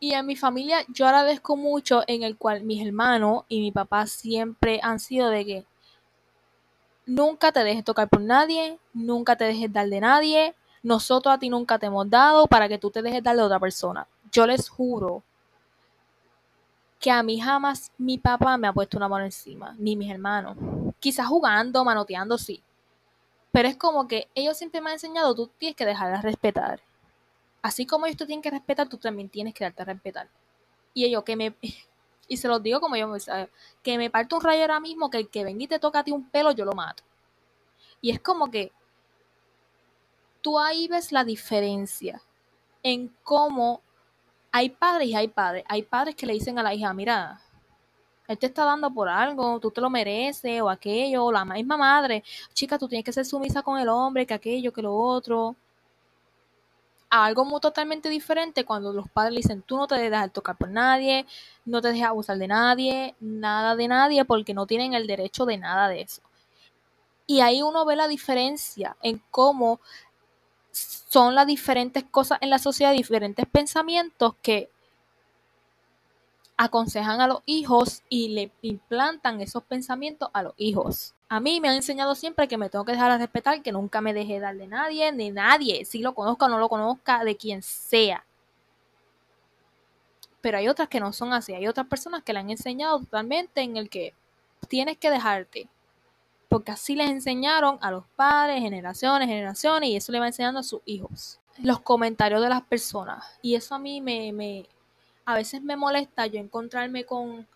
Y 0.00 0.12
en 0.12 0.26
mi 0.26 0.36
familia 0.36 0.78
yo 0.88 1.06
agradezco 1.06 1.56
mucho 1.56 2.02
en 2.06 2.22
el 2.22 2.36
cual 2.36 2.62
mis 2.62 2.86
hermanos 2.86 3.44
y 3.48 3.60
mi 3.60 3.72
papá 3.72 4.06
siempre 4.06 4.78
han 4.82 5.00
sido 5.00 5.28
de 5.30 5.44
que 5.44 5.64
nunca 7.04 7.50
te 7.50 7.64
dejes 7.64 7.84
tocar 7.84 8.08
por 8.08 8.20
nadie, 8.20 8.78
nunca 8.92 9.36
te 9.36 9.44
dejes 9.44 9.72
dar 9.72 9.88
de 9.88 10.00
nadie, 10.00 10.54
nosotros 10.82 11.34
a 11.34 11.38
ti 11.38 11.48
nunca 11.48 11.78
te 11.78 11.86
hemos 11.86 12.08
dado 12.08 12.46
para 12.46 12.68
que 12.68 12.78
tú 12.78 12.90
te 12.90 13.02
dejes 13.02 13.22
dar 13.22 13.36
de 13.36 13.42
otra 13.42 13.58
persona. 13.58 14.06
Yo 14.30 14.46
les 14.46 14.68
juro 14.68 15.24
que 16.98 17.10
a 17.10 17.22
mí 17.22 17.40
jamás 17.40 17.92
mi 17.96 18.18
papá 18.18 18.56
me 18.56 18.66
ha 18.66 18.72
puesto 18.72 18.96
una 18.96 19.08
mano 19.08 19.24
encima, 19.24 19.74
ni 19.78 19.96
mis 19.96 20.10
hermanos. 20.10 20.56
Quizás 20.98 21.26
jugando, 21.26 21.84
manoteando, 21.84 22.38
sí. 22.38 22.62
Pero 23.52 23.68
es 23.68 23.76
como 23.76 24.08
que 24.08 24.28
ellos 24.34 24.56
siempre 24.56 24.80
me 24.80 24.90
han 24.90 24.94
enseñado, 24.94 25.34
tú 25.34 25.48
tienes 25.58 25.76
que 25.76 25.86
dejar 25.86 26.12
de 26.12 26.22
respetar. 26.22 26.80
Así 27.62 27.86
como 27.86 28.06
ellos 28.06 28.18
te 28.18 28.26
tienen 28.26 28.42
que 28.42 28.50
respetar, 28.50 28.88
tú 28.88 28.98
también 28.98 29.28
tienes 29.28 29.54
que 29.54 29.64
darte 29.64 29.82
a 29.82 29.86
respetar. 29.86 30.28
Y 30.94 31.04
ellos 31.04 31.24
que 31.24 31.36
me... 31.36 31.54
Y 32.30 32.36
se 32.36 32.46
los 32.46 32.62
digo 32.62 32.78
como 32.78 32.94
yo, 32.94 33.10
que 33.82 33.96
me 33.96 34.10
parto 34.10 34.36
un 34.36 34.42
rayo 34.42 34.60
ahora 34.60 34.80
mismo, 34.80 35.08
que 35.08 35.16
el 35.16 35.30
que 35.30 35.44
venga 35.44 35.64
y 35.64 35.66
te 35.66 35.78
toca 35.78 36.00
a 36.00 36.04
ti 36.04 36.10
un 36.10 36.28
pelo, 36.28 36.52
yo 36.52 36.66
lo 36.66 36.72
mato. 36.72 37.02
Y 38.02 38.10
es 38.10 38.20
como 38.20 38.50
que 38.50 38.70
tú 40.42 40.58
ahí 40.58 40.88
ves 40.88 41.10
la 41.10 41.24
diferencia 41.24 42.20
en 42.82 43.08
cómo 43.22 43.80
hay 44.52 44.70
padres 44.70 45.08
y 45.08 45.14
hay 45.14 45.28
padres. 45.28 45.64
Hay 45.68 45.82
padres 45.82 46.14
que 46.14 46.26
le 46.26 46.34
dicen 46.34 46.58
a 46.58 46.62
la 46.62 46.74
hija, 46.74 46.92
mira, 46.94 47.40
él 48.28 48.38
te 48.38 48.46
está 48.46 48.64
dando 48.64 48.90
por 48.90 49.08
algo, 49.08 49.58
tú 49.58 49.70
te 49.70 49.80
lo 49.80 49.88
mereces, 49.90 50.60
o 50.60 50.68
aquello, 50.68 51.24
o 51.24 51.32
la 51.32 51.44
misma 51.44 51.76
madre, 51.78 52.22
chica, 52.52 52.78
tú 52.78 52.86
tienes 52.88 53.04
que 53.04 53.12
ser 53.12 53.24
sumisa 53.24 53.62
con 53.62 53.78
el 53.80 53.88
hombre, 53.88 54.26
que 54.26 54.34
aquello, 54.34 54.72
que 54.72 54.82
lo 54.82 54.94
otro. 54.94 55.56
algo 57.10 57.44
muy 57.44 57.60
totalmente 57.60 58.08
diferente 58.10 58.64
cuando 58.64 58.92
los 58.92 59.08
padres 59.10 59.32
le 59.32 59.38
dicen, 59.38 59.62
tú 59.62 59.76
no 59.78 59.86
te 59.86 59.94
dejas 59.96 60.32
tocar 60.32 60.56
por 60.56 60.68
nadie, 60.68 61.26
no 61.64 61.80
te 61.80 61.88
dejas 61.88 62.10
abusar 62.10 62.36
de 62.38 62.48
nadie, 62.48 63.14
nada 63.20 63.76
de 63.76 63.88
nadie, 63.88 64.24
porque 64.26 64.52
no 64.54 64.66
tienen 64.66 64.94
el 64.94 65.06
derecho 65.06 65.46
de 65.46 65.56
nada 65.56 65.88
de 65.88 66.02
eso. 66.02 66.22
Y 67.26 67.40
ahí 67.40 67.62
uno 67.62 67.84
ve 67.86 67.96
la 67.96 68.08
diferencia 68.08 68.96
en 69.02 69.22
cómo 69.30 69.80
son 71.08 71.34
las 71.34 71.46
diferentes 71.46 72.04
cosas 72.04 72.38
en 72.40 72.50
la 72.50 72.58
sociedad, 72.58 72.92
diferentes 72.92 73.46
pensamientos 73.46 74.34
que 74.42 74.70
aconsejan 76.56 77.20
a 77.20 77.28
los 77.28 77.40
hijos 77.46 78.02
y 78.08 78.30
le 78.30 78.50
implantan 78.62 79.40
esos 79.40 79.62
pensamientos 79.62 80.28
a 80.32 80.42
los 80.42 80.54
hijos. 80.56 81.14
A 81.28 81.40
mí 81.40 81.60
me 81.60 81.68
han 81.68 81.76
enseñado 81.76 82.14
siempre 82.14 82.48
que 82.48 82.58
me 82.58 82.68
tengo 82.68 82.84
que 82.84 82.92
dejar 82.92 83.12
de 83.12 83.18
respetar, 83.18 83.62
que 83.62 83.70
nunca 83.70 84.00
me 84.00 84.12
deje 84.12 84.40
dar 84.40 84.56
de 84.56 84.66
nadie, 84.66 85.12
ni 85.12 85.30
nadie, 85.30 85.84
si 85.84 86.00
lo 86.00 86.14
conozca 86.14 86.46
o 86.46 86.48
no 86.48 86.58
lo 86.58 86.68
conozca, 86.68 87.22
de 87.22 87.36
quien 87.36 87.62
sea. 87.62 88.24
Pero 90.40 90.58
hay 90.58 90.68
otras 90.68 90.88
que 90.88 91.00
no 91.00 91.12
son 91.12 91.32
así, 91.32 91.54
hay 91.54 91.68
otras 91.68 91.86
personas 91.86 92.22
que 92.24 92.32
le 92.32 92.40
han 92.40 92.50
enseñado 92.50 92.98
totalmente 92.98 93.60
en 93.60 93.76
el 93.76 93.88
que 93.88 94.14
tienes 94.68 94.98
que 94.98 95.10
dejarte, 95.10 95.68
porque 96.48 96.72
así 96.72 96.94
les 96.94 97.10
enseñaron 97.10 97.78
a 97.80 97.90
los 97.90 98.04
padres, 98.16 98.60
generaciones, 98.60 99.28
generaciones, 99.28 99.90
y 99.90 99.96
eso 99.96 100.12
le 100.12 100.20
va 100.20 100.26
enseñando 100.26 100.60
a 100.60 100.62
sus 100.64 100.80
hijos. 100.86 101.40
Los 101.62 101.80
comentarios 101.80 102.40
de 102.40 102.48
las 102.48 102.62
personas. 102.62 103.38
Y 103.42 103.54
eso 103.54 103.74
a 103.74 103.78
mí 103.78 104.00
me, 104.00 104.32
me 104.32 104.66
a 105.24 105.34
veces 105.34 105.62
me 105.62 105.76
molesta 105.76 106.26
yo 106.26 106.40
encontrarme 106.40 107.04
con 107.04 107.46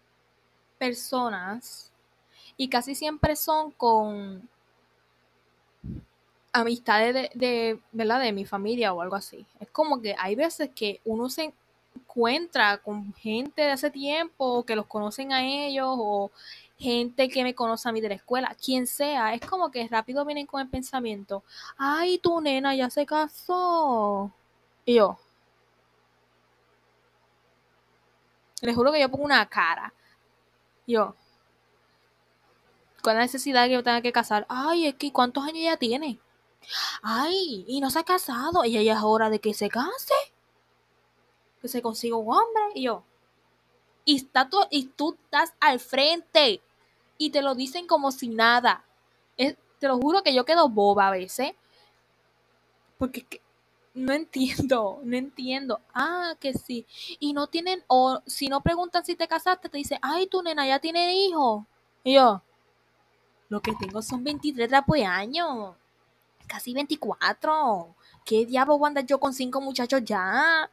personas 0.79 1.91
y 2.57 2.69
casi 2.69 2.95
siempre 2.95 3.35
son 3.35 3.71
con 3.71 4.47
amistades 6.53 7.15
de, 7.15 7.31
de, 7.35 7.81
¿verdad? 7.93 8.21
de 8.21 8.33
mi 8.33 8.45
familia 8.45 8.93
o 8.93 9.01
algo 9.01 9.17
así. 9.17 9.47
Es 9.59 9.69
como 9.71 10.03
que 10.03 10.15
hay 10.19 10.35
veces 10.35 10.71
que 10.75 11.01
uno 11.05 11.31
se 11.31 11.55
encuentra 11.95 12.79
con 12.79 13.15
gente 13.15 13.63
de 13.63 13.71
hace 13.71 13.91
tiempo 13.91 14.65
que 14.65 14.77
los 14.77 14.87
conocen 14.87 15.33
a 15.33 15.45
ellos 15.45 15.89
o 15.89 16.31
gente 16.83 17.29
que 17.29 17.45
me 17.45 17.55
conoce 17.55 17.89
a 17.89 17.93
mí 17.93 18.01
de 18.01 18.09
la 18.09 18.17
escuela, 18.17 18.57
quien 18.63 18.87
sea, 18.87 19.35
es 19.35 19.41
como 19.41 19.71
que 19.71 19.87
rápido 19.89 20.25
vienen 20.25 20.47
con 20.47 20.61
el 20.61 20.69
pensamiento, 20.69 21.45
ay, 21.79 22.19
tu 22.19 22.41
nena 22.41 22.75
ya 22.75 22.91
se 22.91 23.07
casó. 23.07 24.33
Y 24.85 24.95
yo, 24.97 25.19
les 28.61 28.75
juro 28.75 28.93
que 28.93 29.01
yo 29.01 29.09
pongo 29.09 29.25
una 29.25 29.49
cara. 29.49 29.95
Yo, 30.87 31.15
con 33.03 33.15
la 33.15 33.21
necesidad 33.21 33.67
que 33.67 33.75
yo 33.75 33.83
tenga 33.85 34.03
que 34.03 34.13
casar, 34.13 34.47
ay, 34.49 34.89
es 34.89 34.95
que 34.97 35.13
¿cuántos 35.13 35.45
años 35.45 35.59
ella 35.59 35.77
tiene? 35.77 36.19
Ay, 37.03 37.65
y 37.69 37.81
no 37.81 37.91
se 37.91 38.01
ha 38.01 38.05
casado, 38.05 38.65
y 38.65 38.77
ella 38.77 38.95
es 38.95 39.03
hora 39.03 39.31
de 39.31 39.41
que 39.41 39.55
se 39.55 39.69
case, 39.69 40.15
que 41.61 41.69
se 41.69 41.83
consiga 41.83 42.17
un 42.17 42.29
hombre. 42.35 42.63
Y 42.75 42.83
yo, 42.85 43.05
y, 44.05 44.17
está 44.17 44.49
y 44.71 44.87
tú 44.87 45.17
estás 45.25 45.55
al 45.61 45.79
frente 45.81 46.61
y 47.27 47.31
te 47.31 47.41
lo 47.41 47.55
dicen 47.55 47.87
como 47.87 48.11
si 48.11 48.29
nada. 48.29 48.85
te 49.37 49.89
lo 49.89 49.99
juro 49.99 50.23
que 50.23 50.35
yo 50.35 50.45
quedo 50.45 50.69
boba 50.69 51.09
a 51.09 51.13
veces. 51.13 51.53
Porque 52.99 53.41
no 53.95 54.13
entiendo, 54.13 55.01
no 55.05 55.17
entiendo. 55.17 55.81
Ah, 55.95 56.35
que 56.41 56.53
sí. 56.53 56.85
Y 57.21 57.33
no 57.33 57.47
tienen, 57.47 57.85
o 57.87 58.21
si 58.27 58.49
no 58.49 58.61
preguntan 58.61 59.05
si 59.05 59.15
te 59.15 59.29
casaste, 59.29 59.69
te 59.69 59.79
dicen, 59.79 59.99
ay, 60.03 60.27
tu 60.27 60.43
nena 60.43 60.67
ya 60.67 60.81
tiene 60.81 61.15
hijo. 61.15 61.65
Y 62.03 62.15
yo, 62.15 62.43
lo 63.49 63.61
que 63.61 63.73
tengo 63.75 64.03
son 64.03 64.25
23 64.25 64.69
de 64.69 65.05
años. 65.05 65.77
Casi 66.49 66.75
24. 66.75 67.95
¿Qué 68.25 68.47
diablo 68.47 68.79
voy 68.79 68.87
a 68.87 68.89
andar 68.89 69.07
yo 69.07 69.21
con 69.21 69.33
cinco 69.33 69.61
muchachos 69.61 70.03
ya? 70.05 70.69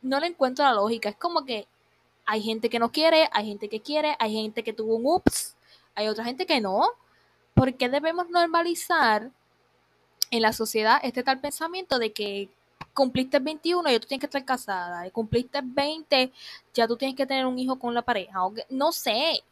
No 0.00 0.20
le 0.20 0.28
encuentro 0.28 0.64
la 0.64 0.74
lógica. 0.74 1.08
Es 1.08 1.16
como 1.16 1.44
que 1.44 1.66
hay 2.26 2.42
gente 2.42 2.70
que 2.70 2.78
no 2.78 2.92
quiere, 2.92 3.28
hay 3.32 3.46
gente 3.46 3.68
que 3.68 3.80
quiere, 3.80 4.16
hay 4.18 4.34
gente 4.34 4.62
que 4.62 4.72
tuvo 4.72 4.96
un 4.96 5.06
ups, 5.06 5.56
hay 5.94 6.08
otra 6.08 6.24
gente 6.24 6.46
que 6.46 6.60
no. 6.60 6.88
¿Por 7.54 7.74
qué 7.74 7.88
debemos 7.88 8.30
normalizar 8.30 9.30
en 10.30 10.42
la 10.42 10.52
sociedad 10.52 10.98
este 11.02 11.22
tal 11.22 11.40
pensamiento 11.40 11.98
de 11.98 12.12
que 12.12 12.48
cumpliste 12.94 13.38
21 13.38 13.90
y 13.90 13.98
tú 14.00 14.06
tienes 14.06 14.20
que 14.20 14.26
estar 14.26 14.44
casada, 14.44 15.06
y 15.06 15.10
cumpliste 15.10 15.60
20, 15.62 16.32
ya 16.74 16.86
tú 16.86 16.96
tienes 16.96 17.16
que 17.16 17.26
tener 17.26 17.46
un 17.46 17.58
hijo 17.58 17.78
con 17.78 17.94
la 17.94 18.02
pareja, 18.02 18.40
no 18.70 18.92
sé. 18.92 19.42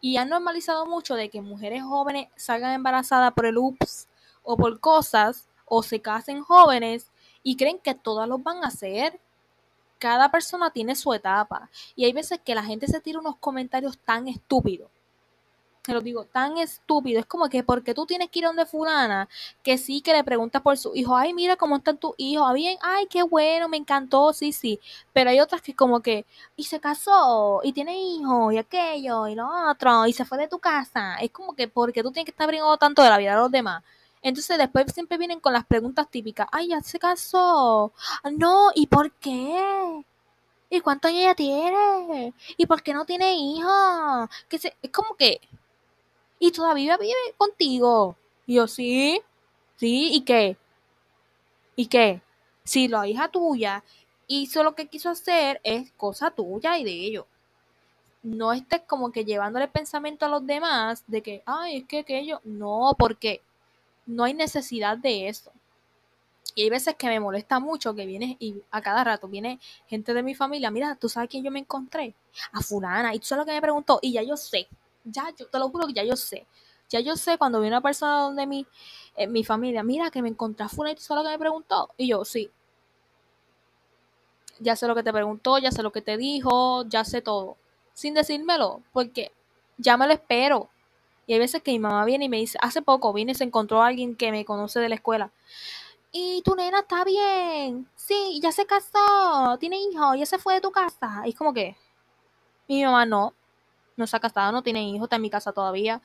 Y 0.00 0.16
han 0.16 0.28
normalizado 0.28 0.86
mucho 0.86 1.14
de 1.14 1.28
que 1.28 1.40
mujeres 1.40 1.82
jóvenes 1.82 2.28
salgan 2.36 2.72
embarazadas 2.72 3.32
por 3.32 3.46
el 3.46 3.58
ups 3.58 4.08
o 4.42 4.56
por 4.56 4.78
cosas, 4.80 5.48
o 5.66 5.82
se 5.82 6.00
casen 6.00 6.42
jóvenes 6.42 7.10
y 7.42 7.56
creen 7.56 7.78
que 7.78 7.94
todas 7.94 8.28
los 8.28 8.42
van 8.42 8.64
a 8.64 8.68
hacer 8.68 9.20
cada 9.98 10.30
persona 10.30 10.70
tiene 10.70 10.94
su 10.94 11.12
etapa 11.12 11.70
y 11.96 12.04
hay 12.04 12.12
veces 12.12 12.40
que 12.44 12.54
la 12.54 12.64
gente 12.64 12.86
se 12.86 13.00
tira 13.00 13.18
unos 13.18 13.36
comentarios 13.36 13.98
tan 13.98 14.28
estúpidos. 14.28 14.90
Te 15.82 15.94
lo 15.94 16.02
digo, 16.02 16.24
tan 16.26 16.58
estúpido. 16.58 17.18
Es 17.18 17.24
como 17.24 17.48
que 17.48 17.64
porque 17.64 17.94
tú 17.94 18.04
tienes 18.04 18.28
que 18.28 18.40
ir 18.40 18.44
donde 18.44 18.66
fulana, 18.66 19.26
que 19.62 19.78
sí 19.78 20.02
que 20.02 20.12
le 20.12 20.22
preguntas 20.22 20.60
por 20.60 20.76
su 20.76 20.94
hijo, 20.94 21.16
ay, 21.16 21.32
mira 21.32 21.56
cómo 21.56 21.76
están 21.78 21.96
tus 21.96 22.12
hijos, 22.18 22.46
ah, 22.46 22.52
bien, 22.52 22.76
ay, 22.82 23.06
qué 23.06 23.22
bueno, 23.22 23.68
me 23.70 23.78
encantó, 23.78 24.34
sí, 24.34 24.52
sí. 24.52 24.78
Pero 25.14 25.30
hay 25.30 25.40
otras 25.40 25.62
que 25.62 25.74
como 25.74 26.00
que, 26.00 26.26
y 26.56 26.64
se 26.64 26.78
casó, 26.78 27.60
y 27.64 27.72
tiene 27.72 27.98
hijos, 27.98 28.52
y 28.52 28.58
aquello, 28.58 29.28
y 29.28 29.34
lo 29.34 29.48
otro, 29.70 30.06
y 30.06 30.12
se 30.12 30.26
fue 30.26 30.36
de 30.36 30.48
tu 30.48 30.58
casa. 30.58 31.14
Es 31.22 31.30
como 31.30 31.54
que 31.54 31.68
porque 31.68 32.02
tú 32.02 32.12
tienes 32.12 32.26
que 32.26 32.32
estar 32.32 32.46
brincando 32.46 32.76
tanto 32.76 33.02
de 33.02 33.08
la 33.08 33.16
vida 33.16 33.30
de 33.32 33.38
los 33.38 33.50
demás. 33.50 33.82
Entonces 34.22 34.58
después 34.58 34.92
siempre 34.92 35.18
vienen 35.18 35.40
con 35.40 35.52
las 35.52 35.66
preguntas 35.66 36.08
típicas. 36.10 36.46
Ay, 36.52 36.68
ya 36.68 36.80
se 36.82 36.98
casó. 36.98 37.92
No, 38.32 38.70
¿y 38.74 38.86
por 38.86 39.12
qué? 39.12 40.04
¿Y 40.70 40.80
cuántos 40.80 41.10
años 41.10 41.22
ella 41.22 41.34
tiene? 41.34 42.34
¿Y 42.56 42.66
por 42.66 42.82
qué 42.82 42.92
no 42.94 43.04
tiene 43.06 43.34
hijos? 43.34 44.28
Que 44.48 44.58
se, 44.58 44.76
es 44.82 44.90
como 44.90 45.14
que... 45.16 45.40
¿Y 46.38 46.52
todavía 46.52 46.96
vive 46.96 47.14
contigo? 47.36 48.16
Y 48.46 48.54
yo, 48.56 48.66
sí. 48.68 49.20
Sí, 49.76 50.10
¿y 50.14 50.22
qué? 50.22 50.56
¿Y 51.76 51.86
qué? 51.86 52.20
Si 52.64 52.88
la 52.88 53.06
hija 53.08 53.28
tuya 53.28 53.82
hizo 54.26 54.62
lo 54.62 54.74
que 54.74 54.88
quiso 54.88 55.10
hacer, 55.10 55.60
es 55.64 55.90
cosa 55.92 56.30
tuya 56.30 56.78
y 56.78 56.84
de 56.84 56.90
ellos. 56.92 57.26
no 58.22 58.52
estés 58.52 58.82
como 58.86 59.10
que 59.12 59.24
llevándole 59.24 59.68
pensamiento 59.68 60.26
a 60.26 60.28
los 60.28 60.46
demás 60.46 61.04
de 61.06 61.22
que, 61.22 61.42
ay, 61.46 61.78
es 61.78 61.84
que 61.86 62.00
aquello. 62.00 62.40
No, 62.44 62.94
porque 62.98 63.42
no 64.08 64.24
hay 64.24 64.34
necesidad 64.34 64.98
de 64.98 65.28
eso. 65.28 65.52
Y 66.54 66.62
hay 66.62 66.70
veces 66.70 66.96
que 66.96 67.06
me 67.06 67.20
molesta 67.20 67.60
mucho 67.60 67.94
que 67.94 68.06
viene 68.06 68.36
y 68.40 68.62
a 68.70 68.80
cada 68.80 69.04
rato 69.04 69.28
viene 69.28 69.60
gente 69.86 70.12
de 70.14 70.22
mi 70.22 70.34
familia, 70.34 70.70
mira, 70.70 70.96
tú 70.96 71.08
sabes 71.08 71.28
quién 71.30 71.44
yo 71.44 71.50
me 71.52 71.60
encontré, 71.60 72.14
a 72.50 72.60
fulana, 72.62 73.14
y 73.14 73.20
tú 73.20 73.26
sabes 73.26 73.42
lo 73.42 73.46
que 73.46 73.52
me 73.52 73.60
preguntó, 73.60 74.00
y 74.02 74.12
ya 74.12 74.22
yo 74.22 74.36
sé, 74.36 74.66
ya 75.04 75.32
yo 75.38 75.46
te 75.46 75.58
lo 75.58 75.68
juro 75.68 75.86
que 75.86 75.92
ya 75.92 76.02
yo 76.02 76.16
sé. 76.16 76.46
Ya 76.88 77.00
yo 77.00 77.16
sé 77.16 77.36
cuando 77.36 77.60
viene 77.60 77.76
una 77.76 77.82
persona 77.82 78.22
donde 78.22 78.46
mi, 78.46 78.66
eh, 79.14 79.26
mi 79.26 79.44
familia, 79.44 79.82
mira 79.82 80.10
que 80.10 80.22
me 80.22 80.30
encontré 80.30 80.64
a 80.64 80.68
fulana 80.70 80.92
y 80.92 80.96
tú 80.96 81.02
sabes 81.02 81.22
lo 81.22 81.28
que 81.28 81.34
me 81.34 81.38
preguntó, 81.38 81.90
y 81.98 82.08
yo, 82.08 82.24
sí. 82.24 82.50
Ya 84.58 84.74
sé 84.74 84.88
lo 84.88 84.94
que 84.94 85.02
te 85.02 85.12
preguntó, 85.12 85.58
ya 85.58 85.70
sé 85.70 85.82
lo 85.82 85.92
que 85.92 86.02
te 86.02 86.16
dijo, 86.16 86.84
ya 86.88 87.04
sé 87.04 87.20
todo. 87.20 87.58
Sin 87.92 88.14
decírmelo, 88.14 88.82
porque 88.92 89.32
ya 89.76 89.96
me 89.96 90.06
lo 90.06 90.14
espero. 90.14 90.70
Y 91.28 91.34
hay 91.34 91.38
veces 91.38 91.62
que 91.62 91.72
mi 91.72 91.78
mamá 91.78 92.06
viene 92.06 92.24
y 92.24 92.28
me 92.30 92.38
dice, 92.38 92.56
hace 92.62 92.80
poco 92.80 93.12
viene 93.12 93.32
y 93.32 93.34
se 93.34 93.44
encontró 93.44 93.82
a 93.82 93.88
alguien 93.88 94.16
que 94.16 94.32
me 94.32 94.46
conoce 94.46 94.80
de 94.80 94.88
la 94.88 94.94
escuela. 94.94 95.30
Y 96.10 96.40
tu 96.42 96.56
nena 96.56 96.80
está 96.80 97.04
bien. 97.04 97.86
Sí, 97.94 98.40
ya 98.42 98.50
se 98.50 98.64
casó, 98.64 99.58
tiene 99.60 99.78
hijo, 99.78 100.14
ya 100.14 100.24
se 100.24 100.38
fue 100.38 100.54
de 100.54 100.62
tu 100.62 100.72
casa. 100.72 101.20
Y 101.26 101.28
es 101.28 101.34
como 101.36 101.52
que, 101.52 101.76
mi 102.66 102.82
mamá 102.82 103.04
no, 103.04 103.34
no 103.94 104.06
se 104.06 104.16
ha 104.16 104.20
casado, 104.20 104.52
no 104.52 104.62
tiene 104.62 104.88
hijo, 104.88 105.04
está 105.04 105.16
en 105.16 105.22
mi 105.22 105.28
casa 105.28 105.52
todavía. 105.52 106.00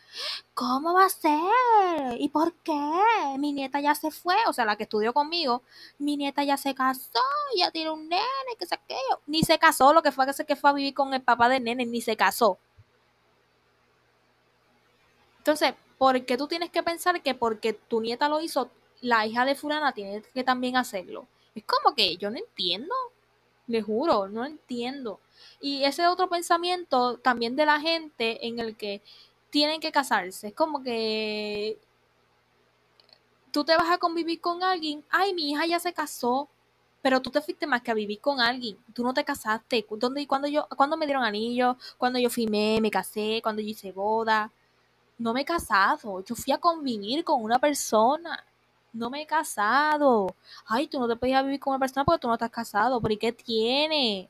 ¿Cómo 0.53 0.93
va 0.93 1.05
a 1.05 1.09
ser? 1.09 2.19
¿Y 2.19 2.27
por 2.27 2.51
qué? 2.55 2.91
Mi 3.39 3.53
nieta 3.53 3.79
ya 3.79 3.95
se 3.95 4.11
fue, 4.11 4.35
o 4.47 4.51
sea, 4.51 4.65
la 4.65 4.75
que 4.75 4.83
estudió 4.83 5.13
conmigo, 5.13 5.63
mi 5.99 6.17
nieta 6.17 6.43
ya 6.43 6.57
se 6.57 6.75
casó, 6.75 7.21
ya 7.57 7.71
tiene 7.71 7.91
un 7.91 8.09
nene, 8.09 8.57
que 8.59 8.65
sé 8.65 8.77
qué. 8.89 8.97
Ni 9.25 9.43
se 9.43 9.57
casó, 9.57 9.93
lo 9.93 10.03
que 10.03 10.11
fue 10.11 10.25
que 10.45 10.55
fue 10.57 10.69
a 10.69 10.73
vivir 10.73 10.93
con 10.93 11.13
el 11.13 11.21
papá 11.21 11.47
del 11.47 11.63
nene, 11.63 11.85
ni 11.85 12.01
se 12.01 12.17
casó. 12.17 12.59
Entonces, 15.43 15.73
¿por 15.97 16.23
qué 16.23 16.37
tú 16.37 16.47
tienes 16.47 16.69
que 16.69 16.83
pensar 16.83 17.21
que 17.21 17.35
porque 17.35 17.73
tu 17.73 17.99
nieta 17.99 18.29
lo 18.29 18.39
hizo, 18.39 18.69
la 19.01 19.27
hija 19.27 19.43
de 19.43 19.55
fulana 19.55 19.91
tiene 19.91 20.23
que 20.33 20.41
también 20.45 20.77
hacerlo? 20.77 21.27
Es 21.53 21.65
como 21.65 21.93
que 21.93 22.15
yo 22.15 22.31
no 22.31 22.37
entiendo. 22.37 22.95
Le 23.67 23.81
juro, 23.81 24.29
no 24.29 24.45
entiendo. 24.45 25.19
Y 25.59 25.83
ese 25.83 26.07
otro 26.07 26.29
pensamiento 26.29 27.17
también 27.17 27.57
de 27.57 27.65
la 27.65 27.81
gente 27.81 28.47
en 28.47 28.59
el 28.59 28.77
que 28.77 29.01
tienen 29.49 29.81
que 29.81 29.91
casarse. 29.91 30.47
Es 30.47 30.53
como 30.53 30.81
que 30.81 31.77
tú 33.51 33.65
te 33.65 33.75
vas 33.75 33.91
a 33.91 33.97
convivir 33.97 34.39
con 34.39 34.63
alguien. 34.63 35.03
Ay, 35.09 35.33
mi 35.33 35.51
hija 35.51 35.65
ya 35.65 35.79
se 35.79 35.91
casó. 35.91 36.47
Pero 37.01 37.21
tú 37.21 37.31
te 37.31 37.41
fuiste 37.41 37.67
más 37.67 37.81
que 37.81 37.91
a 37.91 37.95
vivir 37.95 38.21
con 38.21 38.39
alguien. 38.39 38.77
Tú 38.93 39.03
no 39.03 39.13
te 39.13 39.25
casaste. 39.25 39.85
¿Dónde, 39.89 40.25
cuando, 40.25 40.47
yo, 40.47 40.69
cuando 40.77 40.95
me 40.95 41.05
dieron 41.05 41.25
anillo? 41.25 41.75
Cuando 41.97 42.17
yo 42.17 42.29
firmé, 42.29 42.79
me 42.81 42.89
casé. 42.89 43.41
Cuando 43.43 43.61
yo 43.61 43.67
hice 43.67 43.91
boda 43.91 44.49
no 45.17 45.33
me 45.33 45.41
he 45.41 45.45
casado, 45.45 46.23
yo 46.23 46.35
fui 46.35 46.53
a 46.53 46.57
convivir 46.57 47.23
con 47.23 47.43
una 47.43 47.59
persona, 47.59 48.43
no 48.93 49.09
me 49.09 49.21
he 49.23 49.25
casado. 49.27 50.35
Ay, 50.67 50.87
tú 50.87 50.99
no 50.99 51.07
te 51.07 51.15
puedes 51.15 51.43
vivir 51.43 51.59
con 51.59 51.71
una 51.71 51.79
persona 51.79 52.05
porque 52.05 52.19
tú 52.21 52.27
no 52.27 52.33
estás 52.33 52.51
casado, 52.51 53.01
¿pero 53.01 53.13
y 53.13 53.17
qué 53.17 53.31
tiene? 53.31 54.29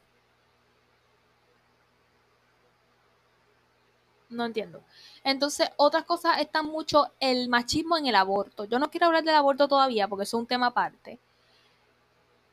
No 4.30 4.46
entiendo. 4.46 4.82
Entonces, 5.24 5.70
otras 5.78 6.06
cosas 6.06 6.40
están 6.40 6.66
mucho 6.66 7.12
el 7.20 7.50
machismo 7.50 7.98
en 7.98 8.08
el 8.08 8.16
aborto. 8.16 8.66
Yo 8.66 8.80
no 8.80 8.90
quiero 8.90 9.08
hablar 9.08 9.24
del 9.24 9.36
aborto 9.36 9.68
todavía 9.68 10.08
porque 10.08 10.24
es 10.24 10.34
un 10.34 10.48
tema 10.48 10.68
aparte. 10.68 11.20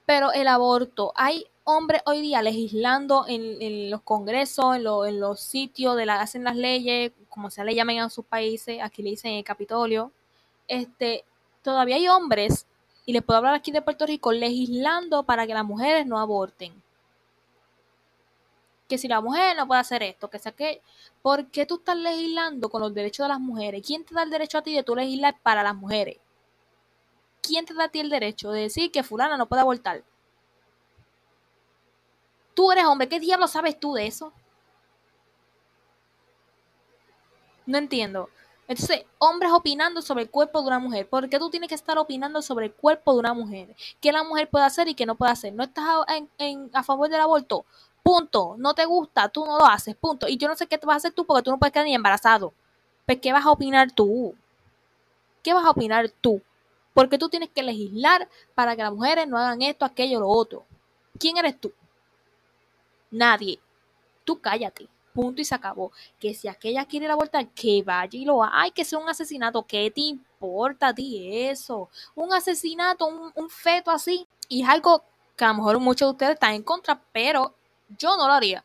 Pero 0.06 0.32
el 0.32 0.48
aborto, 0.48 1.12
hay 1.16 1.46
hombres 1.64 2.02
hoy 2.06 2.20
día 2.20 2.42
legislando 2.42 3.24
en, 3.28 3.90
los 3.90 4.02
congresos, 4.02 4.76
en, 4.76 4.86
en, 4.86 5.20
los 5.20 5.40
sitios 5.40 5.96
de 5.96 6.06
la 6.06 6.20
hacen 6.20 6.44
las 6.44 6.56
leyes, 6.56 7.12
como 7.28 7.50
se 7.50 7.64
le 7.64 7.74
llamen 7.74 8.00
a 8.00 8.10
sus 8.10 8.24
países, 8.24 8.80
aquí 8.82 9.02
le 9.02 9.10
dicen 9.10 9.32
el 9.32 9.44
Capitolio, 9.44 10.12
este, 10.68 11.24
todavía 11.62 11.96
hay 11.96 12.08
hombres, 12.08 12.66
y 13.06 13.12
les 13.12 13.22
puedo 13.22 13.38
hablar 13.38 13.54
aquí 13.54 13.72
de 13.72 13.82
Puerto 13.82 14.06
Rico, 14.06 14.32
legislando 14.32 15.22
para 15.24 15.46
que 15.46 15.54
las 15.54 15.64
mujeres 15.64 16.06
no 16.06 16.18
aborten. 16.18 16.72
Que 18.88 18.98
si 18.98 19.08
la 19.08 19.20
mujer 19.20 19.56
no 19.56 19.66
puede 19.66 19.80
hacer 19.80 20.02
esto, 20.02 20.28
que 20.28 20.38
sea 20.38 20.52
que, 20.52 20.82
¿por 21.22 21.46
qué 21.46 21.66
tú 21.66 21.76
estás 21.76 21.96
legislando 21.96 22.68
con 22.68 22.82
los 22.82 22.92
derechos 22.94 23.24
de 23.24 23.28
las 23.28 23.40
mujeres? 23.40 23.82
¿Quién 23.86 24.04
te 24.04 24.14
da 24.14 24.22
el 24.22 24.30
derecho 24.30 24.58
a 24.58 24.62
ti 24.62 24.74
de 24.74 24.82
tú 24.82 24.94
legislar 24.96 25.36
para 25.42 25.62
las 25.62 25.74
mujeres? 25.74 26.18
¿quién 27.50 27.66
te 27.66 27.74
da 27.74 27.84
a 27.84 27.88
ti 27.88 27.98
el 27.98 28.10
derecho 28.10 28.52
de 28.52 28.62
decir 28.62 28.90
que 28.92 29.02
fulana 29.02 29.36
no 29.36 29.46
puede 29.46 29.62
abortar? 29.62 30.04
Tú 32.60 32.70
eres 32.70 32.84
hombre, 32.84 33.08
¿qué 33.08 33.18
diablo 33.18 33.48
sabes 33.48 33.80
tú 33.80 33.94
de 33.94 34.06
eso? 34.06 34.34
No 37.64 37.78
entiendo. 37.78 38.28
Entonces, 38.68 39.06
hombres 39.16 39.50
opinando 39.50 40.02
sobre 40.02 40.24
el 40.24 40.30
cuerpo 40.30 40.60
de 40.60 40.66
una 40.66 40.78
mujer. 40.78 41.08
¿Por 41.08 41.30
qué 41.30 41.38
tú 41.38 41.48
tienes 41.48 41.70
que 41.70 41.74
estar 41.74 41.96
opinando 41.96 42.42
sobre 42.42 42.66
el 42.66 42.74
cuerpo 42.74 43.14
de 43.14 43.20
una 43.20 43.32
mujer? 43.32 43.74
¿Qué 43.98 44.12
la 44.12 44.24
mujer 44.24 44.50
puede 44.50 44.66
hacer 44.66 44.88
y 44.88 44.94
qué 44.94 45.06
no 45.06 45.14
puede 45.14 45.32
hacer? 45.32 45.54
¿No 45.54 45.64
estás 45.64 45.86
a, 46.74 46.82
favor 46.82 47.08
del 47.08 47.22
aborto? 47.22 47.64
Punto. 48.02 48.56
No 48.58 48.74
te 48.74 48.84
gusta, 48.84 49.30
tú 49.30 49.46
no 49.46 49.56
lo 49.58 49.64
haces. 49.64 49.96
Punto. 49.96 50.28
Y 50.28 50.36
yo 50.36 50.46
no 50.46 50.54
sé 50.54 50.66
qué 50.66 50.76
te 50.76 50.86
vas 50.86 50.96
a 50.96 50.98
hacer 50.98 51.12
tú 51.12 51.24
porque 51.24 51.44
tú 51.44 51.50
no 51.50 51.58
puedes 51.58 51.72
quedar 51.72 51.86
ni 51.86 51.94
embarazado. 51.94 52.52
Pues, 53.06 53.20
¿qué 53.22 53.32
vas 53.32 53.46
a 53.46 53.52
opinar 53.52 53.90
tú? 53.90 54.34
¿Qué 55.42 55.54
vas 55.54 55.64
a 55.64 55.70
opinar 55.70 56.10
tú? 56.20 56.42
Porque 56.92 57.16
tú 57.16 57.30
tienes 57.30 57.48
que 57.48 57.62
legislar 57.62 58.28
para 58.54 58.76
que 58.76 58.82
las 58.82 58.92
mujeres 58.92 59.26
no 59.26 59.38
hagan 59.38 59.62
esto, 59.62 59.86
aquello, 59.86 60.20
lo 60.20 60.28
otro. 60.28 60.66
¿Quién 61.18 61.38
eres 61.38 61.58
tú? 61.58 61.72
Nadie. 63.10 63.60
Tú 64.24 64.40
cállate. 64.40 64.88
Punto 65.12 65.40
y 65.40 65.44
se 65.44 65.54
acabó. 65.54 65.92
Que 66.18 66.34
si 66.34 66.48
aquella 66.48 66.84
quiere 66.84 67.08
la 67.08 67.16
vuelta, 67.16 67.44
que 67.44 67.82
vaya 67.82 68.18
y 68.18 68.24
lo 68.24 68.42
haga. 68.42 68.52
Ay, 68.54 68.70
que 68.70 68.84
sea 68.84 68.98
un 68.98 69.08
asesinato. 69.08 69.64
¿Qué 69.66 69.90
te 69.90 70.02
importa 70.02 70.88
a 70.88 70.94
ti 70.94 71.46
eso? 71.48 71.88
Un 72.14 72.32
asesinato, 72.32 73.06
un, 73.06 73.50
feto 73.50 73.90
así. 73.90 74.26
Y 74.48 74.62
es 74.62 74.68
algo 74.68 75.02
que 75.36 75.44
a 75.44 75.48
lo 75.48 75.54
mejor 75.54 75.78
muchos 75.80 76.08
de 76.08 76.12
ustedes 76.12 76.32
están 76.34 76.54
en 76.54 76.62
contra, 76.62 77.00
pero 77.12 77.54
yo 77.98 78.16
no 78.16 78.26
lo 78.26 78.34
haría. 78.34 78.64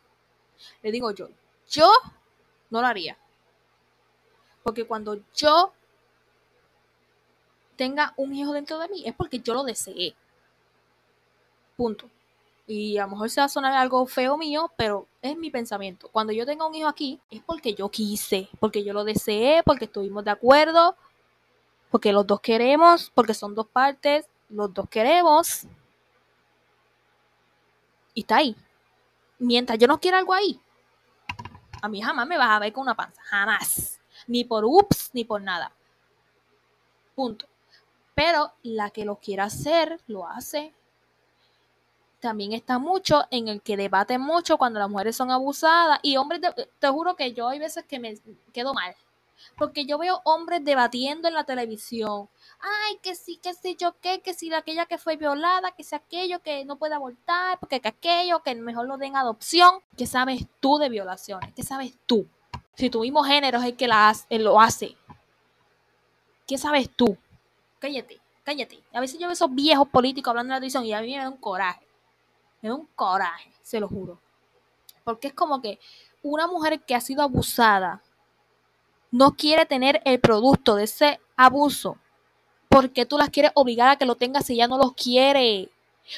Le 0.81 0.91
digo 0.91 1.11
yo, 1.11 1.29
yo 1.69 1.91
no 2.69 2.81
lo 2.81 2.87
haría. 2.87 3.17
Porque 4.63 4.85
cuando 4.85 5.19
yo 5.35 5.73
tenga 7.75 8.13
un 8.17 8.33
hijo 8.33 8.53
dentro 8.53 8.79
de 8.79 8.87
mí 8.89 9.03
es 9.05 9.13
porque 9.13 9.39
yo 9.39 9.53
lo 9.53 9.63
deseé. 9.63 10.15
Punto. 11.75 12.09
Y 12.67 12.97
a 12.97 13.03
lo 13.03 13.11
mejor 13.11 13.29
se 13.29 13.41
va 13.41 13.45
a 13.45 13.49
sonar 13.49 13.73
algo 13.73 14.05
feo 14.07 14.37
mío, 14.37 14.71
pero 14.75 15.07
es 15.21 15.37
mi 15.37 15.51
pensamiento. 15.51 16.09
Cuando 16.11 16.33
yo 16.33 16.45
tenga 16.45 16.65
un 16.65 16.73
hijo 16.73 16.87
aquí, 16.87 17.19
es 17.29 17.41
porque 17.43 17.75
yo 17.75 17.89
quise, 17.89 18.49
porque 18.59 18.83
yo 18.83 18.93
lo 18.93 19.03
deseé, 19.03 19.61
porque 19.63 19.85
estuvimos 19.85 20.25
de 20.25 20.31
acuerdo, 20.31 20.95
porque 21.91 22.11
los 22.11 22.25
dos 22.25 22.41
queremos, 22.41 23.11
porque 23.13 23.35
son 23.35 23.53
dos 23.53 23.67
partes, 23.67 24.25
los 24.49 24.73
dos 24.73 24.89
queremos. 24.89 25.65
Y 28.15 28.21
está 28.21 28.37
ahí. 28.37 28.55
Mientras 29.37 29.77
yo 29.77 29.87
no 29.87 29.99
quiera 29.99 30.17
algo 30.17 30.33
ahí, 30.33 30.59
a 31.81 31.87
mí 31.87 32.01
jamás 32.01 32.27
me 32.27 32.37
vas 32.37 32.49
a 32.49 32.59
ver 32.59 32.73
con 32.73 32.81
una 32.81 32.95
panza. 32.95 33.21
Jamás. 33.25 33.99
Ni 34.27 34.43
por 34.43 34.65
ups, 34.65 35.11
ni 35.13 35.23
por 35.23 35.41
nada. 35.41 35.71
Punto. 37.13 37.45
Pero 38.15 38.53
la 38.63 38.89
que 38.89 39.05
lo 39.05 39.17
quiera 39.17 39.43
hacer, 39.43 39.99
lo 40.07 40.27
hace. 40.27 40.73
También 42.19 42.53
está 42.53 42.79
mucho 42.79 43.25
en 43.31 43.47
el 43.47 43.61
que 43.61 43.77
debate 43.77 44.17
mucho 44.17 44.57
cuando 44.57 44.79
las 44.79 44.89
mujeres 44.89 45.15
son 45.15 45.31
abusadas. 45.31 45.99
Y 46.01 46.17
hombres, 46.17 46.41
te 46.79 46.87
juro 46.87 47.15
que 47.15 47.33
yo 47.33 47.47
hay 47.47 47.59
veces 47.59 47.85
que 47.85 47.99
me 47.99 48.17
quedo 48.53 48.73
mal. 48.73 48.95
Porque 49.57 49.85
yo 49.85 49.97
veo 49.97 50.21
hombres 50.23 50.63
debatiendo 50.63 51.27
en 51.27 51.33
la 51.33 51.43
televisión. 51.43 52.29
Ay, 52.59 52.97
que 53.01 53.15
sí, 53.15 53.37
que 53.37 53.53
sí, 53.53 53.75
yo 53.79 53.95
qué, 54.01 54.21
que 54.21 54.33
si 54.33 54.53
aquella 54.53 54.85
que 54.85 54.97
fue 54.97 55.17
violada, 55.17 55.71
que 55.71 55.83
si 55.83 55.95
aquello 55.95 56.41
que 56.41 56.65
no 56.65 56.77
puede 56.77 56.95
abortar, 56.95 57.59
porque 57.59 57.79
que 57.79 57.89
aquello 57.89 58.41
que 58.43 58.55
mejor 58.55 58.87
lo 58.87 58.97
den 58.97 59.15
adopción. 59.15 59.81
¿Qué 59.97 60.07
sabes 60.07 60.45
tú 60.59 60.77
de 60.77 60.89
violaciones? 60.89 61.53
¿Qué 61.53 61.63
sabes 61.63 61.97
tú? 62.05 62.27
Si 62.75 62.89
tu 62.89 63.01
mismo 63.01 63.23
género 63.23 63.59
es 63.59 63.65
el 63.65 63.75
que 63.75 63.87
la 63.87 64.09
hace, 64.09 64.39
lo 64.39 64.59
hace. 64.59 64.97
¿Qué 66.47 66.57
sabes 66.57 66.89
tú? 66.89 67.17
cállate, 67.85 68.19
cállate. 68.43 68.83
A 68.93 68.99
veces 68.99 69.19
yo 69.19 69.27
veo 69.27 69.33
esos 69.33 69.53
viejos 69.53 69.87
políticos 69.89 70.31
hablando 70.31 70.53
de 70.53 70.55
la 70.55 70.59
televisión 70.59 70.85
y 70.85 70.93
a 70.93 71.01
mí 71.01 71.15
me 71.15 71.21
da 71.21 71.29
un 71.29 71.37
coraje. 71.37 71.84
Me 72.65 72.73
un 72.73 72.87
coraje, 72.95 73.51
se 73.61 73.79
lo 73.79 73.87
juro. 73.87 74.19
Porque 75.03 75.27
es 75.27 75.35
como 75.35 75.61
que 75.61 75.79
una 76.23 76.47
mujer 76.47 76.81
que 76.81 76.95
ha 76.95 76.99
sido 76.99 77.21
abusada 77.21 78.01
no 79.11 79.35
quiere 79.35 79.67
tener 79.67 80.01
el 80.03 80.19
producto 80.19 80.73
de 80.73 80.85
ese 80.85 81.19
abuso. 81.37 81.99
porque 82.67 83.05
tú 83.05 83.19
las 83.19 83.29
quieres 83.29 83.51
obligar 83.53 83.89
a 83.89 83.95
que 83.97 84.05
lo 84.05 84.15
tengas 84.15 84.47
si 84.47 84.55
ya 84.55 84.67
no 84.67 84.79
los 84.79 84.93
quiere? 84.93 85.69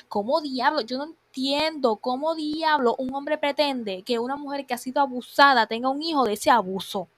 ¿Cómo 0.08 0.40
diablo? 0.40 0.80
Yo 0.82 0.98
no 0.98 1.04
entiendo 1.04 1.98
cómo 1.98 2.34
diablo 2.34 2.96
un 2.98 3.14
hombre 3.14 3.38
pretende 3.38 4.02
que 4.04 4.18
una 4.18 4.38
mujer 4.38 4.66
que 4.66 4.74
ha 4.74 4.78
sido 4.78 5.02
abusada 5.02 5.68
tenga 5.68 5.90
un 5.90 6.02
hijo 6.02 6.24
de 6.24 6.34
ese 6.34 6.50
abuso. 6.50 7.10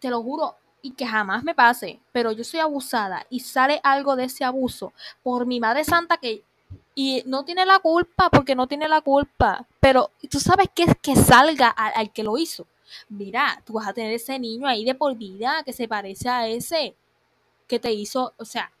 Te 0.00 0.10
lo 0.10 0.22
juro, 0.22 0.56
y 0.82 0.90
que 0.90 1.06
jamás 1.06 1.44
me 1.44 1.54
pase, 1.54 2.00
pero 2.12 2.32
yo 2.32 2.42
soy 2.42 2.60
abusada 2.60 3.24
y 3.30 3.40
sale 3.40 3.80
algo 3.84 4.16
de 4.16 4.24
ese 4.24 4.44
abuso 4.44 4.92
por 5.22 5.46
mi 5.46 5.60
madre 5.60 5.84
santa 5.84 6.16
que 6.16 6.44
Y 7.00 7.22
no 7.26 7.44
tiene 7.44 7.64
la 7.64 7.78
culpa 7.78 8.28
porque 8.28 8.56
no 8.56 8.66
tiene 8.66 8.88
la 8.88 9.00
culpa. 9.02 9.64
Pero 9.78 10.10
tú 10.28 10.40
sabes 10.40 10.66
que 10.74 10.82
es 10.82 10.96
que 11.00 11.14
salga 11.14 11.68
al, 11.68 12.12
que 12.12 12.24
lo 12.24 12.36
hizo. 12.36 12.66
Mira, 13.08 13.62
tú 13.64 13.74
vas 13.74 13.86
a 13.86 13.92
tener 13.92 14.12
ese 14.12 14.36
niño 14.40 14.66
ahí 14.66 14.84
de 14.84 14.96
por 14.96 15.14
vida 15.14 15.62
que 15.64 15.72
se 15.72 15.86
parece 15.86 16.28
a 16.28 16.48
ese 16.48 16.96
que 17.68 17.78
te 17.78 17.92
hizo, 17.92 18.34
o 18.36 18.44
sea, 18.44 18.72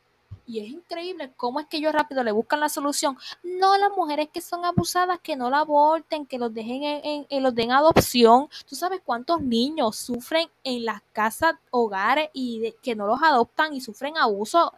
y 0.46 0.58
es 0.58 0.68
increíble 0.68 1.32
cómo 1.36 1.60
es 1.60 1.66
que 1.66 1.76
ellos 1.76 1.92
rápido 1.92 2.24
le 2.24 2.32
buscan 2.32 2.58
la 2.58 2.68
solución. 2.68 3.16
No, 3.44 3.78
las 3.78 3.96
mujeres 3.96 4.30
que 4.32 4.40
son 4.40 4.64
abusadas, 4.64 5.20
que 5.22 5.36
no 5.36 5.48
la 5.48 5.60
aborten, 5.60 6.26
que 6.26 6.38
los 6.38 6.52
dejen 6.52 7.26
en, 7.30 7.42
los 7.44 7.54
den 7.54 7.70
adopción. 7.70 8.48
¿Tú 8.68 8.74
sabes 8.74 9.00
cuántos 9.04 9.40
niños 9.42 9.94
sufren 9.94 10.48
en 10.64 10.84
las 10.84 11.02
casas, 11.12 11.54
hogares 11.70 12.30
y 12.32 12.74
que 12.82 12.96
no 12.96 13.06
los 13.06 13.22
adoptan 13.22 13.74
y 13.74 13.80
sufren 13.80 14.16
abuso 14.16 14.72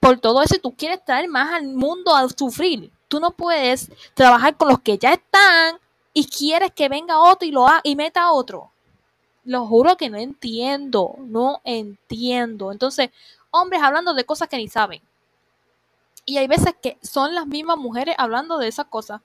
por 0.00 0.18
todo 0.18 0.42
eso? 0.42 0.56
Y 0.56 0.60
tú 0.60 0.74
quieres 0.74 1.04
traer 1.04 1.28
más 1.28 1.52
al 1.52 1.68
mundo 1.68 2.14
a 2.14 2.28
sufrir. 2.30 2.90
Tú 3.06 3.20
no 3.20 3.30
puedes 3.30 3.90
trabajar 4.14 4.56
con 4.56 4.68
los 4.68 4.80
que 4.80 4.98
ya 4.98 5.12
están 5.12 5.78
y 6.12 6.26
quieres 6.26 6.72
que 6.72 6.88
venga 6.88 7.20
otro 7.20 7.46
y 7.46 7.52
lo 7.52 7.66
haga 7.66 7.80
y 7.84 7.94
meta 7.94 8.32
otro. 8.32 8.72
Lo 9.44 9.66
juro 9.66 9.96
que 9.96 10.10
no 10.10 10.16
entiendo, 10.16 11.16
no 11.18 11.60
entiendo. 11.64 12.72
Entonces, 12.72 13.10
hombres 13.50 13.82
hablando 13.82 14.14
de 14.14 14.24
cosas 14.24 14.48
que 14.48 14.56
ni 14.56 14.68
saben. 14.68 15.02
Y 16.24 16.38
hay 16.38 16.46
veces 16.46 16.74
que 16.80 16.98
son 17.02 17.34
las 17.34 17.46
mismas 17.46 17.78
mujeres 17.78 18.14
hablando 18.18 18.58
de 18.58 18.68
esas 18.68 18.86
cosas. 18.86 19.20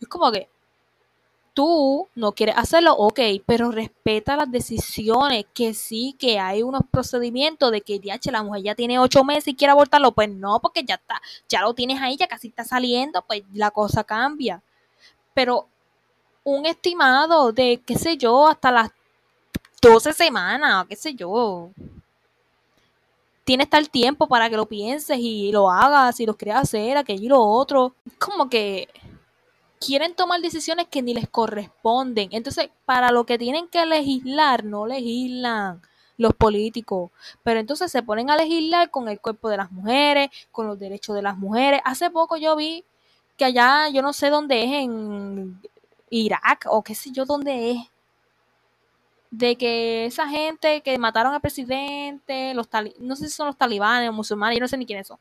Es 0.00 0.08
como 0.08 0.30
que 0.30 0.48
tú 1.56 2.06
no 2.14 2.32
quieres 2.32 2.54
hacerlo, 2.58 2.92
ok, 2.92 3.18
pero 3.46 3.70
respeta 3.70 4.36
las 4.36 4.50
decisiones, 4.50 5.46
que 5.54 5.72
sí, 5.72 6.14
que 6.18 6.38
hay 6.38 6.62
unos 6.62 6.82
procedimientos 6.90 7.72
de 7.72 7.80
que 7.80 7.98
DH, 7.98 8.30
la 8.30 8.42
mujer 8.42 8.62
ya 8.62 8.74
tiene 8.74 8.98
ocho 8.98 9.24
meses 9.24 9.48
y 9.48 9.54
quiere 9.54 9.70
abortarlo, 9.72 10.12
pues 10.12 10.28
no, 10.28 10.60
porque 10.60 10.84
ya 10.84 10.96
está, 10.96 11.18
ya 11.48 11.62
lo 11.62 11.72
tienes 11.72 12.02
ahí, 12.02 12.18
ya 12.18 12.28
casi 12.28 12.48
está 12.48 12.62
saliendo, 12.62 13.22
pues 13.22 13.42
la 13.54 13.70
cosa 13.70 14.04
cambia. 14.04 14.62
Pero 15.32 15.66
un 16.44 16.66
estimado 16.66 17.52
de, 17.52 17.80
qué 17.86 17.96
sé 17.96 18.18
yo, 18.18 18.48
hasta 18.48 18.70
las 18.70 18.90
12 19.80 20.12
semanas, 20.12 20.84
qué 20.90 20.96
sé 20.96 21.14
yo, 21.14 21.70
tienes 23.44 23.70
tal 23.70 23.88
tiempo 23.88 24.28
para 24.28 24.50
que 24.50 24.58
lo 24.58 24.66
pienses 24.66 25.16
y 25.18 25.50
lo 25.52 25.70
hagas 25.70 26.20
y 26.20 26.26
lo 26.26 26.36
quieres 26.36 26.56
hacer, 26.56 26.98
aquello 26.98 27.24
y 27.24 27.28
lo 27.28 27.40
otro. 27.40 27.94
Como 28.18 28.50
que 28.50 28.88
quieren 29.80 30.14
tomar 30.14 30.40
decisiones 30.40 30.86
que 30.88 31.02
ni 31.02 31.14
les 31.14 31.28
corresponden. 31.28 32.28
Entonces, 32.32 32.70
para 32.84 33.10
lo 33.10 33.24
que 33.24 33.38
tienen 33.38 33.68
que 33.68 33.84
legislar, 33.86 34.64
no 34.64 34.86
legislan 34.86 35.82
los 36.16 36.34
políticos. 36.34 37.10
Pero 37.42 37.60
entonces 37.60 37.90
se 37.92 38.02
ponen 38.02 38.30
a 38.30 38.36
legislar 38.36 38.90
con 38.90 39.08
el 39.08 39.20
cuerpo 39.20 39.48
de 39.48 39.58
las 39.58 39.70
mujeres, 39.70 40.30
con 40.52 40.66
los 40.66 40.78
derechos 40.78 41.14
de 41.14 41.22
las 41.22 41.36
mujeres. 41.38 41.80
Hace 41.84 42.10
poco 42.10 42.36
yo 42.36 42.56
vi 42.56 42.84
que 43.36 43.44
allá, 43.44 43.88
yo 43.88 44.02
no 44.02 44.12
sé 44.12 44.30
dónde 44.30 44.64
es, 44.64 44.72
en 44.84 45.60
Irak 46.10 46.66
o 46.70 46.82
qué 46.82 46.94
sé 46.94 47.10
yo 47.12 47.24
dónde 47.24 47.72
es, 47.72 47.78
de 49.30 49.56
que 49.56 50.06
esa 50.06 50.28
gente 50.28 50.80
que 50.80 50.96
mataron 50.98 51.34
al 51.34 51.40
presidente, 51.40 52.54
los 52.54 52.68
no 52.98 53.16
sé 53.16 53.26
si 53.26 53.32
son 53.32 53.48
los 53.48 53.56
talibanes 53.56 54.08
o 54.08 54.12
musulmanes, 54.12 54.56
yo 54.56 54.62
no 54.62 54.68
sé 54.68 54.78
ni 54.78 54.86
quiénes 54.86 55.08
son, 55.08 55.18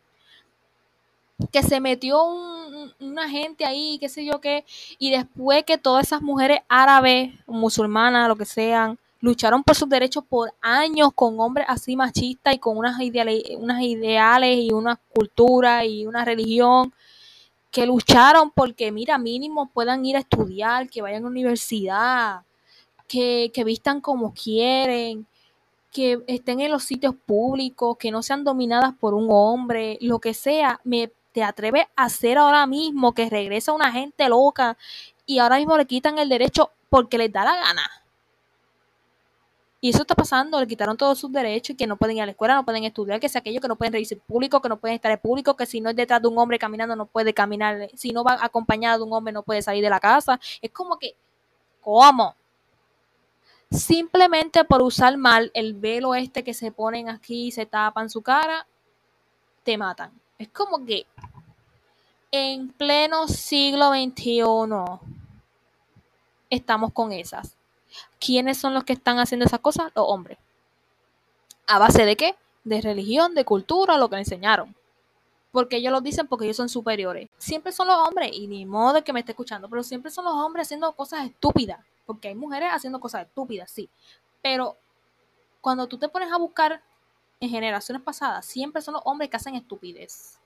que 1.52 1.64
se 1.64 1.80
metió 1.80 2.24
un, 2.24 2.94
una 3.00 3.30
gente 3.30 3.66
ahí, 3.66 3.98
qué 4.00 4.10
sé 4.10 4.26
yo 4.26 4.40
qué, 4.40 4.66
y 4.98 5.12
después 5.12 5.64
que 5.64 5.78
todas 5.78 6.08
esas 6.08 6.22
mujeres 6.22 6.60
árabes, 6.68 7.34
musulmanas, 7.48 8.28
lo 8.28 8.36
que 8.36 8.46
sean, 8.46 8.98
lucharon 9.22 9.64
por 9.64 9.76
sus 9.76 9.90
derechos 9.90 10.24
por 10.24 10.54
años 10.62 11.10
con 11.16 11.40
hombres 11.40 11.66
así 11.68 11.96
machistas 11.96 12.54
y 12.54 12.60
con 12.60 12.78
unas 12.78 13.00
ideales, 13.02 13.44
unas 13.58 13.82
ideales 13.82 14.60
y 14.60 14.72
una 14.72 15.00
cultura 15.14 15.84
y 15.86 16.06
una 16.06 16.24
religión 16.24 16.94
que 17.72 17.86
lucharon 17.86 18.52
porque, 18.52 18.92
mira, 18.92 19.18
mínimo 19.18 19.68
puedan 19.68 20.06
ir 20.06 20.16
a 20.16 20.20
estudiar, 20.20 20.90
que 20.90 21.02
vayan 21.02 21.24
a 21.24 21.26
la 21.26 21.30
universidad, 21.30 22.42
que, 23.08 23.52
vistan 23.66 24.00
como 24.00 24.34
quieren, 24.34 25.26
que 25.92 26.22
estén 26.28 26.62
en 26.62 26.72
los 26.72 26.84
sitios 26.84 27.16
públicos, 27.16 27.98
que 27.98 28.12
no 28.12 28.24
sean 28.24 28.44
dominadas 28.46 28.94
por 28.98 29.14
un 29.14 29.28
hombre, 29.30 29.98
lo 30.00 30.20
que 30.20 30.34
sea, 30.34 30.80
me 30.86 31.12
te 31.36 31.44
atreves 31.44 31.86
a 31.98 32.06
hacer 32.06 32.38
ahora 32.38 32.66
mismo 32.66 33.14
que 33.14 33.30
regresa 33.30 33.74
una 33.74 33.92
gente 33.92 34.30
loca 34.30 34.78
y 35.26 35.40
ahora 35.40 35.58
mismo 35.58 35.76
le 35.76 35.86
quitan 35.86 36.18
el 36.18 36.30
derecho 36.30 36.72
porque 36.90 37.18
les 37.18 37.30
da 37.30 37.44
la 37.44 37.58
gana. 37.58 37.92
Y 39.82 39.90
eso 39.90 40.04
está 40.04 40.16
pasando, 40.16 40.58
le 40.62 40.66
quitaron 40.66 40.96
todos 40.96 41.20
sus 41.20 41.30
derechos 41.30 41.72
y 41.72 41.76
que 41.76 41.88
no 41.88 41.98
pueden 41.98 42.16
ir 42.16 42.24
a 42.24 42.26
la 42.26 42.32
escuela, 42.32 42.56
no 42.56 42.64
pueden 42.64 42.86
estudiar, 42.86 43.20
que 43.20 43.28
sea 43.28 43.40
aquello, 43.40 43.60
que 43.60 43.68
no 43.68 43.76
pueden 43.76 43.92
reírse 43.92 44.16
público, 44.16 44.62
que 44.62 44.70
no 44.70 44.78
pueden 44.78 44.96
estar 44.96 45.12
en 45.12 45.20
público, 45.20 45.58
que 45.58 45.66
si 45.66 45.82
no 45.82 45.90
es 45.90 45.96
detrás 45.98 46.22
de 46.22 46.30
un 46.30 46.38
hombre 46.38 46.58
caminando 46.58 46.96
no 46.96 47.06
puede 47.06 47.34
caminar, 47.34 47.90
si 47.96 48.14
no 48.14 48.24
va 48.24 48.38
acompañado 48.40 49.00
de 49.00 49.04
un 49.04 49.12
hombre 49.12 49.34
no 49.34 49.44
puede 49.44 49.62
salir 49.62 49.84
de 49.84 49.90
la 49.90 50.00
casa. 50.00 50.40
Es 50.62 50.72
como 50.72 50.98
que, 50.98 51.18
¿cómo? 51.82 52.34
simplemente 53.72 54.64
por 54.64 54.82
usar 54.82 55.18
mal 55.18 55.52
el 55.54 55.74
velo 55.74 56.16
este 56.16 56.46
que 56.46 56.54
se 56.54 56.72
ponen 56.72 57.10
aquí 57.10 57.48
y 57.48 57.52
se 57.52 57.66
tapan 57.66 58.10
su 58.10 58.22
cara, 58.22 58.66
te 59.64 59.78
matan. 59.78 60.14
Es 60.38 60.50
como 60.50 60.86
que 60.86 61.06
en 62.32 62.70
pleno 62.70 63.28
siglo 63.28 63.90
XXI 63.90 64.44
estamos 66.50 66.92
con 66.94 67.12
esas. 67.12 67.56
¿Quiénes 68.20 68.58
son 68.58 68.74
los 68.74 68.84
que 68.84 68.94
están 68.94 69.20
haciendo 69.20 69.46
esas 69.46 69.60
cosas? 69.60 69.92
Los 69.96 70.06
hombres. 70.08 70.38
¿A 71.68 71.80
base 71.80 72.06
de 72.06 72.16
qué? 72.16 72.36
De 72.64 72.82
religión, 72.82 73.36
de 73.36 73.46
cultura, 73.46 73.98
lo 73.98 74.10
que 74.10 74.16
le 74.16 74.24
enseñaron. 74.24 74.76
Porque 75.52 75.78
ellos 75.78 75.92
lo 75.92 76.02
dicen 76.02 76.28
porque 76.28 76.46
ellos 76.46 76.58
son 76.58 76.68
superiores. 76.68 77.30
Siempre 77.38 77.72
son 77.72 77.88
los 77.88 77.98
hombres, 77.98 78.32
y 78.34 78.48
ni 78.48 78.66
modo 78.66 78.94
de 78.94 79.04
que 79.04 79.14
me 79.14 79.22
esté 79.22 79.32
escuchando, 79.32 79.70
pero 79.70 79.84
siempre 79.84 80.12
son 80.12 80.26
los 80.26 80.34
hombres 80.34 80.68
haciendo 80.68 80.92
cosas 80.94 81.26
estúpidas 81.26 81.80
porque 82.06 82.28
hay 82.28 82.36
mujeres 82.36 82.70
haciendo 82.72 83.00
cosas 83.00 83.24
estúpidas, 83.24 83.70
sí, 83.70 83.90
pero 84.42 84.78
cuando 85.62 85.88
tú 85.88 85.98
te 85.98 86.08
pones 86.08 86.32
a 86.32 86.38
buscar 86.38 86.82
en 87.40 87.50
generaciones 87.50 88.04
pasadas, 88.04 88.46
siempre 88.46 88.82
son 88.82 88.96
los 88.96 89.04
hombres 89.06 89.30
que 89.30 89.38
hacen 89.38 89.56
estupidez. 89.56 90.40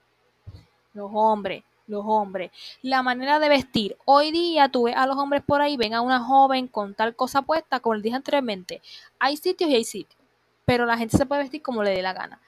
Los 0.93 1.09
hombres, 1.13 1.63
los 1.87 2.03
hombres. 2.05 2.51
La 2.81 3.03
manera 3.03 3.39
de 3.39 3.49
vestir. 3.49 3.97
Hoy 4.05 4.31
día 4.31 4.69
tú 4.69 4.83
ves 4.83 4.95
a 4.95 5.05
los 5.05 5.17
hombres 5.17 5.43
por 5.45 5.61
ahí, 5.61 5.77
ven 5.77 5.93
a 5.93 6.01
una 6.01 6.19
joven 6.19 6.67
con 6.67 6.93
tal 6.93 7.15
cosa 7.15 7.41
puesta, 7.41 7.79
como 7.79 7.95
les 7.95 8.03
dije 8.03 8.15
anteriormente. 8.15 8.81
Hay 9.19 9.37
sitios 9.37 9.69
y 9.69 9.75
hay 9.75 9.83
sitios. 9.83 10.19
Pero 10.65 10.85
la 10.85 10.97
gente 10.97 11.17
se 11.17 11.25
puede 11.25 11.41
vestir 11.41 11.61
como 11.61 11.83
le 11.83 11.91
dé 11.91 12.01
la 12.01 12.13
gana. 12.13 12.39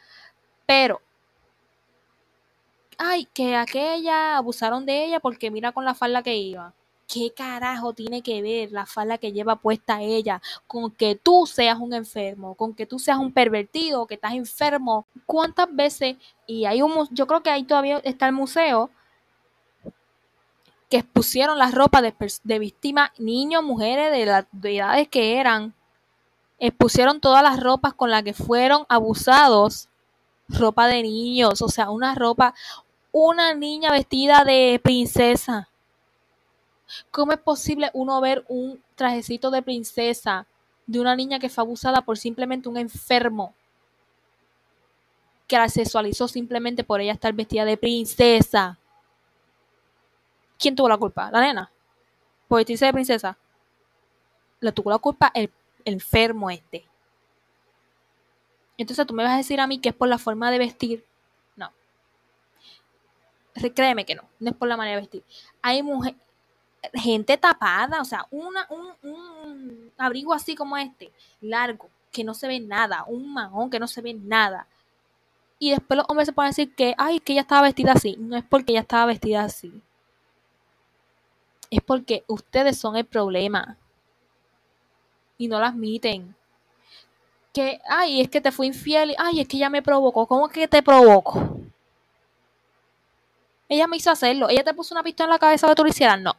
Pero, 0.66 1.02
ay, 2.98 3.26
que 3.34 3.56
aquella 3.56 4.38
abusaron 4.38 4.86
de 4.86 5.06
ella 5.06 5.20
porque 5.20 5.52
mira 5.52 5.72
con 5.72 5.86
la 5.86 5.96
falda 5.96 6.24
que 6.24 6.36
iba. 6.36 6.74
¿Qué 7.12 7.34
carajo 7.34 7.92
tiene 7.92 8.22
que 8.22 8.42
ver 8.42 8.72
la 8.72 8.86
falda 8.86 9.18
que 9.18 9.34
lleva 9.34 9.58
puesta 9.58 10.02
ella 10.02 10.42
con 10.66 10.92
que 10.92 11.16
tú 11.16 11.46
seas 11.46 11.78
un 11.78 11.94
enfermo, 11.94 12.56
con 12.56 12.74
que 12.74 12.86
tú 12.86 13.00
seas 13.00 13.18
un 13.18 13.34
pervertido, 13.34 14.08
que 14.08 14.16
estás 14.16 14.34
enfermo? 14.34 15.06
¿Cuántas 15.26 15.68
veces? 15.76 16.16
Y 16.48 16.64
hay 16.66 16.82
un, 16.82 17.10
yo 17.12 17.28
creo 17.28 17.44
que 17.44 17.50
ahí 17.50 17.64
todavía 17.66 17.98
está 18.06 18.28
el 18.28 18.34
museo 18.34 18.90
que 20.90 20.98
expusieron 20.98 21.58
las 21.58 21.74
ropas 21.74 22.02
de, 22.44 22.60
víctimas, 22.60 23.12
niños, 23.18 23.64
mujeres, 23.64 24.12
de 24.12 24.26
las 24.26 24.46
edades 24.62 25.08
que 25.08 25.38
eran, 25.38 25.74
expusieron 26.60 27.20
todas 27.20 27.44
las 27.44 27.62
ropas 27.62 27.94
con 27.94 28.12
las 28.12 28.24
que 28.24 28.34
fueron 28.34 28.86
abusados, 28.88 29.90
ropa 30.48 30.88
de 30.88 31.04
niños, 31.04 31.62
o 31.62 31.70
sea, 31.70 31.90
una 31.90 32.14
ropa, 32.16 32.54
una 33.12 33.54
niña 33.54 33.90
vestida 33.92 34.44
de 34.44 34.80
princesa, 34.84 35.71
¿Cómo 37.12 37.32
es 37.32 37.40
posible 37.40 37.90
uno 37.94 38.20
ver 38.22 38.46
un 38.48 38.82
trajecito 38.96 39.52
de 39.52 39.62
princesa 39.62 40.46
de 40.88 41.00
una 41.00 41.16
niña 41.16 41.40
que 41.40 41.50
fue 41.50 41.64
abusada 41.64 42.02
por 42.02 42.18
simplemente 42.18 42.70
un 42.70 42.78
enfermo? 42.78 43.54
Que 45.48 45.58
la 45.58 45.70
sexualizó 45.70 46.28
simplemente 46.28 46.84
por 46.84 47.02
ella 47.02 47.14
estar 47.14 47.34
vestida 47.34 47.66
de 47.66 47.78
princesa. 47.78 48.78
¿Quién 50.58 50.76
tuvo 50.76 50.90
la 50.90 50.98
culpa? 50.98 51.32
¿La 51.32 51.42
nena? 51.42 51.72
¿Por 52.48 52.58
vestirse 52.58 52.86
de 52.86 52.94
princesa? 52.94 53.38
Le 54.60 54.72
tuvo 54.72 54.92
la 54.92 55.00
culpa 55.00 55.32
el, 55.34 55.52
enfermo 55.86 56.50
este. 56.50 56.86
Entonces 58.78 59.06
tú 59.08 59.14
me 59.14 59.24
vas 59.24 59.34
a 59.34 59.38
decir 59.38 59.60
a 59.60 59.68
mí 59.68 59.80
que 59.80 59.90
es 59.90 59.96
por 59.96 60.08
la 60.08 60.18
forma 60.18 60.52
de 60.52 60.60
vestir. 60.60 61.06
No. 61.56 61.72
Créeme 63.74 64.06
que 64.06 64.16
no. 64.16 64.24
No 64.40 64.52
es 64.52 64.56
por 64.56 64.68
la 64.68 64.78
manera 64.78 64.98
de 64.98 65.02
vestir. 65.02 65.24
Hay 65.62 65.82
mujeres 65.82 66.20
gente 66.94 67.38
tapada, 67.38 68.02
o 68.02 68.06
sea, 68.06 68.26
una, 68.32 68.68
un, 68.70 69.92
abrigo 69.98 70.34
así 70.34 70.56
como 70.56 70.78
este, 70.78 71.12
largo, 71.42 71.90
que 72.12 72.24
no 72.24 72.34
se 72.34 72.48
ve 72.48 72.60
nada, 72.60 73.06
un 73.08 73.34
mahón 73.34 73.70
que 73.70 73.80
no 73.80 73.88
se 73.88 74.02
ve 74.02 74.14
nada. 74.14 74.68
Y 75.60 75.70
después 75.70 75.98
los 75.98 76.08
hombres 76.10 76.28
se 76.28 76.34
pueden 76.34 76.50
decir 76.50 76.74
que, 76.74 76.96
ay, 76.98 77.20
que 77.20 77.34
ella 77.34 77.42
estaba 77.42 77.62
vestida 77.62 77.92
así. 77.92 78.16
No 78.18 78.36
es 78.36 78.44
porque 78.44 78.72
ella 78.72 78.82
estaba 78.82 79.06
vestida 79.06 79.44
así. 79.44 79.72
Es 81.70 81.82
porque 81.84 82.24
ustedes 82.28 82.80
son 82.80 82.98
el 82.98 83.06
problema. 83.06 83.78
Y 85.38 85.48
no 85.48 85.60
la 85.60 85.68
admiten. 85.68 86.36
Que, 87.54 87.80
ay, 87.88 88.22
es 88.22 88.30
que 88.30 88.42
te 88.42 88.52
fui 88.52 88.68
infiel. 88.68 89.14
Ay, 89.20 89.42
es 89.42 89.48
que 89.48 89.58
ella 89.58 89.70
me 89.70 89.84
provocó. 89.84 90.26
¿Cómo 90.26 90.50
que 90.50 90.68
te 90.68 90.82
provocó? 90.82 91.60
Ella 93.70 93.86
me 93.86 93.98
hizo 93.98 94.10
hacerlo. 94.10 94.50
Ella 94.50 94.64
te 94.64 94.74
puso 94.74 94.96
una 94.96 95.04
pistola 95.04 95.28
en 95.28 95.32
la 95.34 95.40
cabeza 95.40 95.68
que 95.68 95.76
tú 95.76 95.84
lo 95.84 95.90
hicieras. 95.90 96.20
No. 96.20 96.36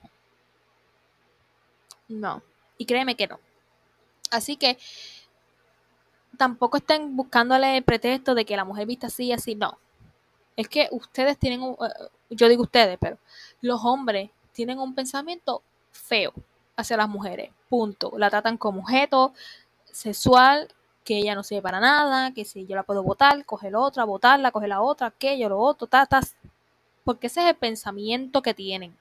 No. 2.13 2.43
Y 2.77 2.85
créeme 2.85 3.17
que 3.17 3.27
no. 3.27 3.41
Así 4.31 4.57
que 4.57 4.79
tampoco 6.37 6.77
estén 6.77 7.17
buscándole 7.17 7.79
el 7.79 7.85
pretexto 7.85 8.35
de 8.35 8.45
que 8.45 8.57
la 8.57 8.65
mujer 8.65 8.87
vista 8.87 9.07
así 9.07 9.27
y 9.27 9.33
así. 9.33 9.55
No. 9.55 9.79
Es 10.57 10.69
que 10.69 10.89
ustedes 10.91 11.39
tienen, 11.39 11.63
un, 11.63 11.73
eh, 11.73 12.09
yo 12.31 12.49
digo 12.49 12.63
ustedes, 12.63 12.99
pero 13.01 13.19
los 13.61 13.83
hombres 13.85 14.31
tienen 14.53 14.79
un 14.79 14.95
pensamiento 14.95 15.63
feo 15.91 16.33
hacia 16.77 16.97
las 16.97 17.09
mujeres. 17.09 17.51
Punto. 17.69 18.13
La 18.19 18.29
tratan 18.29 18.59
como 18.59 18.81
objeto 18.81 19.33
sexual, 19.91 20.69
que 21.05 21.19
ella 21.19 21.35
no 21.35 21.43
sirve 21.43 21.63
para 21.63 21.81
nada, 21.81 22.33
que 22.33 22.45
si 22.45 22.67
yo 22.67 22.77
la 22.77 22.83
puedo 22.83 23.03
votar, 23.03 23.45
coge 23.47 23.71
la 23.71 23.81
otra, 23.81 24.05
votarla, 24.05 24.53
coge 24.53 24.69
la 24.69 24.83
otra, 24.83 25.09
aquello, 25.09 25.49
lo 25.49 25.59
otro, 25.59 25.87
ta, 25.87 26.07
ta. 26.07 26.21
Porque 27.05 27.29
ese 27.29 27.43
es 27.43 27.49
el 27.49 27.57
pensamiento 27.57 28.43
que 28.43 28.55
tienen. 28.55 28.97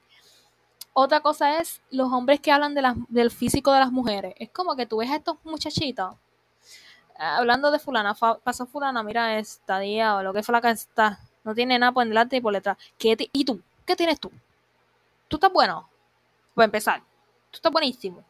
Otra 0.94 1.22
cosa 1.22 1.60
es 1.60 1.82
los 1.90 2.12
hombres 2.12 2.40
que 2.42 2.52
hablan 2.52 2.76
de 2.76 2.84
del 3.08 3.32
físico 3.32 3.72
de 3.72 3.80
las 3.80 3.92
mujeres. 3.92 4.34
Es 4.38 4.50
como 4.50 4.76
que 4.76 4.86
tú 4.86 4.98
ves 4.98 5.10
a 5.10 5.16
estos 5.16 5.38
muchachitos 5.44 6.16
hablando 7.22 7.72
de 7.72 7.80
fulana, 7.80 8.16
pasó 8.16 8.66
fulana, 8.66 9.04
mira 9.04 9.38
esta 9.38 9.80
día 9.80 10.16
o 10.16 10.24
lo 10.24 10.34
que 10.34 10.42
que 10.42 10.70
está. 10.70 11.20
No 11.44 11.56
tiene 11.56 11.78
nada 11.80 11.92
por 11.92 12.06
delante 12.06 12.38
y 12.38 12.42
por 12.42 12.54
detrás. 12.54 12.78
¿Qué 12.98 13.16
¿Y 13.32 13.46
tú? 13.46 13.62
¿Qué 13.86 13.96
tienes 13.96 14.20
tú? 14.20 14.32
¿Tú 15.28 15.38
estás 15.38 15.52
bueno? 15.52 15.88
Para 16.54 16.66
empezar. 16.66 17.00
Tú 17.50 17.58
estás 17.58 17.72
buenísimo. 17.72 18.24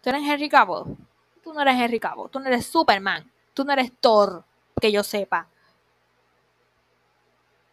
Tú 0.00 0.10
eres 0.10 0.22
Henry 0.22 0.48
Cavill. 0.48 0.96
Tú 1.42 1.52
no 1.52 1.60
eres 1.60 1.74
Henry 1.76 1.98
Cavill. 1.98 2.30
Tú 2.30 2.38
no 2.38 2.46
eres 2.46 2.66
Superman. 2.66 3.30
Tú 3.54 3.64
no 3.64 3.72
eres 3.72 3.92
Thor. 4.00 4.44
Que 4.80 4.92
yo 4.92 5.02
sepa. 5.02 5.48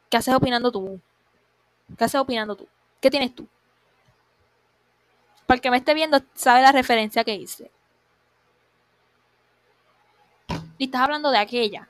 ¿Qué 0.09 0.17
haces 0.17 0.33
opinando 0.33 0.71
tú? 0.71 0.99
¿Qué 1.97 2.03
haces 2.03 2.19
opinando 2.19 2.55
tú? 2.55 2.67
¿Qué 2.99 3.11
tienes 3.11 3.33
tú? 3.35 3.47
Para 5.47 5.55
el 5.55 5.61
que 5.61 5.71
me 5.71 5.77
esté 5.77 5.93
viendo, 5.93 6.19
sabe 6.35 6.61
la 6.61 6.73
referencia 6.73 7.23
que 7.23 7.33
hice. 7.33 7.71
Y 10.77 10.85
estás 10.85 11.01
hablando 11.01 11.31
de 11.31 11.39
aquella 11.39 11.89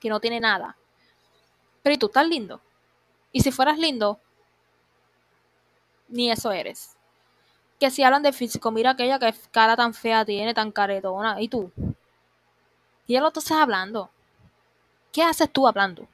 que 0.00 0.08
no 0.08 0.20
tiene 0.20 0.40
nada. 0.40 0.76
Pero 1.82 1.94
¿y 1.94 1.98
tú 1.98 2.06
estás 2.06 2.26
lindo? 2.26 2.60
Y 3.32 3.40
si 3.40 3.52
fueras 3.52 3.78
lindo, 3.78 4.18
ni 6.08 6.30
eso 6.30 6.50
eres. 6.50 6.96
Que 7.78 7.90
si 7.90 8.02
hablan 8.02 8.22
de 8.22 8.32
físico, 8.32 8.72
mira 8.72 8.90
aquella 8.90 9.18
que 9.18 9.32
cara 9.52 9.76
tan 9.76 9.94
fea 9.94 10.24
tiene, 10.24 10.52
tan 10.52 10.72
caretona. 10.72 11.40
¿Y 11.40 11.48
tú? 11.48 11.70
Y 13.06 13.14
ya 13.14 13.20
lo 13.20 13.28
estás 13.28 13.50
hablando. 13.52 14.10
¿Qué 15.12 15.22
haces 15.22 15.50
tú 15.50 15.68
hablando? 15.68 16.08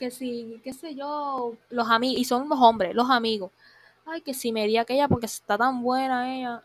Que 0.00 0.10
si, 0.10 0.58
qué 0.64 0.72
sé 0.72 0.94
yo, 0.94 1.58
los 1.68 1.90
amigos, 1.90 2.20
y 2.22 2.24
son 2.24 2.48
los 2.48 2.58
hombres, 2.58 2.94
los 2.94 3.10
amigos. 3.10 3.50
Ay, 4.06 4.22
que 4.22 4.32
si 4.32 4.50
me 4.50 4.66
di 4.66 4.78
aquella 4.78 5.08
porque 5.08 5.26
está 5.26 5.58
tan 5.58 5.82
buena 5.82 6.34
ella. 6.34 6.62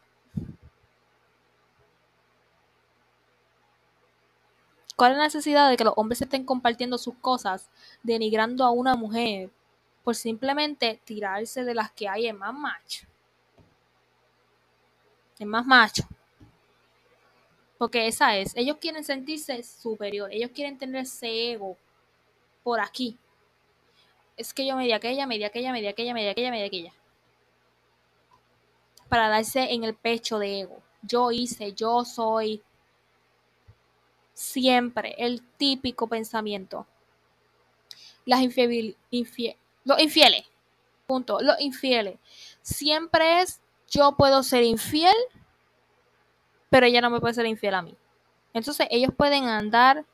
¿Cuál 4.95 5.11
es 5.11 5.17
la 5.17 5.23
necesidad 5.25 5.69
de 5.69 5.75
que 5.75 5.83
los 5.83 5.95
hombres 5.97 6.21
estén 6.21 6.45
compartiendo 6.45 6.97
sus 6.97 7.15
cosas, 7.15 7.69
denigrando 8.03 8.63
a 8.63 8.71
una 8.71 8.95
mujer 8.95 9.49
por 10.05 10.15
simplemente 10.15 11.01
tirarse 11.03 11.65
de 11.65 11.75
las 11.75 11.91
que 11.91 12.07
hay 12.07 12.27
en 12.27 12.37
más 12.37 12.53
macho? 12.53 13.05
Es 15.37 15.45
más 15.45 15.65
macho. 15.65 16.03
Porque 17.77 18.07
esa 18.07 18.37
es. 18.37 18.55
Ellos 18.55 18.77
quieren 18.79 19.03
sentirse 19.03 19.61
superior. 19.61 20.29
Ellos 20.31 20.51
quieren 20.55 20.77
tener 20.77 21.01
ese 21.01 21.51
ego 21.51 21.75
por 22.63 22.79
aquí. 22.79 23.17
Es 24.37 24.53
que 24.53 24.65
yo 24.65 24.75
me 24.75 24.85
di 24.85 24.91
aquella, 24.91 25.27
me 25.27 25.37
di 25.37 25.43
aquella, 25.43 25.71
me 25.71 25.81
di 25.81 25.87
aquella, 25.87 26.13
me 26.13 26.21
di 26.21 26.27
aquella, 26.27 26.51
me 26.51 26.57
di 26.57 26.63
aquella. 26.63 26.93
Para 29.09 29.29
darse 29.29 29.71
en 29.73 29.83
el 29.83 29.95
pecho 29.95 30.39
de 30.39 30.61
ego. 30.61 30.81
Yo 31.01 31.31
hice, 31.31 31.73
yo 31.73 32.03
soy, 32.03 32.63
siempre 34.35 35.15
el 35.17 35.41
típico 35.57 36.07
pensamiento. 36.07 36.85
Las 38.25 38.41
infieles, 38.41 38.95
los 39.83 39.99
infieles, 39.99 40.43
punto, 41.07 41.39
los 41.41 41.59
infieles. 41.59 42.19
Siempre 42.61 43.41
es 43.41 43.61
yo 43.87 44.15
puedo 44.15 44.43
ser 44.43 44.63
infiel, 44.63 45.15
pero 46.69 46.85
ella 46.85 47.01
no 47.01 47.09
me 47.09 47.19
puede 47.19 47.33
ser 47.33 47.45
infiel 47.45 47.75
a 47.75 47.81
mí. 47.81 47.95
Entonces 48.53 48.87
ellos 48.89 49.11
pueden 49.15 49.45
andar 49.45 50.05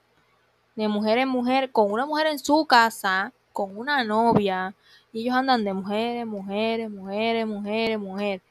de 0.76 0.88
mujer 0.88 1.18
en 1.18 1.30
mujer 1.30 1.72
con 1.72 1.92
una 1.92 2.06
mujer 2.06 2.28
en 2.28 2.40
su 2.40 2.66
casa, 2.66 3.34
con 3.54 3.78
una 3.78 4.04
novia, 4.04 4.74
y 5.14 5.22
ellos 5.22 5.36
andan 5.36 5.64
de 5.64 5.74
mujeres, 5.74 6.26
mujeres, 6.26 6.90
mujeres, 6.90 7.48
mujeres, 7.48 8.00
mujeres. 8.00 8.42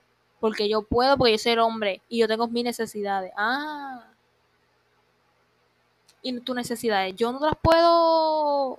Porque 0.40 0.68
yo 0.68 0.82
puedo, 0.82 1.16
porque 1.16 1.32
yo 1.32 1.38
soy 1.38 1.58
hombre 1.58 2.00
y 2.08 2.18
yo 2.18 2.28
tengo 2.28 2.48
mis 2.48 2.64
necesidades. 2.64 3.32
Ah, 3.36 4.04
y 6.22 6.38
tus 6.40 6.54
necesidades. 6.54 7.14
Yo 7.16 7.32
no 7.32 7.40
las 7.40 7.56
puedo, 7.60 8.78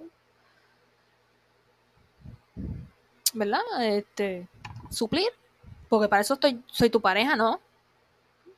¿verdad? 3.34 3.62
Este, 3.82 4.48
suplir. 4.90 5.30
Porque 5.90 6.08
para 6.08 6.22
eso 6.22 6.36
estoy, 6.36 6.62
soy 6.68 6.90
tu 6.90 7.02
pareja, 7.02 7.36
¿no? 7.36 7.60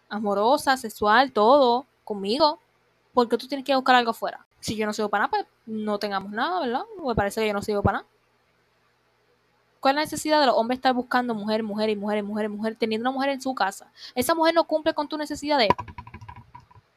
Amorosa, 0.10 0.78
sexual, 0.78 1.32
todo, 1.32 1.86
conmigo. 2.04 2.60
Porque 3.14 3.38
tú 3.38 3.48
tienes 3.48 3.66
que 3.66 3.76
buscar 3.76 3.96
algo 3.96 4.12
afuera. 4.12 4.46
Si 4.64 4.78
yo 4.78 4.86
no 4.86 4.94
sigo 4.94 5.10
para 5.10 5.26
nada, 5.26 5.32
pues 5.32 5.46
no 5.66 6.00
tengamos 6.00 6.32
nada, 6.32 6.62
¿verdad? 6.62 6.84
Me 7.06 7.14
parece 7.16 7.42
que 7.42 7.48
yo 7.48 7.54
no 7.54 7.62
sigo 7.62 7.84
para 7.84 7.98
nada. 7.98 8.10
¿Cuál 9.82 9.92
es 9.92 9.96
la 9.96 10.02
necesidad 10.04 10.40
de 10.40 10.46
los 10.46 10.56
hombres 10.56 10.78
estar 10.78 10.94
buscando 10.94 11.36
mujer, 11.36 11.64
mujer 11.64 11.90
y 11.90 11.98
mujer 11.98 12.20
y 12.20 12.22
mujer 12.22 12.46
y 12.46 12.48
mujer, 12.48 12.76
teniendo 12.78 13.10
una 13.10 13.14
mujer 13.14 13.32
en 13.32 13.42
su 13.42 13.54
casa? 13.54 13.92
Esa 14.16 14.34
mujer 14.34 14.54
no 14.54 14.64
cumple 14.64 14.94
con 14.94 15.10
tu 15.10 15.18
necesidad 15.18 15.58
de... 15.58 15.68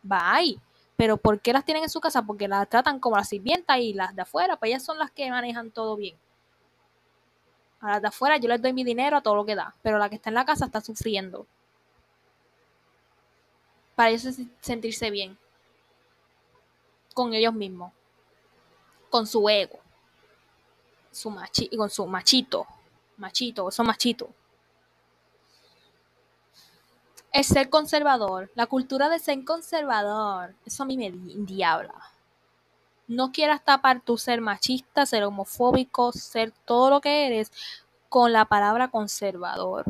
Bye. 0.04 0.60
Pero 0.96 1.16
¿por 1.16 1.40
qué 1.40 1.52
las 1.52 1.64
tienen 1.64 1.82
en 1.82 1.90
su 1.90 2.00
casa? 2.00 2.22
Porque 2.22 2.46
las 2.46 2.68
tratan 2.68 3.00
como 3.00 3.16
las 3.16 3.28
sirvientas 3.28 3.78
y 3.78 3.94
las 3.94 4.14
de 4.14 4.22
afuera, 4.22 4.56
pues 4.56 4.68
ellas 4.68 4.84
son 4.84 5.00
las 5.00 5.10
que 5.10 5.28
manejan 5.28 5.72
todo 5.72 5.96
bien. 5.96 6.16
A 7.80 7.94
las 7.94 8.02
de 8.02 8.08
afuera 8.08 8.36
yo 8.36 8.48
les 8.48 8.62
doy 8.62 8.72
mi 8.72 8.84
dinero 8.84 9.16
a 9.16 9.22
todo 9.22 9.34
lo 9.34 9.44
que 9.44 9.56
da, 9.56 9.74
pero 9.82 9.98
la 9.98 10.08
que 10.08 10.14
está 10.14 10.30
en 10.30 10.34
la 10.34 10.44
casa 10.44 10.66
está 10.66 10.80
sufriendo. 10.80 11.48
Para 13.96 14.10
ellos 14.10 14.36
sentirse 14.60 15.10
bien. 15.10 15.36
Con 17.16 17.32
ellos 17.32 17.54
mismos. 17.54 17.92
Con 19.08 19.26
su 19.26 19.48
ego. 19.48 19.78
Su 21.10 21.30
machi 21.30 21.74
con 21.74 21.88
su 21.88 22.06
machito. 22.06 22.66
Machito, 23.16 23.70
son 23.70 23.86
machitos 23.86 24.28
es 27.36 27.48
ser 27.48 27.68
conservador. 27.68 28.50
La 28.54 28.66
cultura 28.66 29.10
de 29.10 29.18
ser 29.18 29.44
conservador, 29.44 30.54
eso 30.64 30.82
a 30.82 30.86
mí 30.86 30.96
me 30.96 31.10
diabla. 31.10 31.94
No 33.08 33.30
quieras 33.30 33.62
tapar 33.62 34.00
tu 34.00 34.16
ser 34.16 34.40
machista, 34.40 35.04
ser 35.04 35.22
homofóbico, 35.22 36.12
ser 36.12 36.50
todo 36.64 36.88
lo 36.88 37.02
que 37.02 37.26
eres 37.26 37.52
con 38.08 38.32
la 38.32 38.46
palabra 38.46 38.88
conservador. 38.88 39.84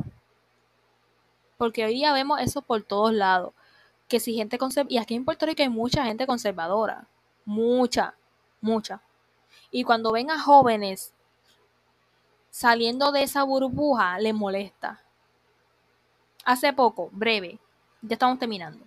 Porque 1.57 1.85
hoy 1.85 1.95
día 1.95 2.13
vemos 2.13 2.41
eso 2.41 2.63
por 2.63 2.83
todos 2.83 3.13
lados. 3.13 3.55
Que 4.09 4.19
si 4.19 4.35
gente 4.35 4.59
conservadora, 4.59 4.95
y 4.95 4.99
aquí 4.99 5.15
en 5.15 5.25
Puerto 5.25 5.47
Rico 5.47 5.63
hay 5.63 5.69
mucha 5.69 6.05
gente 6.05 6.27
conservadora. 6.27 7.07
Mucha, 7.47 8.15
mucha. 8.61 9.01
Y 9.71 9.85
cuando 9.85 10.13
ven 10.13 10.31
a 10.31 10.39
jóvenes 10.39 11.15
saliendo 12.51 13.13
de 13.13 13.23
esa 13.23 13.43
burbuja, 13.45 14.19
les 14.19 14.35
molesta 14.35 15.01
hace 16.47 16.73
poco, 16.73 17.11
breve, 17.13 17.59
ya 18.01 18.15
estamos 18.15 18.39
terminando. 18.39 18.87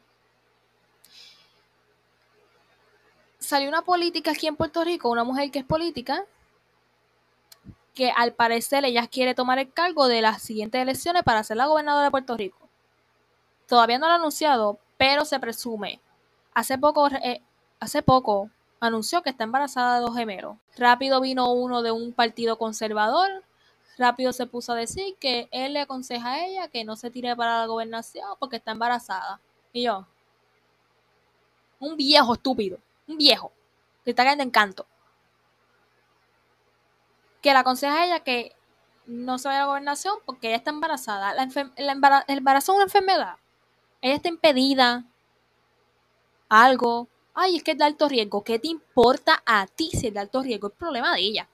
Salió 3.38 3.68
una 3.68 3.82
política 3.82 4.32
aquí 4.32 4.48
en 4.48 4.56
Puerto 4.56 4.84
Rico, 4.84 5.10
una 5.10 5.24
mujer 5.24 5.52
que 5.52 5.60
es 5.60 5.66
política, 5.66 6.24
que 7.94 8.12
al 8.12 8.34
parecer 8.34 8.86
ella 8.86 9.08
quiere 9.08 9.36
tomar 9.36 9.60
el 9.60 9.72
cargo 9.74 10.08
de 10.08 10.22
las 10.22 10.42
siguientes 10.42 10.82
elecciones 10.82 11.24
para 11.24 11.44
ser 11.44 11.58
la 11.58 11.68
gobernadora 11.68 12.06
de 12.06 12.12
Puerto 12.12 12.38
Rico. 12.38 12.70
Todavía 13.68 14.00
no 14.00 14.08
lo 14.08 14.14
ha 14.14 14.16
anunciado, 14.16 14.80
pero 14.98 15.26
se 15.26 15.40
presume. 15.40 16.00
Hace 16.54 16.78
poco, 16.78 17.08
eh, 17.08 17.42
hace 17.80 18.02
poco 18.02 18.50
anunció 18.80 19.22
que 19.22 19.30
está 19.30 19.44
embarazada 19.44 19.96
de 19.96 20.02
dos 20.02 20.16
gemelos. 20.16 20.58
Rápido 20.78 21.22
vino 21.22 21.52
uno 21.52 21.82
de 21.82 21.92
un 21.92 22.14
partido 22.14 22.58
conservador 22.58 23.44
rápido 24.00 24.32
se 24.34 24.48
puso 24.48 24.72
a 24.72 24.76
decir 24.76 25.16
que 25.20 25.50
él 25.52 25.74
le 25.74 25.82
aconseja 25.82 26.32
a 26.32 26.46
ella 26.46 26.68
que 26.70 26.86
no 26.86 26.96
se 26.96 27.12
tire 27.12 27.36
para 27.36 27.60
la 27.60 27.66
gobernación 27.68 28.30
porque 28.40 28.56
está 28.56 28.72
embarazada. 28.72 29.40
Y 29.74 29.84
yo, 29.84 30.08
un 31.80 31.98
viejo 31.98 32.34
estúpido, 32.34 32.80
un 33.08 33.18
viejo, 33.18 33.52
que 34.04 34.12
está 34.12 34.24
cayendo 34.24 34.44
encanto. 34.44 34.88
Que 37.42 37.52
le 37.52 37.60
aconseja 37.60 38.02
a 38.02 38.06
ella 38.06 38.20
que 38.22 38.56
no 39.06 39.38
se 39.38 39.50
vaya 39.50 39.60
a 39.60 39.64
la 39.64 39.68
gobernación 39.68 40.16
porque 40.26 40.48
ella 40.48 40.58
está 40.58 40.72
embarazada. 40.72 41.34
el 41.76 41.90
embarazo 41.90 42.72
es 42.72 42.76
una 42.76 42.84
enfermedad. 42.86 43.36
Ella 44.02 44.16
está 44.16 44.30
impedida. 44.30 45.04
Algo. 46.48 47.08
Ay, 47.34 47.58
es 47.58 47.64
que 47.64 47.72
es 47.72 47.78
de 47.78 47.84
alto 47.84 48.10
riesgo. 48.10 48.44
¿Qué 48.44 48.60
te 48.60 48.68
importa 48.68 49.42
a 49.46 49.68
ti 49.68 49.90
si 49.92 50.08
es 50.08 50.14
de 50.14 50.20
alto 50.20 50.42
riesgo? 50.42 50.68
Es 50.68 50.74
problema 50.74 51.14
de 51.16 51.22
ella. 51.22 51.48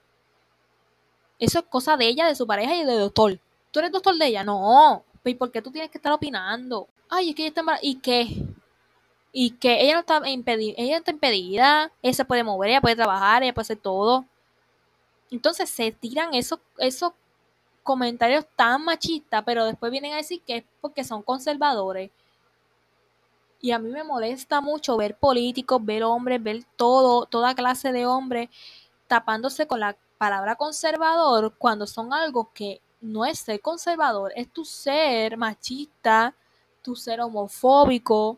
Eso 1.37 1.59
es 1.59 1.65
cosa 1.65 1.97
de 1.97 2.07
ella, 2.07 2.27
de 2.27 2.35
su 2.35 2.47
pareja 2.47 2.75
y 2.75 2.85
del 2.85 2.99
doctor. 2.99 3.39
¿Tú 3.71 3.79
eres 3.79 3.91
doctor 3.91 4.17
de 4.17 4.27
ella? 4.27 4.43
No. 4.43 5.03
¿Y 5.23 5.35
por 5.35 5.51
qué 5.51 5.61
tú 5.61 5.71
tienes 5.71 5.91
que 5.91 5.97
estar 5.97 6.13
opinando? 6.13 6.87
Ay, 7.09 7.29
es 7.29 7.35
que 7.35 7.43
ella 7.43 7.49
está 7.49 7.63
mal. 7.63 7.79
¿Y 7.81 7.95
qué? 7.95 8.27
¿Y 9.31 9.51
que 9.51 9.81
Ella 9.81 9.95
no 9.95 9.99
está 9.99 10.29
impedida. 10.29 10.75
Ella 10.77 10.97
está 10.97 11.11
impedida. 11.11 11.91
Ella 12.01 12.13
se 12.13 12.25
puede 12.25 12.43
mover, 12.43 12.69
ella 12.69 12.81
puede 12.81 12.95
trabajar, 12.95 13.43
ella 13.43 13.53
puede 13.53 13.63
hacer 13.63 13.77
todo. 13.77 14.25
Entonces 15.29 15.69
se 15.69 15.91
tiran 15.91 16.33
esos, 16.33 16.59
esos 16.77 17.11
comentarios 17.83 18.45
tan 18.55 18.85
machistas, 18.85 19.43
pero 19.45 19.65
después 19.65 19.91
vienen 19.91 20.13
a 20.13 20.17
decir 20.17 20.41
que 20.41 20.57
es 20.57 20.63
porque 20.79 21.03
son 21.03 21.21
conservadores. 21.21 22.11
Y 23.65 23.71
a 23.71 23.79
mí 23.79 23.89
me 23.89 24.03
molesta 24.03 24.61
mucho 24.61 24.95
ver 24.95 25.17
políticos, 25.17 25.83
ver 25.83 26.03
hombres, 26.03 26.43
ver 26.43 26.63
todo, 26.75 27.25
toda 27.25 27.55
clase 27.55 27.91
de 27.91 28.05
hombres 28.05 28.49
tapándose 29.07 29.65
con 29.65 29.79
la 29.79 29.97
palabra 30.19 30.55
conservador 30.55 31.51
cuando 31.57 31.87
son 31.87 32.13
algo 32.13 32.51
que 32.53 32.79
no 33.01 33.25
es 33.25 33.39
ser 33.39 33.59
conservador, 33.61 34.31
es 34.35 34.53
tu 34.53 34.65
ser 34.65 35.35
machista, 35.37 36.35
tu 36.83 36.95
ser 36.95 37.21
homofóbico, 37.21 38.37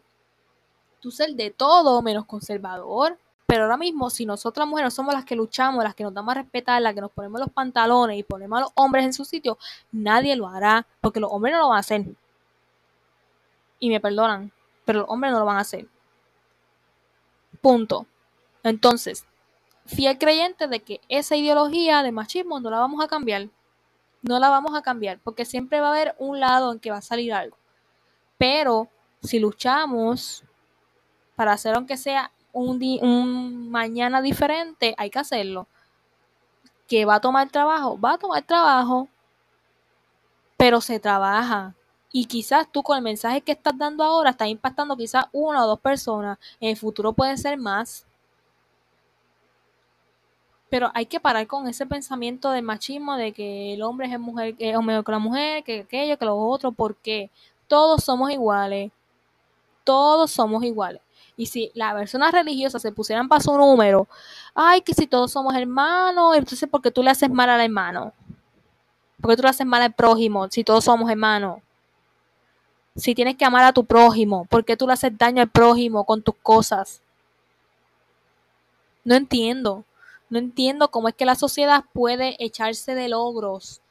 tu 1.01 1.11
ser 1.11 1.32
de 1.32 1.51
todo 1.51 2.01
menos 2.01 2.23
conservador. 2.23 3.19
Pero 3.47 3.63
ahora 3.63 3.75
mismo, 3.75 4.09
si 4.09 4.25
nosotras 4.25 4.65
mujeres 4.65 4.93
somos 4.93 5.13
las 5.13 5.25
que 5.25 5.36
luchamos, 5.36 5.84
las 5.84 5.93
que 5.93 6.05
nos 6.05 6.13
damos 6.13 6.32
a 6.32 6.36
respetar, 6.36 6.82
las 6.82 6.93
que 6.93 7.01
nos 7.01 7.11
ponemos 7.11 7.41
los 7.41 7.49
pantalones 7.49 8.17
y 8.17 8.23
ponemos 8.23 8.59
a 8.59 8.61
los 8.61 8.71
hombres 8.75 9.03
en 9.03 9.11
su 9.11 9.25
sitio, 9.25 9.57
nadie 9.91 10.38
lo 10.38 10.47
hará, 10.47 10.88
porque 11.01 11.19
los 11.19 11.30
hombres 11.34 11.53
no 11.53 11.59
lo 11.59 11.67
van 11.67 11.78
a 11.78 11.82
hacer. 11.82 12.05
Y 13.80 13.89
me 13.89 13.99
perdonan, 13.99 14.53
pero 14.88 14.99
los 15.01 15.09
hombres 15.09 15.33
no 15.33 15.39
lo 15.39 15.45
van 15.45 15.57
a 15.57 15.61
hacer. 15.61 15.85
Punto. 17.59 18.07
Entonces, 18.63 19.25
fiel 19.85 20.17
creyente 20.17 20.69
de 20.69 20.79
que 20.79 21.01
esa 21.09 21.35
ideología 21.35 22.03
de 22.03 22.13
machismo 22.13 22.61
no 22.61 22.69
la 22.69 22.79
vamos 22.79 23.03
a 23.03 23.09
cambiar. 23.09 23.49
No 24.21 24.39
la 24.39 24.47
vamos 24.47 24.73
a 24.75 24.81
cambiar, 24.81 25.19
porque 25.19 25.43
siempre 25.43 25.81
va 25.81 25.88
a 25.88 25.91
haber 25.91 26.15
un 26.19 26.39
lado 26.39 26.71
en 26.71 26.79
que 26.79 26.89
va 26.89 26.97
a 26.97 27.01
salir 27.01 27.33
algo. 27.33 27.57
Pero 28.38 28.88
si 29.21 29.39
luchamos 29.39 30.45
para 31.35 31.51
hacer 31.51 31.75
aunque 31.75 31.97
sea 31.97 32.31
un, 32.53 33.69
mañana 33.69 34.21
diferente, 34.21 34.95
hay 34.97 35.09
que 35.09 35.19
hacerlo. 35.19 35.67
Que 36.88 37.03
va 37.03 37.15
a 37.15 37.21
tomar 37.21 37.49
trabajo, 37.49 37.99
va 37.99 38.13
a 38.13 38.17
tomar 38.17 38.43
trabajo, 38.43 39.09
pero 40.55 40.79
se 40.79 40.97
trabaja. 41.01 41.75
Y 42.12 42.26
quizás 42.26 42.68
tú 42.72 42.84
con 42.84 42.97
el 42.97 43.03
mensaje 43.03 43.41
que 43.41 43.51
estás 43.51 43.78
dando 43.78 44.03
ahora 44.03 44.32
estás 44.32 44.47
impactando 44.47 44.95
quizás 44.95 45.26
una 45.32 45.64
o 45.64 45.68
dos 45.68 45.80
personas. 45.80 46.38
En 46.60 46.70
el 46.70 46.78
futuro 46.78 47.14
pueden 47.14 47.38
ser 47.38 47.58
más. 47.58 48.05
Pero 50.70 50.91
hay 50.93 51.05
que 51.05 51.20
parar 51.20 51.47
con 51.47 51.68
ese 51.68 51.86
pensamiento 51.86 52.51
del 52.51 52.64
machismo 52.64 53.16
de 53.16 53.32
que 53.32 53.74
el 53.74 53.82
hombre 53.84 54.08
es 54.12 54.20
mujer, 54.20 54.55
que 54.55 54.70
es 54.72 54.80
mejor 54.82 55.03
que 55.03 55.12
la 55.12 55.20
mujer, 55.20 55.64
que 55.64 55.80
aquello, 55.82 56.18
que 56.18 56.26
lo 56.26 56.38
otro, 56.38 56.72
porque 56.72 57.30
todos 57.68 58.03
somos 58.03 58.32
iguales. 58.32 58.91
Todos 59.84 60.32
somos 60.32 60.64
iguales. 60.64 61.01
Y 61.38 61.45
si 61.45 61.72
las 61.76 61.93
personas 61.93 62.32
religiosas 62.32 62.82
se 62.82 62.91
pusieran 62.91 63.30
para 63.30 63.41
su 63.41 63.55
número, 63.55 64.08
ay, 64.55 64.82
que 64.82 64.93
si 64.93 65.08
todos 65.08 65.32
somos 65.32 65.55
hermanos, 65.55 66.36
entonces 66.36 66.68
¿por 66.68 66.82
qué 66.82 66.91
tú 66.91 67.03
le 67.03 67.12
haces 67.12 67.30
mal 67.30 67.49
al 67.49 67.62
hermano? 67.62 68.12
¿Por 69.22 69.32
qué 69.32 69.38
tú 69.38 69.43
le 69.43 69.49
haces 69.49 69.68
mal 69.68 69.82
al 69.84 69.93
prójimo 69.93 70.47
si 70.49 70.64
todos 70.64 70.84
somos 70.84 71.10
hermanos? 71.10 71.60
Si 72.98 73.16
tienes 73.16 73.38
que 73.38 73.45
amar 73.45 73.64
a 73.64 73.74
tu 73.74 73.86
prójimo, 73.86 74.45
¿por 74.45 74.66
qué 74.66 74.76
tú 74.76 74.88
le 74.88 74.93
haces 74.93 75.18
daño 75.18 75.41
al 75.41 75.50
prójimo 75.50 76.04
con 76.04 76.22
tus 76.22 76.36
cosas? 76.36 77.02
No 79.06 79.16
entiendo. 79.16 79.86
No 80.30 80.39
entiendo 80.39 80.89
cómo 80.89 81.08
es 81.08 81.16
que 81.16 81.26
la 81.26 81.36
sociedad 81.36 81.86
puede 81.93 82.36
echarse 82.43 82.95
de 82.95 83.08
logros 83.08 83.82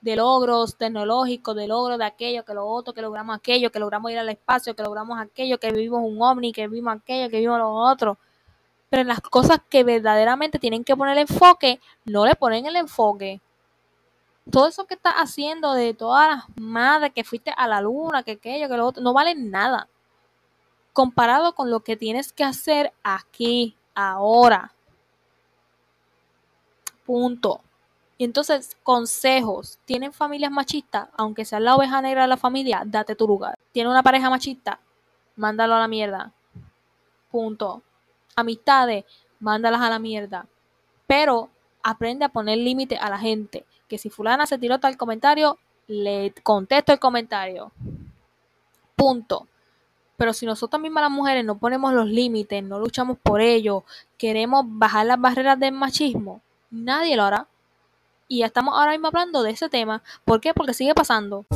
de 0.00 0.16
logros 0.16 0.76
tecnológicos, 0.76 1.54
de 1.54 1.68
logros 1.68 1.98
de 1.98 2.04
aquello, 2.04 2.44
que 2.44 2.54
lo 2.54 2.66
otro, 2.66 2.94
que 2.94 3.02
logramos 3.02 3.36
aquello, 3.36 3.70
que 3.70 3.78
logramos 3.78 4.10
ir 4.10 4.18
al 4.18 4.28
espacio, 4.28 4.74
que 4.74 4.82
logramos 4.82 5.20
aquello, 5.20 5.58
que 5.58 5.70
vivimos 5.70 6.00
un 6.02 6.20
ovni, 6.22 6.52
que 6.52 6.66
vivimos 6.66 6.96
aquello, 6.96 7.28
que 7.28 7.36
vivimos 7.36 7.58
lo 7.58 7.70
otro. 7.70 8.18
Pero 8.88 9.02
en 9.02 9.08
las 9.08 9.20
cosas 9.20 9.60
que 9.68 9.84
verdaderamente 9.84 10.58
tienen 10.58 10.84
que 10.84 10.96
poner 10.96 11.16
el 11.16 11.28
enfoque, 11.28 11.80
no 12.06 12.24
le 12.26 12.34
ponen 12.34 12.66
el 12.66 12.76
enfoque. 12.76 13.40
Todo 14.48 14.68
eso 14.68 14.86
que 14.86 14.94
estás 14.94 15.14
haciendo 15.14 15.74
de 15.74 15.94
todas 15.94 16.28
las 16.28 16.44
madres 16.56 17.12
que 17.14 17.24
fuiste 17.24 17.52
a 17.56 17.66
la 17.68 17.80
luna, 17.80 18.22
que 18.22 18.32
aquello, 18.32 18.68
que 18.68 18.76
lo 18.76 18.86
otro, 18.86 19.02
no 19.02 19.12
vale 19.12 19.34
nada. 19.34 19.88
Comparado 20.92 21.54
con 21.54 21.70
lo 21.70 21.80
que 21.80 21.96
tienes 21.96 22.32
que 22.32 22.44
hacer 22.44 22.92
aquí, 23.02 23.76
ahora. 23.94 24.72
Punto. 27.04 27.60
Y 28.18 28.24
entonces, 28.24 28.76
consejos. 28.82 29.78
¿Tienen 29.84 30.12
familias 30.12 30.50
machistas? 30.50 31.08
Aunque 31.16 31.44
seas 31.44 31.62
la 31.62 31.74
oveja 31.74 32.02
negra 32.02 32.22
de 32.22 32.28
la 32.28 32.36
familia, 32.36 32.82
date 32.84 33.16
tu 33.16 33.26
lugar. 33.26 33.54
¿Tiene 33.72 33.88
una 33.88 34.02
pareja 34.02 34.28
machista? 34.28 34.80
Mándalo 35.36 35.74
a 35.74 35.80
la 35.80 35.88
mierda. 35.88 36.32
Punto. 37.30 37.82
Amistades, 38.36 39.04
mándalas 39.38 39.80
a 39.80 39.90
la 39.90 39.98
mierda. 39.98 40.46
Pero 41.06 41.48
aprende 41.82 42.24
a 42.24 42.28
poner 42.28 42.58
límite 42.58 42.98
a 42.98 43.08
la 43.08 43.18
gente. 43.18 43.64
Que 43.90 43.98
si 43.98 44.08
fulana 44.08 44.46
se 44.46 44.56
tiró 44.56 44.78
tal 44.78 44.96
comentario, 44.96 45.58
le 45.88 46.32
contesto 46.42 46.92
el 46.92 47.00
comentario. 47.00 47.72
Punto. 48.94 49.48
Pero 50.16 50.32
si 50.32 50.46
nosotras 50.46 50.80
mismas 50.80 51.02
las 51.02 51.10
mujeres 51.10 51.44
no 51.44 51.58
ponemos 51.58 51.92
los 51.92 52.06
límites, 52.06 52.62
no 52.62 52.78
luchamos 52.78 53.18
por 53.18 53.40
ello, 53.40 53.84
queremos 54.16 54.64
bajar 54.66 55.06
las 55.06 55.20
barreras 55.20 55.58
del 55.58 55.72
machismo, 55.72 56.40
nadie 56.70 57.16
lo 57.16 57.24
hará. 57.24 57.48
Y 58.28 58.42
estamos 58.44 58.78
ahora 58.78 58.92
mismo 58.92 59.08
hablando 59.08 59.42
de 59.42 59.50
ese 59.50 59.68
tema. 59.68 60.02
¿Por 60.24 60.40
qué? 60.40 60.54
Porque 60.54 60.72
sigue 60.72 60.94
pasando. 60.94 61.46